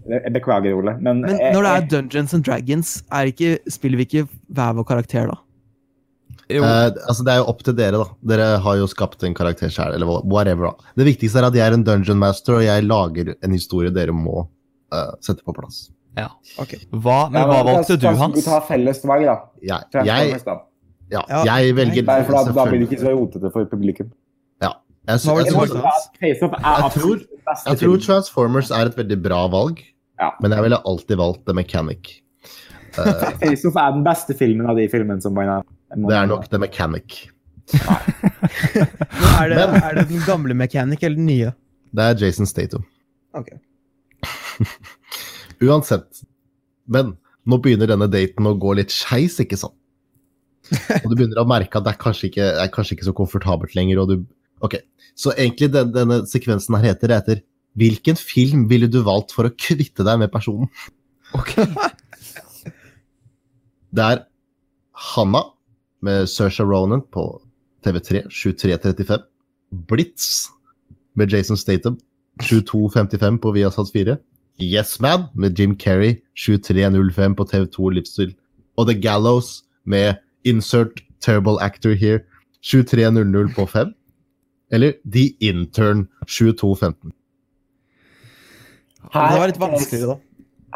Jeg 0.10 0.34
beklager, 0.34 0.74
Ole, 0.74 0.96
men, 0.98 1.22
Men 1.22 1.38
eh, 1.38 1.52
når 1.54 1.66
det 1.66 1.72
er 1.72 1.88
Dungeons 1.92 2.34
and 2.34 2.44
Dragons, 2.44 3.04
er 3.14 3.30
ikke, 3.30 3.58
spiller 3.70 4.02
vi 4.02 4.08
ikke 4.10 4.28
hver 4.50 4.74
vår 4.74 4.88
karakter 4.90 5.30
da? 5.30 5.38
Jo, 6.56 6.64
Eh, 6.64 6.90
altså 7.08 7.24
Det 7.26 7.32
er 7.34 7.38
jo 7.42 7.46
opp 7.52 7.64
til 7.64 7.74
dere, 7.78 7.98
da. 8.02 8.06
Dere 8.34 8.48
har 8.66 8.76
jo 8.80 8.88
skapt 8.92 9.24
en 9.28 9.34
karakter 9.38 9.70
sjøl, 9.74 9.94
eller 9.96 10.08
whatever. 10.26 10.72
da. 10.72 10.92
Det 10.98 11.06
viktigste 11.06 11.40
er 11.42 11.48
at 11.48 11.54
jeg 11.58 11.66
er 11.68 11.74
en 11.78 11.84
dungeon 11.88 12.18
master, 12.20 12.60
og 12.60 12.64
jeg 12.66 12.84
lager 12.88 13.34
en 13.42 13.52
historie 13.56 13.92
dere 13.92 14.12
må 14.16 14.48
uh, 14.94 15.12
sette 15.22 15.44
på 15.48 15.54
plass. 15.56 15.90
ja. 16.18 16.28
Ok. 16.60 16.76
Hva, 16.92 17.30
men 17.32 17.48
hva 17.48 17.62
valgte 17.64 17.98
du, 18.00 18.08
Hans? 18.20 18.36
Vi 18.36 18.42
tar 18.44 18.62
felles 18.68 19.04
valg, 19.08 19.26
da. 19.30 19.38
Jeg, 19.62 19.88
jeg, 19.94 20.42
ja, 21.12 21.22
Ja, 21.28 21.44
jeg 21.60 21.76
velger 21.76 22.04
Nei, 22.08 22.24
for 22.24 22.34
da, 22.38 22.52
da 22.56 22.66
blir 22.70 22.80
det 22.84 22.90
ikke 22.90 23.02
så 23.04 23.14
rotete 23.16 23.52
for 23.52 23.66
publikum. 23.72 24.12
ja. 24.62 24.74
Jeg, 25.08 25.20
var 25.26 25.40
jeg, 25.42 25.46
Jeg, 25.48 25.56
var 25.56 26.90
tror- 26.94 27.26
jeg 27.66 27.78
tror. 27.80 27.98
Transformers 28.06 28.70
er 28.72 28.86
et 28.92 28.96
veldig 28.98 29.18
bra 29.24 29.48
valg, 29.50 29.80
Ja. 30.20 30.30
men 30.42 30.52
jeg 30.52 30.62
ville 30.64 30.78
alltid 30.86 31.18
valgt 31.18 31.46
The 31.46 31.54
Mechanic. 31.54 32.12
Eh, 32.92 33.32
FaceOff 33.40 33.78
er 33.80 33.94
den 33.96 34.02
beste 34.04 34.34
filmen 34.36 34.68
av 34.68 34.76
de 34.76 34.84
filmene 34.92 35.22
som 35.24 35.32
bare 35.34 35.62
det 35.96 36.16
er 36.18 36.30
nok 36.30 36.48
The 36.52 36.60
Mechanic. 36.62 37.18
Er, 37.72 39.50
det, 39.50 39.56
Men- 39.56 39.76
er 39.82 39.96
det 40.00 40.08
den 40.10 40.24
gamle 40.26 40.56
mechanic 40.58 41.04
eller 41.04 41.20
den 41.20 41.28
nye? 41.30 41.52
Det 41.92 42.04
er 42.06 42.20
Jason 42.26 42.48
Statham. 42.48 42.84
Okay. 43.36 43.58
Uansett. 45.68 46.24
Men 46.88 47.16
nå 47.48 47.58
begynner 47.64 47.90
denne 47.92 48.08
daten 48.12 48.48
å 48.48 48.56
gå 48.60 48.76
litt 48.80 48.94
skeis, 48.94 49.38
ikke 49.44 49.60
sant? 49.60 49.76
Og 51.02 51.10
du 51.12 51.16
begynner 51.18 51.42
å 51.42 51.48
merke 51.50 51.80
at 51.80 51.86
det 51.88 51.94
er 51.96 52.00
kanskje 52.02 52.30
ikke, 52.30 52.48
er 52.64 52.72
kanskje 52.72 52.96
ikke 52.98 53.10
så 53.10 53.16
komfortabelt 53.18 53.76
lenger. 53.76 54.04
og 54.04 54.12
du... 54.12 54.16
Ok, 54.62 54.78
Så 55.18 55.34
egentlig 55.34 55.72
den, 55.74 55.90
denne 55.96 56.22
sekvensen 56.30 56.76
her 56.78 56.92
heter, 56.92 57.12
etter 57.16 57.36
heter 57.40 57.48
Hvilken 57.80 58.18
film 58.20 58.66
ville 58.70 58.88
du 58.92 59.00
valgt 59.08 59.32
for 59.32 59.48
å 59.48 59.54
kvitte 59.56 60.04
deg 60.04 60.20
med 60.20 60.32
personen? 60.34 60.68
Ok. 61.32 61.54
Det 63.96 64.04
er 64.04 64.26
Hanna 65.12 65.46
med 66.02 66.28
Saoirse 66.30 66.64
Ronan 66.64 67.02
på 67.14 67.42
TV3 67.86 68.28
23.35. 68.30 69.22
Blitz 69.88 70.50
med 71.16 71.32
Jason 71.32 71.58
Statham 71.58 72.00
22.55 72.44 73.38
på 73.38 73.52
Viasat 73.52 73.88
4. 73.94 74.18
Yes 74.62 75.00
Man 75.00 75.24
med 75.36 75.60
Jim 75.60 75.76
Carrey 75.80 76.16
23.05 76.38 77.36
på 77.36 77.44
TV2 77.44 77.90
Livsstil. 77.90 78.36
Og 78.78 78.88
The 78.88 79.02
Gallows 79.02 79.64
med 79.86 80.16
Insert 80.44 81.04
Terrible 81.22 81.62
Actor 81.62 81.94
Here 81.94 82.20
23.00 82.64 83.56
på 83.56 83.66
5. 83.66 83.94
Eller 84.72 84.94
The 85.14 85.30
Intern 85.40 86.08
22.15. 86.28 87.12
Det 89.12 89.40
var 89.40 89.48
litt 89.50 89.60
vanskeligere, 89.60 90.14
da. 90.14 90.20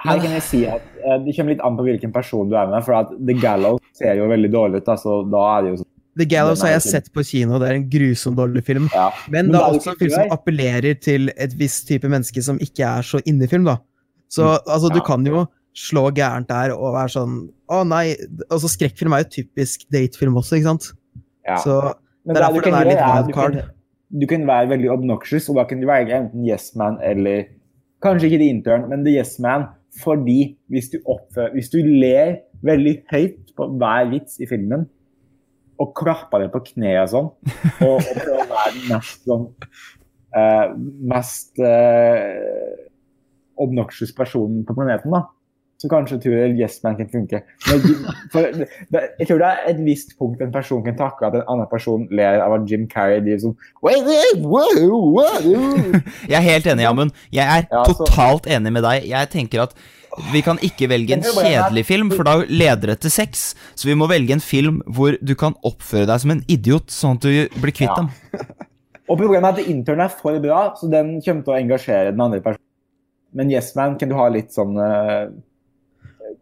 Her 0.05 0.19
kan 0.19 0.33
jeg 0.35 0.43
si 0.43 0.63
at 0.67 0.83
Det 1.25 1.35
kommer 1.37 1.53
litt 1.55 1.61
an 1.65 1.75
på 1.77 1.83
hvilken 1.87 2.11
person 2.15 2.49
du 2.49 2.55
er 2.57 2.67
med. 2.71 2.83
For 2.85 3.11
The 3.15 3.35
Gallows 3.41 3.81
ser 3.97 4.15
jo 4.19 4.27
veldig 4.31 4.51
dårlig 4.53 4.81
ut. 4.83 4.87
Altså, 4.95 5.19
da 5.31 5.43
er 5.57 5.61
det 5.67 5.73
jo 5.73 5.81
sånn 5.83 5.91
The 6.17 6.25
Gallows 6.31 6.61
har 6.63 6.69
jeg 6.71 6.83
sett 6.85 7.07
på 7.11 7.23
kino, 7.27 7.57
det 7.59 7.67
er 7.67 7.75
en 7.75 7.89
grusom 7.91 8.37
dårlig 8.37 8.61
film. 8.63 8.85
ja. 8.93 9.09
Men 9.27 9.49
Men 9.49 9.51
det 9.51 9.59
er 9.59 9.73
også 9.75 9.89
en 9.91 9.97
film 9.99 10.11
som 10.15 10.29
appellerer 10.31 10.95
til 11.03 11.29
et 11.35 11.53
visst 11.59 11.87
type 11.89 12.07
menneske 12.07 12.41
som 12.45 12.57
ikke 12.63 12.85
er 12.87 13.03
så 13.03 13.19
inne 13.27 13.43
i 13.43 13.47
film, 13.51 13.65
da. 13.67 13.77
Så 14.31 14.47
altså, 14.63 14.87
du 14.93 15.01
kan 15.03 15.25
jo 15.27 15.45
slå 15.75 16.05
gærent 16.15 16.47
der 16.47 16.71
og 16.71 16.93
være 16.95 17.11
sånn 17.17 17.33
Å 17.67 17.81
nei 17.85 18.15
Altså, 18.49 18.69
skrekkfilm 18.71 19.11
er 19.17 19.25
jo 19.25 19.43
typisk 19.43 19.83
datefilm 19.91 20.37
også, 20.39 20.55
ikke 20.55 20.69
sant? 20.71 20.87
Ja. 21.45 21.57
Så 21.59 21.75
Men 22.25 22.35
det 22.35 22.41
er 22.41 22.45
derfor 22.47 22.61
den 22.63 22.73
er 22.79 22.85
litt 22.85 23.03
wildcard. 23.03 23.53
Du, 23.53 23.59
kan- 23.59 24.19
du 24.21 24.25
kan 24.31 24.47
være 24.47 24.69
veldig 24.71 24.89
obnoxious, 24.95 25.49
og 25.49 25.55
da 25.59 25.65
kan 25.67 25.81
du 25.81 25.87
velge 25.87 26.15
enten 26.15 26.47
Yes 26.47 26.71
Man 26.79 26.95
eller 27.03 27.43
Kanskje 28.01 28.29
ikke 28.31 28.39
The 28.39 28.49
Intern, 28.55 28.87
men 28.89 29.03
The 29.03 29.17
Yes 29.19 29.35
Man. 29.39 29.67
Fordi 30.01 30.39
hvis 30.71 30.89
du, 30.91 30.99
oppfører, 31.05 31.53
hvis 31.55 31.71
du 31.71 31.79
ler 31.79 32.41
veldig 32.65 32.95
høyt 33.11 33.53
på 33.55 33.67
hver 33.79 34.09
vits 34.11 34.39
i 34.43 34.49
filmen, 34.49 34.87
og 35.81 35.91
klapper 35.97 36.43
deg 36.43 36.51
på 36.53 36.63
kneet 36.71 37.03
og 37.03 37.11
sånn, 37.11 37.29
og, 37.83 37.95
og 37.99 38.19
prøver 38.19 38.43
å 38.43 38.49
være 38.51 38.73
den 38.77 38.85
mest 38.93 39.25
sånn 39.27 39.47
uh, 40.35 40.67
Mest 41.11 41.59
uh, 41.59 42.85
obnoxious 43.59 44.13
personen 44.15 44.63
på 44.67 44.75
planeten, 44.77 45.15
da. 45.15 45.25
Så 45.85 45.89
kanskje 45.91 46.17
tror 46.23 46.33
jeg 46.39 46.55
Yes 46.57 46.79
Man 46.83 46.95
kan 46.97 47.09
funke. 47.13 47.43
Men, 47.69 47.81
for, 48.33 48.41
jeg 49.19 49.27
tror 49.29 49.41
det 49.43 49.49
er 49.51 49.59
et 49.69 49.81
visst 49.85 50.15
punkt 50.17 50.41
en 50.41 50.53
person 50.55 50.81
kan 50.85 50.95
takle 50.97 51.27
at 51.29 51.35
en 51.37 51.43
annen 51.53 51.67
person 51.69 52.07
ler 52.09 52.41
av 52.41 52.55
at 52.57 52.65
Jim 52.71 52.87
Carrey 52.89 53.19
driver 53.21 53.43
sånn. 53.43 53.57
Jeg 56.31 56.37
er 56.39 56.45
helt 56.47 56.65
enig, 56.73 56.87
Amund. 56.89 57.13
Jeg 57.33 57.45
er 57.45 57.67
Ja, 57.69 57.83
så- 57.85 57.93
totalt 58.01 58.47
enig 58.49 58.71
med 58.73 58.83
deg. 58.87 59.05
Jeg 59.11 59.29
tenker 59.29 59.61
at 59.67 59.73
vi 60.31 60.39
kan 60.41 60.55
ikke 60.63 60.87
velge 60.87 61.11
en 61.17 61.21
kjedelig 61.27 61.83
film, 61.85 62.09
for 62.09 62.23
da 62.23 62.37
leder 62.47 62.87
det 62.93 63.01
til 63.03 63.11
sex. 63.11 63.49
Så 63.75 63.85
vi 63.89 63.93
må 63.99 64.07
velge 64.07 64.31
en 64.31 64.39
film 64.43 64.77
hvor 64.87 65.17
du 65.21 65.35
kan 65.35 65.53
oppføre 65.63 66.07
deg 66.07 66.19
som 66.23 66.31
en 66.31 66.43
idiot, 66.47 66.87
sånn 66.89 67.17
at 67.19 67.27
du 67.27 67.49
blir 67.61 67.71
kvitt 67.75 67.91
Ja. 67.91 67.95
dem. 67.95 68.09
Og 69.09 69.17
problemet 69.19 69.45
er 69.45 69.53
at 69.61 69.67
Intern 69.69 69.99
er 70.01 70.07
for 70.09 70.39
bra, 70.41 70.71
så 70.79 70.87
den 70.89 71.19
kommer 71.21 71.43
til 71.45 71.53
å 71.53 71.59
engasjere 71.59 72.11
den 72.15 72.21
andre 72.21 72.39
personen. 72.41 72.61
Men 73.35 73.51
Yes 73.51 73.75
Man 73.75 73.97
kan 73.99 74.09
du 74.09 74.15
ha 74.15 74.29
litt 74.31 74.53
sånn 74.55 74.77
eh, 74.79 75.27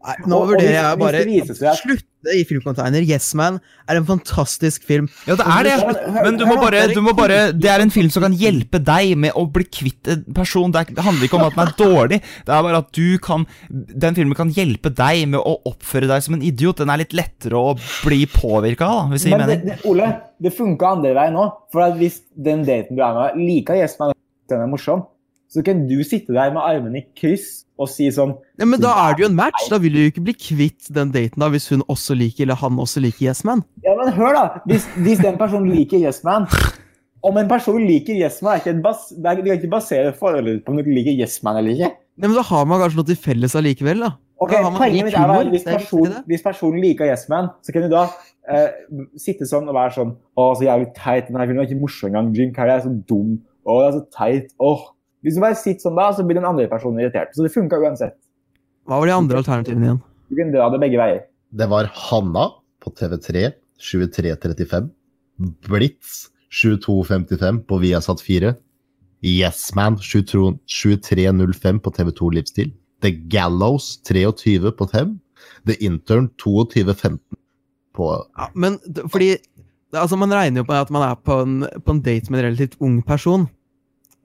Nei, 0.04 0.16
nå 0.28 0.40
vurderer 0.50 0.74
jeg 0.76 1.00
bare 1.00 1.22
at- 1.24 1.78
slutte 1.80 2.34
i 2.36 2.42
Filmcontainer. 2.48 3.04
Yes 3.08 3.30
Man 3.40 3.60
er 3.88 4.00
en 4.00 4.06
fantastisk 4.08 4.84
film. 4.88 5.08
Ja, 5.28 5.36
det 5.40 5.46
er 5.48 5.64
det. 5.68 5.76
Men 6.24 6.38
du 6.40 6.46
må 6.48 6.58
bare, 6.60 6.88
du 6.92 7.00
må 7.04 7.14
bare 7.16 7.52
Det 7.56 7.70
er 7.72 7.84
en 7.84 7.92
film 7.92 8.10
som 8.12 8.24
kan 8.24 8.36
hjelpe 8.36 8.82
deg 8.84 9.16
med 9.20 9.32
å 9.40 9.46
bli 9.52 9.64
kvitt 9.64 10.08
en 10.12 10.26
person. 10.36 10.72
Det, 10.72 10.82
er, 10.82 10.98
det 10.98 11.06
handler 11.08 11.28
ikke 11.28 11.40
om 11.40 11.46
at 11.48 11.56
den 11.56 11.64
er 11.68 11.74
dårlig. 11.80 12.20
Det 12.44 12.56
er 12.56 12.66
bare 12.68 12.82
at 12.84 12.92
du 12.96 13.18
kan 13.24 13.48
Den 13.72 14.16
filmen 14.16 14.36
kan 14.36 14.52
hjelpe 14.56 14.92
deg 14.92 15.24
med 15.32 15.40
å 15.40 15.56
oppføre 15.72 16.08
deg 16.12 16.24
som 16.26 16.36
en 16.36 16.44
idiot. 16.44 16.84
Den 16.84 16.92
er 16.92 17.04
litt 17.04 17.16
lettere 17.16 17.60
å 17.60 17.76
bli 18.04 18.26
påvirka 18.32 18.88
av, 18.88 19.12
hvis 19.16 19.28
jeg 19.28 19.38
Men 19.40 19.48
det, 19.52 19.60
det, 19.68 19.80
Ole, 19.88 20.12
det 20.44 20.52
funka 20.56 20.94
andre 20.98 21.16
veien 21.16 21.40
òg. 21.40 21.60
For 21.72 21.88
at 21.88 21.96
hvis 22.00 22.22
den 22.36 22.64
daten 22.68 23.00
du 23.00 23.04
er 23.04 23.16
med, 23.20 23.40
liker 23.40 23.80
Yes 23.80 23.96
Man, 24.00 24.12
den 24.52 24.64
er 24.64 24.72
morsom, 24.72 25.08
så 25.54 25.64
kan 25.64 25.84
du 25.88 26.00
sitte 26.04 26.34
der 26.34 26.52
med 26.52 26.64
armene 26.66 27.04
i 27.04 27.08
kryss 27.20 27.64
og 27.84 27.92
si 27.92 28.08
sånn 28.14 28.34
Ja, 28.60 28.68
men 28.70 28.82
da 28.82 28.94
er 29.06 29.16
det 29.16 29.26
jo 29.26 29.30
en 29.30 29.38
match. 29.38 29.68
Da 29.72 29.80
vil 29.84 29.96
du 29.96 30.02
jo 30.02 30.12
ikke 30.12 30.26
bli 30.30 30.36
kvitt 30.38 30.90
den 30.96 31.12
daten 31.14 31.44
da, 31.44 31.50
hvis 31.54 31.70
hun 31.74 31.84
også 31.92 32.18
liker, 32.18 32.48
eller 32.48 32.60
han 32.62 32.80
også 32.82 33.04
liker 33.04 33.28
Yes 33.28 33.44
Man. 33.48 33.64
Ja, 33.86 33.96
men 34.00 34.14
hør, 34.16 34.34
da! 34.38 34.64
Hvis, 34.70 34.88
hvis 35.06 35.22
den 35.24 35.40
personen 35.42 35.72
liker 35.74 36.02
Yes 36.02 36.24
Man 36.28 36.48
Om 37.24 37.40
en 37.40 37.52
person 37.52 37.80
liker 37.84 38.18
Yes 38.18 38.42
Man, 38.44 38.58
er 38.58 38.80
det 38.82 38.84
er, 38.84 39.40
du 39.40 39.46
kan 39.46 39.60
ikke 39.60 39.72
basere 39.72 40.16
forholdet 40.18 40.64
på 40.66 40.74
om 40.74 40.82
du 40.82 40.92
liker 40.92 41.16
Yes 41.16 41.40
Man 41.46 41.60
eller 41.62 41.78
ikke. 41.78 41.94
Nei, 42.20 42.28
men 42.30 42.38
da 42.38 42.44
har 42.46 42.68
man 42.70 42.82
kanskje 42.84 43.00
noe 43.00 43.10
til 43.10 43.18
felles 43.18 43.56
allikevel, 43.58 44.04
da. 44.06 44.14
Ok, 44.44 44.52
Poenget 44.76 45.08
mitt 45.08 45.16
er 45.16 45.32
at 45.32 45.50
hvis, 45.54 45.64
er 45.64 45.78
person, 45.78 46.16
hvis 46.28 46.44
personen 46.44 46.82
liker 46.84 47.08
Yes 47.08 47.28
Man, 47.32 47.48
så 47.64 47.74
kan 47.76 47.86
du 47.86 47.94
da 47.94 48.08
eh, 48.50 48.68
sitte 49.20 49.48
sånn 49.50 49.70
og 49.72 49.78
være 49.78 49.96
sånn 49.96 50.12
Å, 50.36 50.50
så 50.58 50.68
jævlig 50.68 50.90
teit. 50.98 51.30
Denne 51.30 51.48
filmen 51.48 51.64
er 51.64 51.70
ikke 51.70 51.80
morsom 51.80 52.12
engang. 52.12 52.34
Jim 52.36 52.52
Carrey 52.56 52.76
er 52.76 52.84
så 52.86 52.92
dum. 52.92 53.38
Å, 53.64 53.78
det 53.80 53.88
er 53.88 53.96
så 53.96 54.04
teit. 54.18 54.52
Åh. 54.64 54.84
Hvis 55.24 55.38
du 55.38 55.44
bare 55.44 55.58
sitter 55.60 55.88
sånn 55.88 55.98
da, 56.00 56.10
så 56.16 56.26
blir 56.28 56.40
den 56.40 56.48
andre 56.48 56.68
personen 56.72 57.00
irritert. 57.00 57.32
Så 57.36 57.46
det 57.46 57.54
funka 57.54 57.80
uansett. 57.80 58.18
Hva 58.88 59.00
var 59.00 59.08
de 59.08 59.16
andre 59.16 59.40
alternativene 59.40 59.88
igjen? 59.88 60.02
Du 60.28 60.36
kunne 60.36 60.56
dra 60.56 60.68
det 60.74 60.82
begge 60.84 61.00
veier. 61.00 61.24
Det 61.54 61.68
var 61.72 61.88
Hanna 62.10 62.50
på 62.84 62.92
TV3 63.00 63.50
2335. 63.80 64.92
Blitz 65.70 66.28
2255 66.62 67.64
på 67.70 67.80
Viasat 67.82 68.22
4. 68.22 68.54
Yes 69.24 69.70
Man 69.76 69.96
22 69.98 70.58
2305 70.68 71.80
på 71.80 71.94
TV2 71.96 72.32
Livsstil. 72.36 72.74
The 73.04 73.12
Gallows 73.32 74.02
23 74.04 74.72
på 74.76 74.90
TV. 74.92 75.16
The 75.68 75.78
Intern 75.84 76.30
2215 76.44 77.20
på 77.96 78.10
Ja, 78.38 78.50
men 78.56 78.80
fordi 79.12 79.36
altså 79.94 80.16
Man 80.18 80.34
regner 80.34 80.64
jo 80.64 80.68
på 80.68 80.74
at 80.74 80.92
man 80.92 81.04
er 81.06 81.16
på 81.16 81.42
en, 81.44 81.58
på 81.86 81.92
en 81.92 82.02
date 82.02 82.32
med 82.32 82.40
en 82.40 82.46
relativt 82.46 82.78
ung 82.80 83.02
person. 83.06 83.48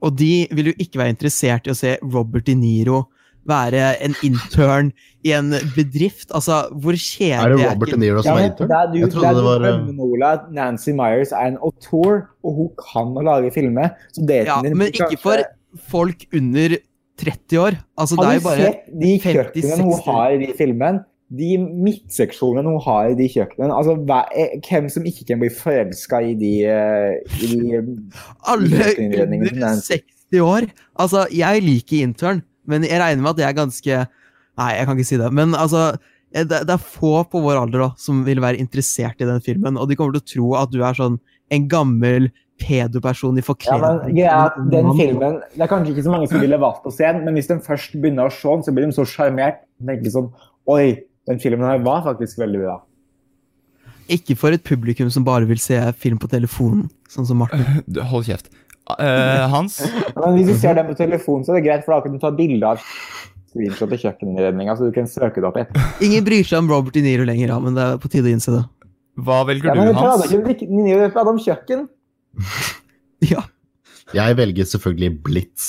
Og 0.01 0.15
de 0.19 0.47
vil 0.55 0.71
jo 0.71 0.75
ikke 0.79 0.99
være 1.01 1.13
interessert 1.15 1.67
i 1.67 1.73
å 1.73 1.77
se 1.77 1.97
Robert 2.03 2.45
De 2.47 2.55
Niro 2.55 3.05
være 3.49 3.95
en 4.03 4.13
intern 4.23 4.91
i 5.25 5.31
en 5.33 5.49
bedrift. 5.75 6.29
Altså, 6.35 6.67
hvor 6.71 6.93
kjedelig 6.93 7.39
Er 7.39 7.55
det 7.55 7.69
Robert 7.71 7.93
De 7.95 7.99
Niro 7.99 8.21
som 8.23 8.37
er 8.37 8.49
intern? 8.51 8.69
det 8.69 8.77
er 8.77 8.91
du, 8.91 8.97
Jeg 8.99 9.01
det 9.01 9.09
er 9.09 9.13
trodde 9.15 9.31
det 9.31 9.39
du 9.39 9.47
var 9.47 9.65
eh, 9.69 9.93
Nola, 9.97 10.31
Nancy 10.55 10.93
Myers 10.95 11.31
er 11.33 11.47
en 11.53 11.57
auteur, 11.65 12.27
og 12.43 12.59
hun 12.59 12.69
kan 12.79 13.15
å 13.17 13.25
lage 13.25 13.51
filmer. 13.55 13.95
Ja, 14.19 14.61
men 14.61 14.87
ikke 14.87 15.09
kanskje- 15.09 15.19
for 15.23 15.43
folk 15.89 16.25
under 16.33 16.77
30 17.19 17.59
år. 17.59 17.79
Altså, 17.99 18.15
det 18.15 18.25
Har 18.25 18.31
er 18.31 18.37
du 18.37 18.43
jo 18.43 18.49
bare 18.49 18.67
sett 18.69 18.85
de 18.99 19.13
50, 19.19 19.33
kjøkkenene 19.35 19.83
hun 19.83 20.13
har 20.13 20.31
i 20.31 20.37
de 20.45 20.53
filmene? 20.55 21.05
De 21.29 21.49
midtseksjonene 21.61 22.71
hun 22.73 22.81
har 22.81 23.11
i 23.11 23.17
de 23.17 23.27
kjøkkenene. 23.29 23.73
Altså, 23.75 23.95
hva, 24.09 24.23
eh, 24.33 24.55
hvem 24.65 24.87
som 24.89 25.05
ikke 25.05 25.27
kan 25.29 25.41
bli 25.41 25.51
forelska 25.53 26.21
i 26.25 26.35
de, 26.39 26.53
eh, 26.65 27.19
i 27.37 27.49
de 27.53 27.81
alle 28.49 28.93
under 29.05 29.75
60 29.77 30.41
år. 30.41 30.69
Altså, 30.97 31.27
jeg 31.33 31.65
liker 31.65 32.07
intern, 32.07 32.41
men 32.65 32.87
jeg 32.87 33.01
regner 33.01 33.21
med 33.21 33.35
at 33.35 33.43
jeg 33.43 33.49
er 33.49 33.61
ganske 33.63 34.07
Nei, 34.59 34.73
jeg 34.75 34.87
kan 34.89 34.97
ikke 34.97 35.07
si 35.07 35.17
det. 35.21 35.27
Men 35.31 35.53
altså, 35.55 35.93
det, 36.35 36.65
det 36.67 36.73
er 36.73 36.81
få 36.83 37.23
på 37.31 37.39
vår 37.39 37.61
alder 37.61 37.85
da, 37.85 37.89
som 37.95 38.25
vil 38.25 38.41
være 38.43 38.59
interessert 38.59 39.21
i 39.23 39.27
den 39.29 39.39
filmen, 39.39 39.79
og 39.79 39.87
de 39.87 39.95
kommer 39.95 40.17
til 40.17 40.19
å 40.19 40.31
tro 40.33 40.49
at 40.59 40.73
du 40.73 40.81
er 40.83 40.97
sånn 40.97 41.15
en 41.55 41.67
gammel 41.71 42.27
pedoperson 42.59 43.39
i 43.39 43.43
forkledning. 43.45 44.17
Ja, 44.19 44.49
den 44.71 44.91
filmen, 44.97 45.39
Det 45.55 45.63
er 45.63 45.71
kanskje 45.71 45.93
ikke 45.93 46.05
så 46.05 46.13
mange 46.13 46.27
som 46.27 46.43
ville 46.43 46.59
valgt 46.59 46.87
å 46.87 46.93
se 46.93 47.07
den, 47.07 47.23
men 47.25 47.37
hvis 47.37 47.47
de 47.49 47.59
først 47.63 47.95
begynner 47.95 48.29
å 48.29 48.33
se 48.33 48.51
den, 48.51 48.65
så 48.65 48.75
blir 48.75 48.89
de 48.89 48.97
så 48.97 49.07
sjarmert. 49.07 49.63
Sånn 50.11 50.31
Oi, 50.69 50.99
den 51.29 51.41
filmen 51.41 51.67
her 51.67 51.81
var 51.85 52.03
faktisk 52.07 52.39
veldig 52.41 52.63
bra. 52.63 52.77
Ikke 54.09 54.33
for 54.39 54.55
et 54.55 54.63
publikum 54.65 55.11
som 55.13 55.25
bare 55.27 55.45
vil 55.49 55.59
se 55.61 55.77
film 56.01 56.17
på 56.21 56.29
telefonen, 56.31 56.87
sånn 57.11 57.27
som 57.29 57.39
Martin. 57.43 57.65
Du, 57.89 58.01
Hold 58.09 58.25
kjeft. 58.29 58.49
Uh, 58.89 59.45
Hans, 59.53 59.83
Men 60.17 60.39
hvis 60.39 60.47
du 60.49 60.55
ser 60.57 60.73
den 60.79 60.87
på 60.89 60.95
telefonen, 60.97 61.45
så 61.45 61.53
er 61.53 61.59
det 61.59 61.67
greit, 61.67 61.83
for 61.85 61.93
da 61.93 62.01
kan 62.07 62.15
du 62.15 62.21
ta 62.21 62.31
bilde 62.33 62.65
av 62.65 62.81
screenshot 63.49 63.93
i 63.93 63.99
kjøkkeninnredninga, 64.01 64.73
så 64.77 64.89
du 64.89 64.95
kan 64.95 65.05
søke 65.09 65.41
det 65.41 65.45
opp 65.49 65.59
etterpå. 65.61 65.83
Ingen 66.05 66.25
bryr 66.25 66.45
seg 66.45 66.63
om 66.63 66.71
Robert 66.71 66.97
De 66.97 67.03
Niro 67.05 67.25
lenger, 67.29 67.53
ja, 67.53 67.59
men 67.61 67.77
det 67.77 67.85
er 67.85 68.01
på 68.01 68.09
tide 68.09 68.29
å 68.29 68.33
innse 68.33 68.53
det. 68.55 68.63
hva 69.25 69.39
velger 69.49 69.69
Ja, 69.69 69.77
men 69.77 69.89
du, 69.89 69.93
vi 69.93 69.99
prater 69.99 70.25
Hans? 70.25 70.49
ikke 70.55 70.65
om 70.69 70.81
Niro, 70.81 70.99
vi 71.03 71.13
prater 71.13 71.33
om 71.35 71.41
kjøkken. 71.45 71.87
Ja. 73.29 73.41
Jeg 74.15 74.37
velger 74.39 74.65
selvfølgelig 74.65 75.09
Blitz. 75.25 75.65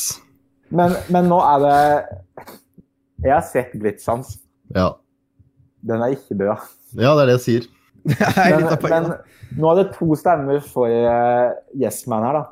Men, 0.70 0.92
men 1.10 1.26
nå 1.28 1.40
er 1.42 1.64
det 1.64 1.78
Jeg 3.26 3.32
har 3.34 3.42
sett 3.44 3.72
Blitz, 3.74 4.06
Hans. 4.08 4.36
Ja. 4.76 4.92
Den 5.86 6.02
er 6.04 6.14
ikke 6.16 6.36
bra. 6.36 6.56
ja, 6.94 7.12
det 7.16 7.22
er 7.22 7.30
det 7.30 7.36
jeg 7.38 7.44
sier. 7.46 7.68
Er 8.40 8.56
Men, 8.56 8.68
men 8.88 9.60
nå 9.60 9.70
er 9.72 9.78
det 9.82 9.90
to 9.96 10.14
stemmer 10.16 10.60
for 10.64 10.88
uh, 10.88 11.50
Yes 11.76 12.06
Man 12.08 12.24
her, 12.24 12.38
da. 12.38 12.42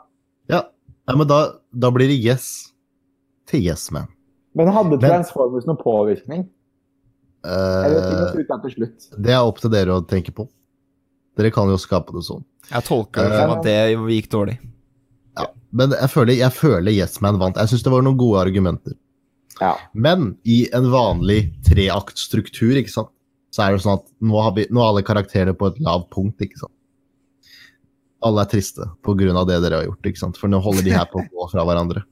Ja, 0.52 0.60
ja 1.08 1.16
men 1.16 1.28
da, 1.30 1.38
da 1.72 1.90
blir 1.94 2.10
det 2.10 2.18
yes 2.20 2.48
til 3.48 3.64
Yes 3.64 3.86
Man. 3.94 4.08
Men 4.58 4.68
hadde 4.74 4.96
Men- 4.98 5.04
Transformers 5.08 5.68
noen 5.68 5.80
påvirkning? 5.80 6.46
Eller 7.48 8.00
til 8.02 8.40
Eh, 8.42 8.50
er 8.50 8.62
til 8.64 8.72
slutt? 8.74 9.04
det 9.24 9.30
er 9.32 9.44
opp 9.46 9.60
til 9.62 9.70
dere 9.70 9.94
å 9.94 10.02
tenke 10.04 10.32
på. 10.34 10.48
Dere 11.38 11.52
kan 11.54 11.70
jo 11.70 11.78
skape 11.78 12.12
det 12.12 12.24
sånn. 12.26 12.42
Jeg 12.68 12.84
tolker 12.84 13.28
det 13.30 13.38
som 13.38 13.52
at 13.54 13.62
det 13.64 13.76
gikk 13.94 14.26
dårlig. 14.32 14.56
Ja, 15.38 15.46
Men 15.72 15.94
jeg 15.94 16.10
føler, 16.10 16.34
jeg 16.34 16.52
føler 16.52 16.92
Yes 16.92 17.20
Man 17.22 17.38
vant. 17.38 17.56
Jeg 17.56 17.70
syns 17.70 17.84
det 17.86 17.92
var 17.94 18.02
noen 18.02 18.18
gode 18.18 18.42
argumenter. 18.42 18.96
Ja. 19.60 19.76
Men 19.94 20.36
i 20.44 20.68
en 20.74 20.90
vanlig 20.90 21.54
treaktstruktur, 21.66 22.74
ikke 22.82 22.90
sant, 22.92 23.10
så 23.54 23.64
er 23.64 23.74
det 23.74 23.84
sånn 23.84 24.00
at 24.00 24.06
nå 24.20 24.42
har, 24.44 24.52
vi, 24.56 24.66
nå 24.72 24.82
er 24.82 24.90
alle 24.92 25.06
karakterer 25.06 25.56
på 25.56 25.70
et 25.70 25.80
lavt 25.84 26.10
punkt, 26.14 26.42
ikke 26.44 26.60
sant. 26.60 26.74
Alle 28.26 28.42
er 28.42 28.50
triste 28.50 28.82
av 28.82 29.46
det 29.48 29.58
dere 29.62 29.80
har 29.80 29.86
gjort, 29.86 30.06
ikke 30.10 30.20
sant, 30.20 30.38
for 30.40 30.50
nå 30.50 30.60
holder 30.62 30.86
de 30.86 30.94
her 30.96 31.06
på 31.10 31.22
å 31.22 31.26
gå 31.26 31.50
fra 31.52 31.64
hverandre. 31.68 32.02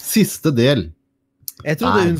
Siste 0.00 0.52
del. 0.54 0.86
Jeg 1.62 1.78
trodde 1.78 2.04
hun, 2.06 2.18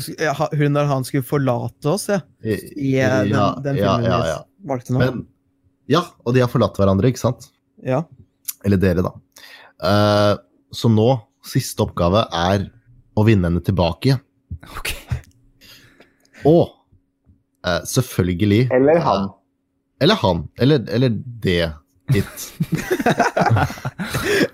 hun 0.59 0.79
og 0.79 0.91
han 0.91 1.07
skulle 1.07 1.27
forlate 1.27 1.91
oss, 1.91 2.09
ja. 2.11 2.19
I, 2.43 2.57
eh, 2.99 3.15
den, 3.23 3.33
ja, 3.33 3.47
den 3.63 3.79
ja, 3.79 3.95
filmen 3.95 4.11
ja, 4.11 4.19
vi 4.19 4.33
ja. 4.33 4.41
valgte 4.69 4.95
nå. 4.95 5.01
Men, 5.01 5.23
ja, 5.91 6.03
og 6.23 6.35
de 6.35 6.43
har 6.43 6.51
forlatt 6.51 6.77
hverandre, 6.79 7.11
ikke 7.11 7.23
sant? 7.23 7.49
ja. 7.83 8.03
Eller 8.63 8.79
dere, 8.79 9.03
da. 9.03 9.11
Uh, 9.83 10.35
så 10.71 10.87
nå, 10.91 11.09
siste 11.43 11.83
oppgave 11.83 12.21
er 12.31 12.69
å 13.19 13.25
vinne 13.27 13.49
henne 13.49 13.63
tilbake 13.65 14.09
igjen. 14.09 14.21
Ok. 14.77 14.93
Og 16.47 16.71
eh, 17.67 17.81
selvfølgelig 17.89 18.69
Eller 18.71 18.99
han. 18.99 19.29
Eller 20.01 20.15
han. 20.15 20.49
Eller, 20.57 20.85
eller 20.89 21.09
det. 21.43 21.71
It. 22.13 22.53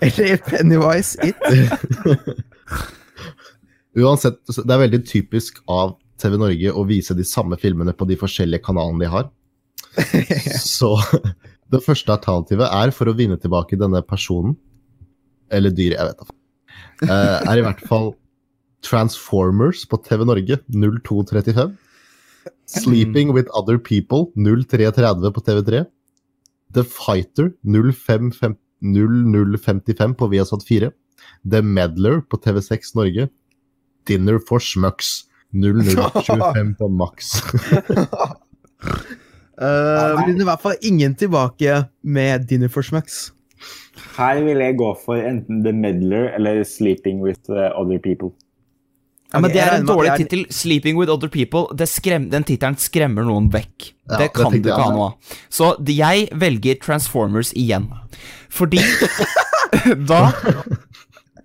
Eller 0.00 0.36
Pennywise 0.36 1.18
It. 1.26 1.36
Uansett, 3.98 4.38
det 4.46 4.70
er 4.70 4.84
veldig 4.84 5.00
typisk 5.08 5.58
av 5.66 5.96
TV 6.20 6.36
Norge 6.38 6.72
å 6.72 6.84
vise 6.86 7.14
de 7.18 7.24
samme 7.26 7.56
filmene 7.58 7.92
på 7.96 8.06
de 8.06 8.16
forskjellige 8.20 8.62
kanalene 8.68 9.02
de 9.02 9.08
har. 9.10 9.26
Så 10.62 10.94
det 11.70 11.82
første 11.82 12.12
alternativet 12.14 12.68
er 12.70 12.90
for 12.94 13.10
å 13.10 13.16
vinne 13.18 13.38
tilbake 13.40 13.78
denne 13.80 14.02
personen, 14.06 14.54
eller 15.50 15.70
dyret, 15.74 15.98
jeg 15.98 16.06
vet 16.12 16.18
da 16.20 16.24
faen, 16.28 16.38
eh, 17.10 17.50
er 17.50 17.56
i 17.58 17.64
hvert 17.66 17.82
fall 17.90 18.12
Transformers 18.86 19.82
på 19.88 19.96
TV 20.06 20.24
Norge 20.28 20.56
0235. 20.70 21.74
Sleeping 22.66 23.32
with 23.34 23.48
Other 23.52 23.78
People 23.78 24.30
0330 24.36 25.32
på 25.34 25.40
TV3. 25.40 25.84
The 26.74 26.84
Fighter 26.84 27.52
0555 27.62 28.56
0055 28.80 30.14
på 30.14 30.26
Viasat 30.26 30.64
4. 30.68 30.90
The 31.50 31.62
Medler 31.62 32.20
på 32.20 32.36
TV6 32.36 32.94
Norge. 32.94 33.28
Dinner 34.08 34.38
for 34.48 34.58
Schmucks 34.58 35.26
0025 35.52 36.74
på 36.78 36.88
Max. 36.88 37.42
Uh, 39.60 40.16
blir 40.24 40.34
det 40.34 40.40
i 40.40 40.48
hvert 40.48 40.62
fall 40.62 40.78
ingen 40.82 41.14
tilbake 41.14 41.82
med 42.02 42.46
Dinner 42.48 42.70
for 42.72 42.86
Schmucks. 42.86 43.32
Her 44.16 44.40
vil 44.46 44.62
jeg 44.62 44.78
gå 44.80 44.94
for 45.04 45.20
enten 45.20 45.64
The 45.64 45.72
Meddler 45.76 46.30
eller 46.36 46.62
Sleeping 46.64 47.20
with 47.20 47.50
uh, 47.50 47.68
Other 47.76 47.98
People. 47.98 48.32
Ja, 49.32 49.40
men 49.40 49.52
Det 49.52 49.60
er 49.62 49.76
en 49.78 49.86
dårlig 49.86 50.16
tittel. 50.24 50.46
'Sleeping 50.50 50.96
with 50.98 51.10
Other 51.10 51.28
People'. 51.28 51.68
Den 51.76 52.44
tittelen 52.44 52.76
skremmer 52.76 53.24
noen 53.24 53.50
vekk. 53.50 53.92
Ja, 54.10 54.18
det 54.18 54.18
det 54.18 54.32
kan 54.34 54.52
det 54.52 54.62
du 54.62 54.70
ikke 54.70 54.82
ha 54.82 54.90
noe 54.94 55.10
av. 55.10 55.36
Så 55.50 55.74
jeg 55.86 56.28
velger 56.34 56.80
Transformers 56.82 57.52
igjen. 57.54 57.90
Fordi 58.50 58.82
da 60.10 60.32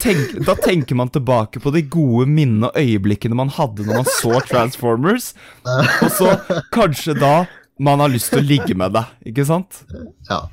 tenk, 0.02 0.46
Da 0.46 0.56
tenker 0.56 0.96
man 0.96 1.10
tilbake 1.14 1.62
på 1.62 1.72
de 1.72 1.84
gode 1.84 2.26
minnene 2.28 2.72
og 2.72 2.80
øyeblikkene 2.82 3.38
man 3.38 3.54
hadde 3.54 3.86
når 3.86 4.02
man 4.02 4.10
så 4.10 4.42
Transformers, 4.50 5.34
og 6.04 6.10
så 6.12 6.34
kanskje 6.74 7.14
da 7.20 7.46
man 7.78 8.00
har 8.00 8.10
lyst 8.10 8.32
til 8.32 8.40
å 8.40 8.48
ligge 8.48 8.76
med 8.78 8.96
deg, 8.96 9.10
ikke 9.32 9.46
sant? 9.46 9.84
Ja. 10.30 10.46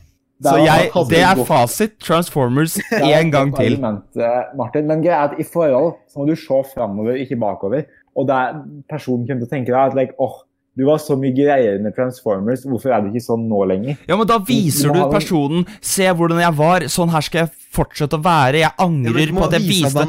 Så 0.43 0.55
jeg, 0.63 0.91
det 1.13 1.23
er 1.23 1.43
fasit. 1.49 1.99
Transformers 2.03 2.79
er 2.91 3.09
én 3.21 3.33
gang 3.33 3.53
til. 3.57 3.79
Eh, 3.79 4.39
Martin. 4.59 4.89
Men 4.89 5.05
greia 5.05 5.21
er 5.21 5.33
at 5.33 5.43
i 5.43 5.47
forhold 5.47 5.95
så 6.11 6.23
må 6.23 6.29
du 6.31 6.37
se 6.39 6.63
framover, 6.75 7.19
ikke 7.23 7.39
bakover. 7.41 7.87
Og 8.19 8.27
det 8.29 8.39
er, 8.39 8.65
personen 8.91 9.27
kommer 9.29 9.45
til 9.45 9.49
å 9.49 9.53
tenke 9.53 9.73
deg 9.73 9.81
at 9.81 9.97
like, 9.97 10.17
åh, 10.21 10.43
du 10.77 10.87
var 10.89 11.01
så 11.05 11.19
mye 11.21 11.35
greiere 11.37 11.81
med 11.85 11.93
Transformers, 11.97 12.63
hvorfor 12.65 12.95
er 12.97 13.03
du 13.05 13.11
ikke 13.11 13.25
sånn 13.27 13.43
nå 13.49 13.59
lenger? 13.69 13.99
Ja, 14.09 14.17
men 14.17 14.29
da 14.29 14.39
viser 14.41 14.95
du 14.95 15.03
personen 15.13 15.67
Se 15.85 16.07
hvordan 16.09 16.41
jeg 16.41 16.57
var. 16.57 16.87
Sånn 16.93 17.13
her 17.13 17.27
skal 17.27 17.45
jeg 17.45 17.67
fortsette 17.77 18.17
å 18.17 18.25
være. 18.25 18.63
Jeg 18.63 18.73
angrer 18.81 19.35
på 19.37 19.45
at 19.49 19.59
jeg 19.59 19.67
viste 19.69 20.07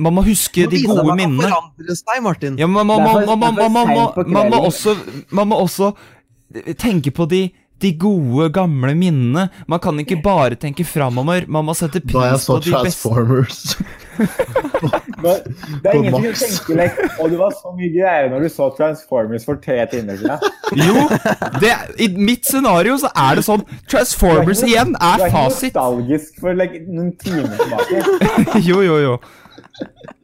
Man 0.00 0.16
må 0.16 0.24
huske 0.26 0.66
de 0.70 0.82
gode 0.86 1.14
minnene. 1.18 1.50
seg, 1.94 2.58
Ja, 2.58 2.66
men 2.66 2.86
man, 2.88 3.04
man, 3.04 3.20
Det 3.22 3.26
man, 3.26 3.38
man, 3.38 3.54
det 3.54 3.62
for 3.62 3.70
man, 3.70 3.94
man, 3.94 4.32
man, 4.34 4.50
må 4.50 4.62
også, 4.66 4.96
man 5.30 5.50
må 5.50 5.60
også 5.62 5.92
tenke 6.80 7.14
på 7.14 7.28
de 7.30 7.44
de 7.82 7.92
gode, 8.00 8.50
gamle 8.54 8.94
minnene. 8.98 9.48
Man 9.70 9.80
kan 9.82 9.98
ikke 10.02 10.18
bare 10.24 10.58
tenke 10.60 10.84
framover, 10.88 11.46
man 11.48 11.66
må 11.68 11.74
sette 11.78 12.02
Da 12.02 12.10
pris 12.12 12.46
på 12.48 12.58
de 12.64 12.74
beste 12.74 13.08
Transformers 13.08 13.76
Men 15.20 15.36
Det 15.82 15.90
er 15.90 15.96
ingenting 15.96 16.26
å 16.28 16.34
tenke 16.36 16.76
like, 16.76 17.08
Og 17.22 17.32
det 17.32 17.38
var 17.40 17.54
så 17.56 17.72
mye 17.76 17.90
greier 17.94 18.28
når 18.32 18.44
du 18.44 18.48
så 18.52 18.68
Transformers 18.76 19.46
for 19.48 19.60
tre 19.62 19.78
timer 19.90 20.20
siden. 20.20 20.48
Jo, 20.76 21.06
det, 21.62 21.72
i 22.04 22.10
mitt 22.16 22.48
scenario 22.48 22.98
så 23.00 23.10
er 23.16 23.40
det 23.40 23.46
sånn 23.46 23.64
Transformers 23.90 24.64
igjen 24.66 24.94
Du 24.96 25.00
er 25.00 25.24
er 25.24 25.30
ikke 25.30 25.46
nostalgisk 25.48 26.40
for 26.42 26.58
like, 26.58 26.82
noen 26.88 27.14
timer 27.20 27.56
tilbake. 27.56 28.60
Jo, 28.70 28.82
jo, 28.84 28.96
jo. 29.00 29.14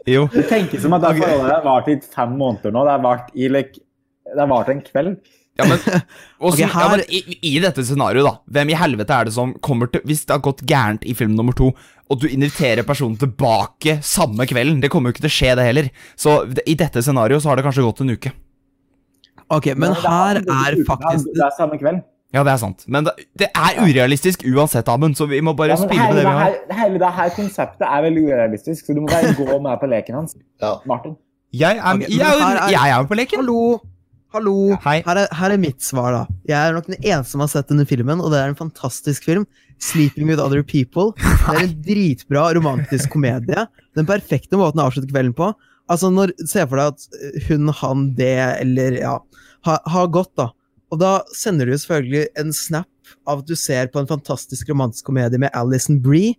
Jo. 0.06 0.26
Det 0.32 0.44
tenkes 0.50 0.84
som 0.84 0.94
at 0.96 1.02
det 1.02 1.16
forholdet 1.18 1.54
har 1.56 1.64
vart 1.64 1.88
i 1.90 1.96
fem 2.12 2.36
måneder 2.38 2.74
nå. 2.74 2.84
Det 2.86 2.94
har 2.94 3.02
vart 3.04 3.32
i 3.34 3.48
like, 3.50 3.80
det 4.28 4.38
har 4.38 4.50
vart 4.50 4.70
en 4.70 4.82
kveld. 4.84 5.16
Ja, 5.58 5.64
men, 5.64 5.78
også, 6.40 6.52
Ok, 6.52 6.58
ja, 6.60 6.88
men 6.92 7.02
i, 7.08 7.20
I 7.48 7.52
dette 7.64 7.80
scenarioet, 7.88 8.26
da. 8.26 8.32
Hvem 8.58 8.72
i 8.74 8.76
helvete 8.76 9.14
er 9.16 9.24
det 9.30 9.32
som 9.32 9.54
kommer 9.64 9.88
til 9.88 10.02
Hvis 10.04 10.26
det 10.28 10.34
har 10.36 10.42
gått 10.44 10.60
gærent 10.68 11.06
i 11.08 11.14
film 11.16 11.32
nummer 11.38 11.56
to, 11.56 11.70
og 12.12 12.20
du 12.20 12.26
inviterer 12.28 12.84
personen 12.86 13.16
tilbake 13.18 13.96
samme 14.04 14.44
kvelden 14.46 14.82
Det 14.84 14.90
kommer 14.92 15.08
jo 15.10 15.16
ikke 15.16 15.24
til 15.24 15.32
å 15.32 15.36
skje, 15.38 15.54
det 15.56 15.64
heller. 15.70 15.88
Så 16.16 16.34
i 16.68 16.74
dette 16.78 17.00
scenarioet 17.02 17.42
så 17.42 17.48
har 17.50 17.56
det 17.56 17.64
kanskje 17.66 17.86
gått 17.88 18.04
en 18.04 18.12
uke. 18.12 18.34
Ok, 19.48 19.70
men 19.78 19.90
er- 19.94 20.04
her 20.04 20.42
er, 20.42 20.44
er 20.74 20.76
faktisk 20.86 21.32
Det 21.32 21.42
er 21.48 21.56
samme 21.56 21.78
kveld. 21.80 22.04
Ja, 22.34 22.42
det 22.44 22.52
er 22.52 22.58
sant. 22.60 22.82
Men 22.90 23.06
det, 23.06 23.12
det 23.38 23.46
er 23.54 23.76
urealistisk 23.86 24.42
uansett, 24.50 24.88
Amund, 24.92 25.14
så 25.16 25.24
vi 25.30 25.38
må 25.40 25.54
bare 25.56 25.72
Ja, 25.72 25.76
spille 25.80 26.02
hele, 26.02 26.14
med 26.14 26.18
det 26.18 26.24
vi 26.26 26.32
har. 26.36 26.56
her, 26.68 26.80
hele 26.82 26.98
det 27.00 27.10
her 27.16 27.30
konseptet 27.36 27.86
er 27.86 28.02
veldig 28.10 28.24
urealistisk, 28.26 28.84
så 28.90 28.96
du 28.96 29.00
må 29.04 29.08
bare 29.12 29.30
gå 29.38 29.56
med 29.62 29.78
på 29.80 29.88
leken 29.88 30.18
hans. 30.18 30.34
Ja. 30.60 30.72
Martin. 30.90 31.14
Jeg 31.54 31.78
er, 31.78 31.92
Ok, 31.94 32.02
men 32.02 32.10
jeg, 32.10 32.26
er- 32.26 32.72
jeg 32.74 32.90
er 32.90 32.98
med 33.06 33.08
på 33.14 33.18
leken. 33.22 33.40
Hallo! 33.40 33.78
Hallo! 34.36 34.74
Her 34.84 35.16
er, 35.16 35.30
her 35.32 35.52
er 35.54 35.60
mitt 35.60 35.80
svar, 35.80 36.12
da. 36.12 36.34
Jeg 36.44 36.56
er 36.60 36.74
nok 36.76 36.90
den 36.90 36.98
eneste 36.98 37.32
som 37.32 37.40
har 37.40 37.48
sett 37.48 37.70
denne 37.70 37.86
filmen, 37.88 38.20
og 38.20 38.34
det 38.34 38.42
er 38.42 38.50
en 38.50 38.58
fantastisk 38.58 39.24
film. 39.24 39.46
'Sleeping 39.80 40.28
with 40.28 40.42
Other 40.44 40.60
People'. 40.60 41.14
Det 41.16 41.54
er 41.54 41.62
en 41.62 41.78
dritbra 41.86 42.42
romantisk 42.58 43.14
komedie. 43.14 43.64
Den 43.96 44.08
perfekte 44.08 44.60
måten 44.60 44.82
å 44.82 44.90
avslutte 44.90 45.08
kvelden 45.08 45.32
på. 45.36 45.48
Altså, 45.88 46.10
når, 46.12 46.34
Se 46.44 46.66
for 46.68 46.76
deg 46.76 46.92
at 46.92 47.46
hun, 47.48 47.72
han, 47.80 48.04
det, 48.18 48.36
eller 48.60 49.00
ja 49.00 49.16
har 49.64 49.80
ha 49.88 50.04
gått, 50.06 50.34
da. 50.36 50.50
Og 50.92 51.00
da 51.00 51.14
sender 51.32 51.72
du 51.72 51.72
selvfølgelig 51.72 52.28
en 52.36 52.52
snap 52.52 53.16
av 53.26 53.40
at 53.40 53.48
du 53.48 53.56
ser 53.56 53.88
på 53.88 54.02
en 54.02 54.10
fantastisk 54.10 54.68
romantisk 54.68 55.08
komedie 55.08 55.40
med 55.40 55.54
Alison 55.56 55.96
Brie 56.02 56.36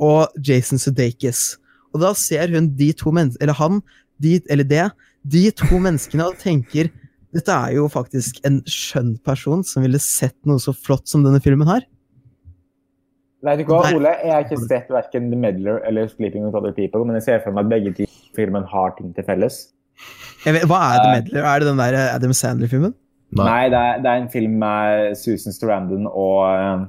og 0.00 0.32
Jason 0.40 0.80
Sudeikis. 0.80 1.58
Og 1.92 2.00
da 2.08 2.16
ser 2.16 2.56
hun 2.56 2.72
de 2.78 2.94
to 2.96 3.12
menneskene, 3.12 3.44
eller 3.44 3.60
han, 3.60 3.82
de, 4.16 4.38
eller 4.48 4.64
det, 4.64 4.88
de 5.28 5.50
to 5.60 5.76
menneskene 5.76 6.32
og 6.32 6.40
tenker 6.40 6.88
dette 7.34 7.50
er 7.54 7.74
jo 7.76 7.88
faktisk 7.92 8.38
en 8.46 8.60
skjønn 8.70 9.16
person 9.26 9.64
som 9.66 9.82
ville 9.84 9.98
sett 10.02 10.36
noe 10.48 10.62
så 10.62 10.72
flott 10.76 11.08
som 11.10 11.24
denne 11.26 11.40
filmen 11.42 11.68
her. 11.70 11.84
Vet 13.44 13.60
du 13.60 13.68
hva, 13.68 13.82
Ole? 13.92 14.12
Jeg 14.24 14.32
har 14.32 14.44
ikke 14.46 14.60
sett 14.64 14.88
hverken 14.92 15.26
The 15.32 15.36
Meddler 15.36 15.82
eller 15.84 16.08
Sleeping 16.08 16.46
with 16.46 16.56
Other 16.56 16.72
People, 16.72 17.02
men 17.04 17.18
jeg 17.18 17.26
ser 17.26 17.42
for 17.44 17.52
meg 17.52 17.66
at 17.66 17.72
begge 17.74 17.92
de 17.98 18.06
filmene 18.36 18.64
har 18.70 18.94
ting 18.96 19.10
til 19.16 19.26
felles. 19.26 19.58
Jeg 20.46 20.56
vet, 20.56 20.64
hva 20.70 20.78
er 20.94 21.02
The 21.02 21.10
Eh. 21.10 21.16
Medler? 21.18 21.44
Er 21.50 21.60
det 21.60 21.68
den 21.68 21.78
der 21.82 21.96
Adam 22.14 22.32
Sandler-filmen? 22.32 22.94
Nei. 23.36 23.44
Nei, 23.44 23.62
det 23.74 23.78
er, 23.82 24.00
det 24.04 24.10
er 24.14 24.22
en 24.22 24.30
film 24.32 24.56
med 24.62 25.14
Susan 25.18 25.52
Strandon 25.52 26.06
og 26.06 26.38
eh, 26.54 26.84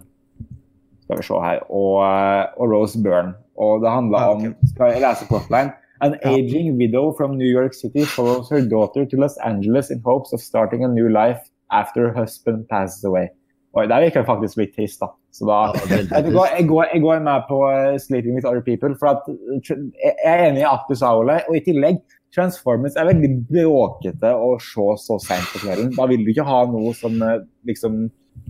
Skal 1.06 1.18
vi 1.20 1.24
se 1.26 1.40
her 1.42 1.60
Og, 1.74 1.96
eh, 2.06 2.44
og 2.62 2.70
Rose 2.72 3.00
Byrne. 3.02 3.34
Og 3.58 3.82
det 3.84 3.90
handler 3.92 4.20
Ah, 4.20 4.32
om 4.36 4.56
Skal 4.72 4.92
jeg 4.94 5.02
lese 5.02 5.26
plotline? 5.30 5.72
An 6.06 6.18
aging 6.30 6.78
widow 6.78 7.12
from 7.18 7.38
New 7.40 7.50
York 7.50 7.74
City 7.74 8.06
follows 8.06 8.50
her 8.54 8.62
daughter 8.62 9.06
to 9.06 9.18
Los 9.18 9.38
Angeles 9.46 9.90
in 9.92 10.02
hopes 10.06 10.34
of 10.34 10.42
starting 10.42 10.84
a 10.86 10.92
new 10.92 11.10
life 11.10 11.42
after 11.72 12.08
her 12.08 12.14
husband 12.22 12.68
passes 12.70 13.04
away. 13.04 13.30
Oi, 13.76 13.84
der 13.92 14.06
gikk 14.06 14.16
jeg 14.22 14.28
faktisk 14.28 14.60
litt 14.62 14.76
trist, 14.76 15.02
da. 15.02 15.10
Så 15.36 15.48
da 15.50 15.56
Ja, 15.92 16.22
du 16.24 16.30
hva, 16.32 16.46
jeg 16.54 16.68
går, 16.70 16.86
jeg 16.94 17.02
går 17.04 17.24
med 17.26 17.48
på 17.50 17.58
eh, 17.68 17.98
Sleeping 18.00 18.38
with 18.38 18.48
Other 18.48 18.64
People. 18.64 18.94
For 19.02 19.12
at, 19.12 19.26
jeg 19.68 20.14
er 20.24 20.46
enig 20.48 20.62
i 20.64 20.68
at 20.70 20.86
du 20.88 20.96
sa, 20.96 21.12
Ole. 21.20 21.42
Og 21.50 21.58
i 21.60 21.64
tillegg, 21.66 22.00
Transformers 22.36 22.96
er 23.00 23.10
veldig 23.10 23.32
bråkete 23.50 24.32
å 24.32 24.54
se 24.64 24.86
så 25.04 25.18
seint 25.24 25.50
på 25.52 25.64
kvelden. 25.66 25.92
Da 25.96 26.08
vil 26.12 26.24
du 26.24 26.32
ikke 26.32 26.48
ha 26.48 26.62
noe 26.72 26.94
som 26.96 27.20
eh, 27.24 27.42
liksom 27.68 28.06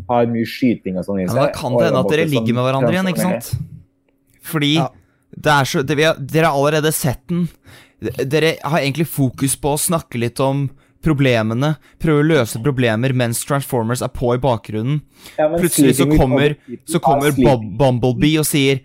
har 0.09 0.29
mye 0.29 0.45
skyting 0.49 0.99
og 0.99 1.07
sånn 1.07 1.23
i 1.23 1.25
seg. 1.25 1.33
men 1.33 1.43
da 1.47 1.49
kan 1.55 1.73
det 1.77 1.87
hende 1.89 2.01
at 2.05 2.13
dere 2.13 2.29
ligger 2.29 2.57
med 2.57 2.67
hverandre 2.67 2.93
igjen, 2.93 3.09
ikke 3.13 3.25
sant? 3.25 3.51
Fordi 4.45 4.71
Ja. 4.77 4.87
Det 5.35 5.51
er 5.51 5.67
så 5.67 5.83
det, 5.83 5.97
vi 5.99 6.07
har, 6.07 6.15
Dere 6.15 6.49
har 6.49 6.57
allerede 6.57 6.91
sett 6.95 7.21
den. 7.31 7.47
Dere 8.01 8.55
har 8.63 8.79
egentlig 8.79 9.07
fokus 9.07 9.55
på 9.59 9.75
å 9.75 9.81
snakke 9.81 10.19
litt 10.21 10.39
om 10.43 10.69
problemene, 11.05 11.75
prøve 12.01 12.23
å 12.23 12.27
løse 12.31 12.61
problemer 12.63 13.13
mens 13.13 13.43
Transformers 13.45 14.01
er 14.01 14.09
på 14.13 14.33
i 14.35 14.41
bakgrunnen. 14.41 15.01
Ja, 15.37 15.49
Plutselig 15.53 15.95
så 15.99 16.07
kommer, 16.09 16.55
så 16.89 16.97
er 16.97 17.03
kommer 17.03 17.35
Bumblebee 17.77 18.39
og 18.41 18.47
sier 18.49 18.81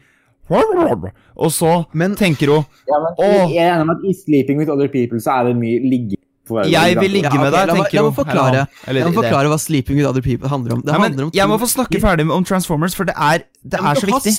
Og 0.50 1.52
så 1.54 1.86
Men- 1.94 2.16
tenker 2.16 2.48
hun 2.50 2.64
Ja, 2.88 2.98
men. 2.98 3.50
Jeg 3.50 3.58
er 3.58 3.76
enig 3.76 3.86
med 3.86 3.96
at 3.96 4.04
i 4.04 4.12
Sleeping 4.12 4.58
with 4.58 4.70
Other 4.70 4.88
People 4.88 5.18
så 5.18 5.40
er 5.40 5.44
det 5.44 5.56
mye 5.56 5.78
ligging. 5.78 6.18
Jeg 6.66 6.98
vil 6.98 7.10
ligge 7.10 7.38
med 7.38 7.52
deg, 7.52 7.68
tenker 7.68 8.02
hun. 8.02 8.04
hun. 8.04 8.10
må 8.10 8.24
forklare. 8.24 8.66
Jeg 8.86 9.06
må 9.06 9.14
forklare 9.14 9.46
hva 9.46 9.58
'Sleeping 9.58 9.96
with 9.96 10.08
Other 10.08 10.20
People' 10.20 10.48
handler 10.48 10.74
om. 10.74 10.80
Det 10.82 10.92
men 10.92 11.00
handler 11.00 11.24
om 11.24 11.30
jeg 11.32 11.48
må 11.48 11.58
få 11.58 11.68
snakke 11.70 12.00
ferdig 12.00 12.28
om 12.28 12.44
Transformers, 12.44 12.94
for 12.94 13.04
det 13.04 13.14
er, 13.16 13.44
det 13.62 13.78
er 13.78 13.94
så 13.94 14.06
viktig. 14.06 14.34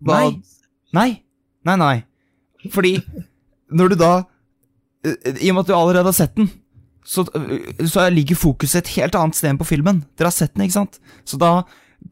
Nei. 0.00 0.40
Nei. 0.92 1.20
Nei, 1.66 1.76
nei. 1.80 1.96
Fordi 2.72 2.96
når 3.74 3.92
du 3.92 3.98
da 4.00 4.12
eh, 5.06 5.42
I 5.42 5.50
og 5.50 5.56
med 5.56 5.64
at 5.64 5.70
du 5.70 5.74
allerede 5.76 6.10
har 6.12 6.16
sett 6.16 6.36
den, 6.38 6.48
så, 7.06 7.24
eh, 7.38 7.86
så 7.86 8.06
ligger 8.12 8.38
fokuset 8.38 8.82
et 8.82 8.94
helt 8.98 9.18
annet 9.18 9.38
sted 9.38 9.52
enn 9.52 9.60
på 9.60 9.68
filmen. 9.68 10.04
Dere 10.18 10.30
har 10.30 10.36
sett 10.36 10.54
den, 10.54 10.66
ikke 10.66 10.78
sant? 10.78 11.00
Så 11.26 11.38
da, 11.42 11.52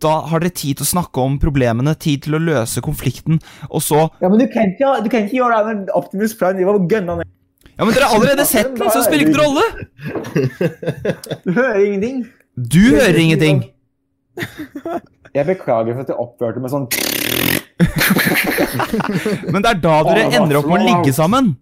da 0.03 0.15
har 0.31 0.43
dere 0.43 0.55
tid 0.55 0.79
til 0.79 0.87
å 0.87 0.93
snakke 0.93 1.23
om 1.23 1.39
problemene, 1.43 1.97
tid 1.99 2.27
til 2.27 2.39
å 2.39 2.43
løse 2.43 2.83
konflikten, 2.85 3.41
og 3.71 3.83
så 3.85 4.07
Ja, 4.23 4.31
men 4.31 4.41
du 4.43 4.47
kan 4.51 4.75
ikke, 4.75 4.97
du 5.05 5.11
kan 5.13 5.27
ikke 5.27 5.41
gjøre 5.41 5.63
det 5.69 5.79
når 5.81 5.99
Optimus 5.99 6.37
Prime 6.39 6.59
driver 6.59 6.81
og 6.81 6.91
gønna 6.91 7.21
ned. 7.21 7.31
Ja, 7.75 7.83
men 7.83 7.95
dere 7.95 8.07
har 8.07 8.15
allerede 8.15 8.47
sett 8.47 8.71
den, 8.79 8.91
så 8.95 9.03
spiller 9.03 9.27
ikke 9.27 9.35
det 9.35 9.43
rolle! 9.43 9.67
Du 11.45 11.51
hører 11.53 11.81
ingenting. 11.83 12.25
Du 12.55 12.83
hører 12.95 13.19
ingenting. 13.19 13.65
Jeg 15.35 15.49
beklager 15.49 15.97
for 15.97 16.05
at 16.05 16.11
jeg 16.13 16.23
oppførte 16.23 16.63
meg 16.63 16.71
sånn 16.71 16.87
Men 19.53 19.65
det 19.65 19.71
er 19.73 19.81
da 19.83 19.97
dere 20.07 20.29
ender 20.31 20.61
opp 20.61 20.69
med 20.71 20.79
å 20.79 20.85
ligge 20.87 21.15
sammen. 21.17 21.57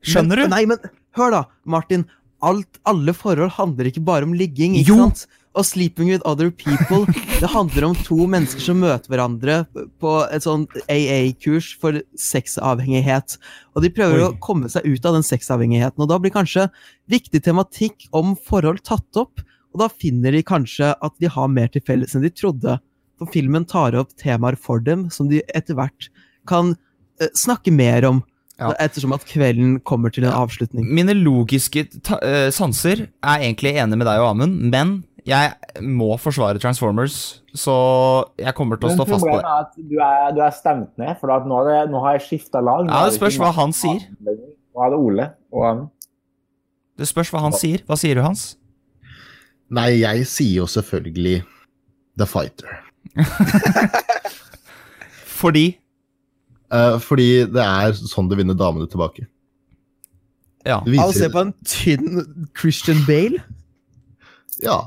Skjønner 0.00 0.40
men, 0.40 0.48
du? 0.48 0.54
Nei, 0.54 0.62
men 0.70 0.78
hør 1.18 1.34
da, 1.34 1.42
Martin. 1.68 2.06
Alt, 2.42 2.80
alle 2.88 3.12
forhold 3.14 3.52
handler 3.58 3.90
ikke 3.90 4.02
bare 4.02 4.26
om 4.26 4.32
ligging, 4.34 4.74
ikke 4.80 4.94
Jo. 4.94 4.96
sant? 5.04 5.26
Og 5.52 5.66
'sleeping 5.68 6.08
with 6.08 6.24
other 6.24 6.48
people' 6.50 7.04
det 7.38 7.50
handler 7.52 7.84
om 7.84 7.94
to 7.94 8.24
mennesker 8.24 8.64
som 8.64 8.80
møter 8.80 9.12
hverandre 9.12 9.66
på 10.00 10.12
et 10.32 10.42
sånn 10.42 10.64
AA-kurs 10.88 11.76
for 11.76 12.00
sexavhengighet. 12.16 13.36
Og 13.76 13.82
de 13.84 13.90
prøver 13.92 14.22
Oi. 14.22 14.28
å 14.30 14.38
komme 14.40 14.70
seg 14.72 14.86
ut 14.88 15.04
av 15.04 15.12
den 15.12 15.22
sexavhengigheten, 15.22 16.00
og 16.00 16.08
da 16.08 16.18
blir 16.18 16.32
kanskje 16.32 16.70
viktig 17.12 17.42
tematikk 17.44 18.08
om 18.16 18.32
forhold 18.34 18.80
tatt 18.82 19.20
opp, 19.20 19.44
og 19.74 19.84
da 19.84 19.88
finner 19.92 20.32
de 20.32 20.42
kanskje 20.42 20.94
at 20.96 21.12
de 21.20 21.28
har 21.28 21.52
mer 21.52 21.68
til 21.68 21.84
felles 21.84 22.16
enn 22.16 22.24
de 22.24 22.32
trodde. 22.32 22.80
For 23.22 23.32
filmen 23.34 23.64
tar 23.68 23.94
opp 23.98 24.12
temaer 24.20 24.56
for 24.58 24.82
dem 24.82 25.06
som 25.14 25.28
de 25.30 25.40
etter 25.54 25.78
hvert 25.78 26.08
kan 26.50 26.74
uh, 26.74 27.28
snakke 27.38 27.72
mer 27.74 28.04
om, 28.08 28.22
Ja. 28.60 28.68
ettersom 28.78 29.14
at 29.16 29.24
kvelden 29.26 29.78
kommer 29.82 30.12
til 30.12 30.24
en 30.28 30.34
avslutning. 30.36 30.84
Mine 30.86 31.14
logiske 31.16 31.86
ta 32.04 32.18
eh, 32.22 32.50
sanser 32.54 33.08
er 33.08 33.40
egentlig 33.40 33.72
enig 33.80 33.96
med 33.98 34.06
deg 34.06 34.20
og 34.20 34.28
Amund, 34.36 34.60
men 34.70 34.92
jeg 35.26 35.54
må 35.82 36.12
forsvare 36.20 36.60
Transformers, 36.62 37.16
så 37.54 37.74
jeg 38.38 38.54
kommer 38.54 38.78
til 38.78 38.90
å 38.90 38.92
stå 38.92 39.06
fast 39.08 39.24
på 39.24 39.32
problemet 39.32 39.42
det. 39.42 39.48
er 39.48 39.64
at 39.64 39.88
du 39.88 39.96
er, 40.04 40.36
du 40.36 40.40
er 40.44 40.54
stemt 40.54 40.92
ned, 41.00 41.16
for 41.18 41.32
at 41.34 41.48
nå, 41.48 41.58
er 41.64 41.70
det, 41.70 41.80
nå 41.94 42.04
har 42.04 42.18
jeg 42.18 42.26
skifta 42.28 42.62
lag. 42.62 42.84
Ja, 42.92 43.02
det 43.08 43.16
spørs 43.16 43.40
hva 43.40 43.50
han 43.56 43.72
sier. 43.74 44.04
Nå 44.20 44.84
er 44.84 44.94
det 44.94 45.00
Ole. 45.00 45.28
Og, 45.50 45.66
um, 45.66 45.82
Det 47.00 47.08
spørs 47.08 47.32
hva 47.32 47.42
han 47.48 47.56
sier. 47.56 47.82
Hva 47.88 47.98
sier 47.98 48.20
du, 48.20 48.22
Hans? 48.26 48.44
Nei, 49.72 49.88
jeg 50.04 50.26
sier 50.28 50.58
jo 50.60 50.68
selvfølgelig 50.68 51.38
The 52.20 52.28
Fighter. 52.28 52.81
Fordi 55.42 55.66
Uh, 56.72 56.96
fordi 57.04 57.44
det 57.52 57.60
er 57.60 57.92
sånn 57.92 58.30
du 58.30 58.32
vinner 58.38 58.56
damene 58.56 58.88
tilbake. 58.88 59.26
Ja. 60.64 60.78
Det 60.86 60.96
Al, 61.02 61.10
se 61.12 61.28
på 61.28 61.42
en 61.42 61.50
tynn 61.68 62.46
Christian 62.56 63.02
Bale. 63.08 63.42
ja. 64.64 64.86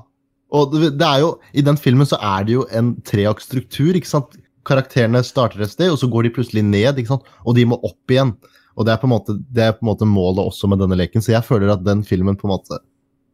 Og 0.55 0.71
det, 0.71 0.93
det 1.01 1.05
er 1.05 1.19
jo, 1.19 1.30
I 1.57 1.63
den 1.65 1.76
filmen 1.76 2.07
så 2.07 2.15
er 2.23 2.45
det 2.47 2.53
jo 2.53 2.63
en 2.73 2.93
treaktstruktur. 3.03 3.97
ikke 3.97 4.07
sant? 4.07 4.38
Karakterene 4.65 5.19
starter 5.26 5.65
et 5.65 5.73
sted, 5.73 5.91
og 5.91 5.97
så 5.99 6.07
går 6.09 6.26
de 6.26 6.32
plutselig 6.38 6.63
ned, 6.63 7.01
ikke 7.01 7.11
sant? 7.11 7.26
og 7.43 7.57
de 7.57 7.65
må 7.67 7.78
opp 7.84 8.13
igjen. 8.13 8.32
Og 8.78 8.88
Det 8.88 8.93
er 8.93 9.01
på 9.01 9.09
en 9.09 9.13
måte, 9.13 9.36
det 9.51 9.65
er 9.65 9.76
på 9.76 9.84
en 9.84 9.91
måte 9.91 10.07
målet 10.07 10.45
også 10.45 10.69
med 10.71 10.80
denne 10.82 10.97
leken, 10.97 11.21
så 11.21 11.36
jeg 11.36 11.45
føler 11.45 11.73
at 11.73 11.84
den 11.84 12.05
filmen 12.07 12.38
på 12.39 12.47
en 12.47 12.55
måte 12.55 12.80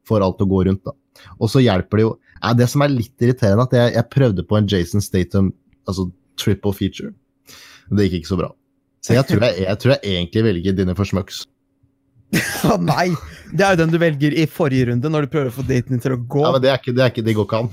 får 0.10 0.26
alt 0.26 0.40
til 0.40 0.50
å 0.50 0.54
gå 0.56 0.64
rundt. 0.68 0.84
da. 0.88 0.96
Og 1.38 1.52
så 1.52 1.62
hjelper 1.62 2.02
det 2.02 2.08
jo 2.08 2.16
ja, 2.42 2.54
Det 2.58 2.68
som 2.72 2.82
er 2.82 2.94
litt 2.94 3.24
irriterende, 3.24 3.68
at 3.68 3.76
jeg, 3.78 3.94
jeg 3.98 4.12
prøvde 4.14 4.46
på 4.48 4.58
en 4.58 4.70
Jason 4.70 5.04
Statham 5.04 5.52
altså 5.90 6.10
triple 6.40 6.74
feature. 6.74 7.14
Det 7.92 8.08
gikk 8.08 8.22
ikke 8.22 8.32
så 8.32 8.40
bra. 8.40 8.52
Så 9.02 9.16
jeg 9.18 9.28
tror 9.30 9.46
jeg, 9.48 9.64
jeg, 9.66 9.80
tror 9.82 9.96
jeg 9.96 10.18
egentlig 10.18 10.44
velger 10.46 10.76
Dinner 10.78 10.98
for 10.98 11.10
Smucks. 11.10 11.46
Å 12.72 12.78
nei! 12.80 13.10
Det 13.52 13.66
er 13.66 13.74
jo 13.74 13.82
den 13.82 13.94
du 13.94 13.98
velger 14.02 14.36
i 14.38 14.46
forrige 14.50 14.92
runde, 14.92 15.10
når 15.12 15.26
du 15.26 15.34
prøver 15.34 15.50
å 15.52 15.56
få 15.56 15.66
daten 15.68 15.98
din 15.98 16.04
til 16.04 16.16
å 16.16 16.22
gå. 16.22 16.44
Ja, 16.46 16.54
men 16.56 16.64
det, 16.64 16.72
er 16.72 16.80
ikke, 16.80 16.94
det, 16.96 17.04
er 17.04 17.14
ikke, 17.14 17.26
det 17.26 17.36
går 17.36 17.50
ikke 17.50 17.62
an. 17.66 17.72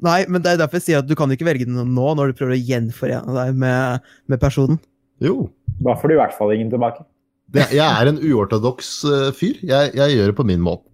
Nei, 0.00 0.20
men 0.32 0.40
det 0.40 0.54
er 0.54 0.60
derfor 0.62 0.80
jeg 0.80 0.86
sier 0.86 1.02
at 1.02 1.08
du 1.10 1.16
kan 1.18 1.32
ikke 1.34 1.44
velge 1.44 1.66
den 1.68 1.76
nå, 1.76 2.06
når 2.16 2.30
du 2.30 2.38
prøver 2.38 2.56
å 2.56 2.60
gjenforene 2.70 3.34
deg 3.36 3.58
med, 3.60 4.12
med 4.32 4.40
personen. 4.40 4.80
Jo. 5.20 5.50
Da 5.84 5.96
får 6.00 6.08
du 6.08 6.16
i 6.16 6.20
hvert 6.22 6.36
fall 6.38 6.54
ingen 6.54 6.70
tilbake. 6.72 7.04
Det, 7.52 7.66
jeg 7.74 7.84
er 7.84 8.08
en 8.08 8.20
uortodoks 8.22 8.92
uh, 9.10 9.28
fyr. 9.36 9.58
Jeg, 9.66 9.92
jeg 9.98 10.16
gjør 10.16 10.30
det 10.30 10.38
på 10.38 10.46
min 10.48 10.62
måte. 10.62 10.86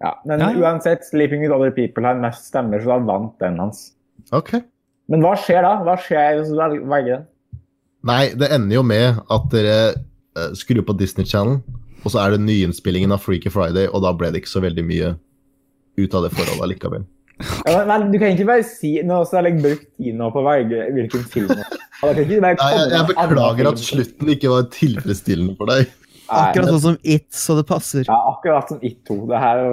Ja, 0.00 0.14
Men 0.24 0.40
Ja, 0.40 0.52
uansett, 0.56 1.04
'Sleeping 1.04 1.42
with 1.44 1.52
Other 1.52 1.70
People' 1.70 2.06
har 2.06 2.16
mest 2.20 2.46
stemmer, 2.48 2.80
så 2.80 2.94
da 2.94 2.98
vant 2.98 3.38
den 3.38 3.58
hans. 3.60 3.92
Okay. 4.32 4.62
Men 5.10 5.20
hva 5.20 5.34
skjer 5.36 5.62
da? 5.66 5.74
Hva 5.84 5.96
skjer 6.00 6.38
hvis 6.38 6.52
du 6.52 6.56
velger 6.88 7.18
den? 7.18 7.26
Nei, 8.06 8.32
det 8.32 8.48
ender 8.54 8.78
jo 8.78 8.82
med 8.86 9.20
at 9.28 9.48
dere 9.52 9.76
eh, 9.92 10.52
skrur 10.56 10.80
på 10.86 10.96
Disney 10.96 11.26
Channel, 11.28 11.60
og 12.00 12.12
så 12.14 12.22
er 12.22 12.32
det 12.32 12.44
nyinnspillingen 12.46 13.12
av 13.12 13.20
Freaky 13.20 13.52
Friday, 13.52 13.90
og 13.92 14.06
da 14.06 14.14
ble 14.16 14.30
det 14.32 14.40
ikke 14.40 14.54
så 14.54 14.62
veldig 14.64 14.84
mye 14.88 15.14
ut 16.00 16.14
av 16.16 16.24
det 16.24 16.32
forholdet 16.36 16.76
likevel. 16.76 17.08
Ja, 17.40 17.72
men, 17.72 17.88
men, 17.88 18.10
du 18.12 18.18
kan 18.20 18.34
ikke 18.34 18.44
bare 18.50 18.64
si 18.68 18.90
Nå 19.00 19.22
så 19.24 19.38
har 19.38 19.46
jeg 19.48 19.62
brukt 19.62 19.86
tid 19.96 20.12
nå 20.12 20.26
på 20.28 20.42
å 20.42 20.44
velge 20.44 20.90
hvilken 20.92 21.22
film. 21.32 21.54
Nei, 22.04 22.10
jeg, 22.20 22.82
jeg 22.92 23.06
beklager 23.08 23.68
at 23.70 23.80
slutten 23.80 24.32
ikke 24.34 24.50
var 24.52 24.66
tilfredsstillende 24.74 25.54
for 25.56 25.72
deg. 25.72 25.88
Akkurat 26.30 26.70
sånn 26.74 26.84
som 26.84 27.00
It, 27.02 27.28
så 27.34 27.58
det 27.58 27.66
passer. 27.68 28.06
Ja, 28.06 28.20
akkurat 28.34 28.70
som 28.70 28.80
It 28.86 29.02
2. 29.08 29.18
Det 29.30 29.42
her 29.42 29.66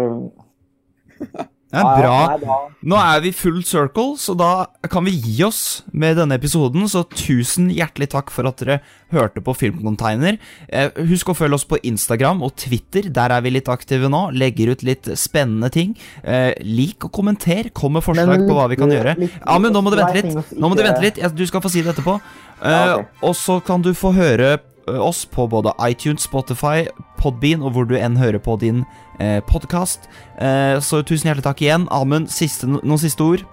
Det 1.68 1.82
er 1.82 1.98
bra. 2.00 2.60
Nå 2.88 2.96
er 2.96 3.24
vi 3.26 3.34
full 3.36 3.58
circle, 3.68 4.14
så 4.20 4.32
da 4.40 4.52
kan 4.88 5.04
vi 5.04 5.12
gi 5.12 5.42
oss 5.44 5.82
med 5.92 6.16
denne 6.16 6.38
episoden. 6.40 6.86
Så 6.88 7.02
tusen 7.12 7.68
hjertelig 7.76 8.08
takk 8.14 8.32
for 8.32 8.48
at 8.48 8.62
dere 8.62 8.78
hørte 9.12 9.44
på 9.44 9.56
Filmcontainer. 9.58 10.38
Eh, 10.72 10.96
husk 11.10 11.34
å 11.34 11.36
følge 11.36 11.60
oss 11.60 11.68
på 11.68 11.80
Instagram 11.84 12.40
og 12.48 12.56
Twitter. 12.64 13.10
Der 13.12 13.36
er 13.36 13.44
vi 13.44 13.52
litt 13.58 13.68
aktive 13.72 14.08
nå. 14.12 14.30
Legger 14.32 14.72
ut 14.72 14.86
litt 14.88 15.12
spennende 15.20 15.68
ting. 15.74 15.98
Eh, 16.24 16.54
lik 16.64 17.04
og 17.10 17.12
kommenter. 17.20 17.68
Kom 17.76 17.98
med 18.00 18.06
forslag 18.08 18.48
på 18.48 18.56
hva 18.56 18.70
vi 18.72 18.80
kan 18.80 18.94
gjøre. 18.96 19.18
Ja, 19.28 19.60
men 19.60 19.76
nå 19.76 19.84
må 19.84 19.92
du 19.92 20.00
er 20.00 20.06
vente 20.06 20.24
litt. 20.24 20.56
Nå 20.56 20.72
må 20.72 20.80
du 20.80 20.86
vente 20.88 21.04
litt. 21.04 21.20
Du 21.36 21.44
skal 21.52 21.66
få 21.66 21.74
si 21.74 21.84
det 21.84 21.98
etterpå. 21.98 22.16
Eh. 22.64 22.96
Og 23.28 23.36
så 23.36 23.60
kan 23.68 23.84
du 23.84 23.92
få 23.98 24.16
høre 24.16 24.56
oss 24.88 25.26
på 25.26 25.48
både 25.48 25.74
iTunes, 25.90 26.24
Spotify, 26.24 26.88
Podbean 27.18 27.64
og 27.66 27.76
hvor 27.76 27.88
du 27.88 27.96
enn 27.98 28.18
hører 28.18 28.40
på 28.40 28.56
din 28.62 28.86
eh, 29.20 29.42
podkast. 29.48 30.08
Eh, 30.40 30.80
så 30.80 31.02
tusen 31.04 31.30
hjertelig 31.30 31.48
takk 31.50 31.64
igjen. 31.66 31.88
Amund, 31.92 32.32
siste, 32.32 32.70
noen 32.70 33.02
siste 33.02 33.24
ord? 33.24 33.44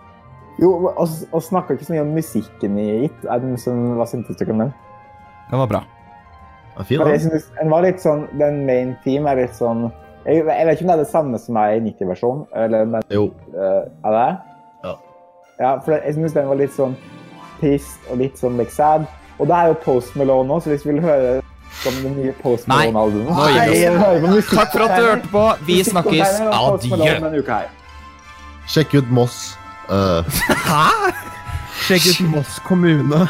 Jo, 0.62 0.70
og 0.94 1.42
snakka 1.42 1.74
ikke 1.74 1.88
så 1.88 1.96
mye 1.96 2.04
om 2.04 2.14
musikken 2.14 2.78
i 2.78 2.88
It. 3.08 3.26
Som, 3.58 3.96
hva 3.98 4.06
syntes 4.06 4.38
du 4.38 4.46
om 4.54 4.62
den? 4.66 4.72
Det 5.50 5.58
var 5.58 5.70
bra. 5.70 5.82
Fin, 6.82 6.98
da. 6.98 7.18
synes 7.18 7.50
den 7.58 7.70
var 7.70 7.84
litt 7.86 8.00
sånn, 8.02 8.24
Den 8.34 8.64
main 8.66 8.96
team 9.04 9.28
er 9.30 9.38
litt 9.38 9.52
sånn 9.54 9.84
Jeg, 10.26 10.40
jeg 10.42 10.64
vet 10.66 10.72
ikke 10.74 10.82
om 10.82 10.90
det 10.90 10.94
er 10.96 11.02
det 11.04 11.10
samme 11.12 11.38
som 11.38 11.58
er 11.60 11.76
i 11.76 11.82
90-versjonen, 11.84 12.40
eller 12.64 12.88
men 12.90 13.04
Jo. 13.14 13.28
Uh, 13.54 13.84
er 14.08 14.16
det? 14.16 14.30
Ja. 14.82 14.94
Ja, 15.60 15.70
for 15.84 15.94
jeg 15.94 16.16
synes 16.16 16.34
den 16.34 16.48
var 16.50 16.58
litt 16.58 16.74
sånn 16.74 16.96
trist 17.60 18.08
og 18.10 18.18
litt 18.18 18.40
sånn 18.40 18.58
like, 18.58 18.74
sad. 18.74 19.06
Og 19.38 19.46
det 19.46 19.56
er 19.56 19.66
jo 19.66 19.74
Post 19.84 20.16
Malone 20.16 20.48
nå, 20.48 20.60
så 20.60 20.70
hvis 20.70 20.86
vi 20.86 20.92
vil 20.92 21.02
høre 21.02 21.42
om 21.86 21.94
det 22.02 22.12
nye 22.16 22.32
Post 22.42 22.68
Nei, 22.68 22.90
Malone-albumet. 22.90 24.22
Nei, 24.22 24.40
Takk 24.50 24.72
for 24.72 24.84
at 24.86 25.00
du 25.00 25.06
hørte 25.06 25.28
på. 25.32 25.44
Vi 25.66 25.84
snakkes. 25.84 26.40
Adjø. 26.40 27.58
Sjekk 28.68 28.94
ut 28.94 29.10
Moss. 29.10 29.58
Uh. 29.88 30.24
Hæ? 30.48 31.12
Sjekk 31.84 32.08
ut 32.12 32.30
Moss 32.36 32.58
kommune. 32.64 33.26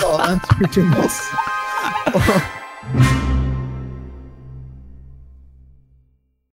Ta 0.00 0.12
deg 0.16 0.32
en 0.32 0.40
tur 0.48 0.66
til 0.78 0.84
Moss. 0.96 1.20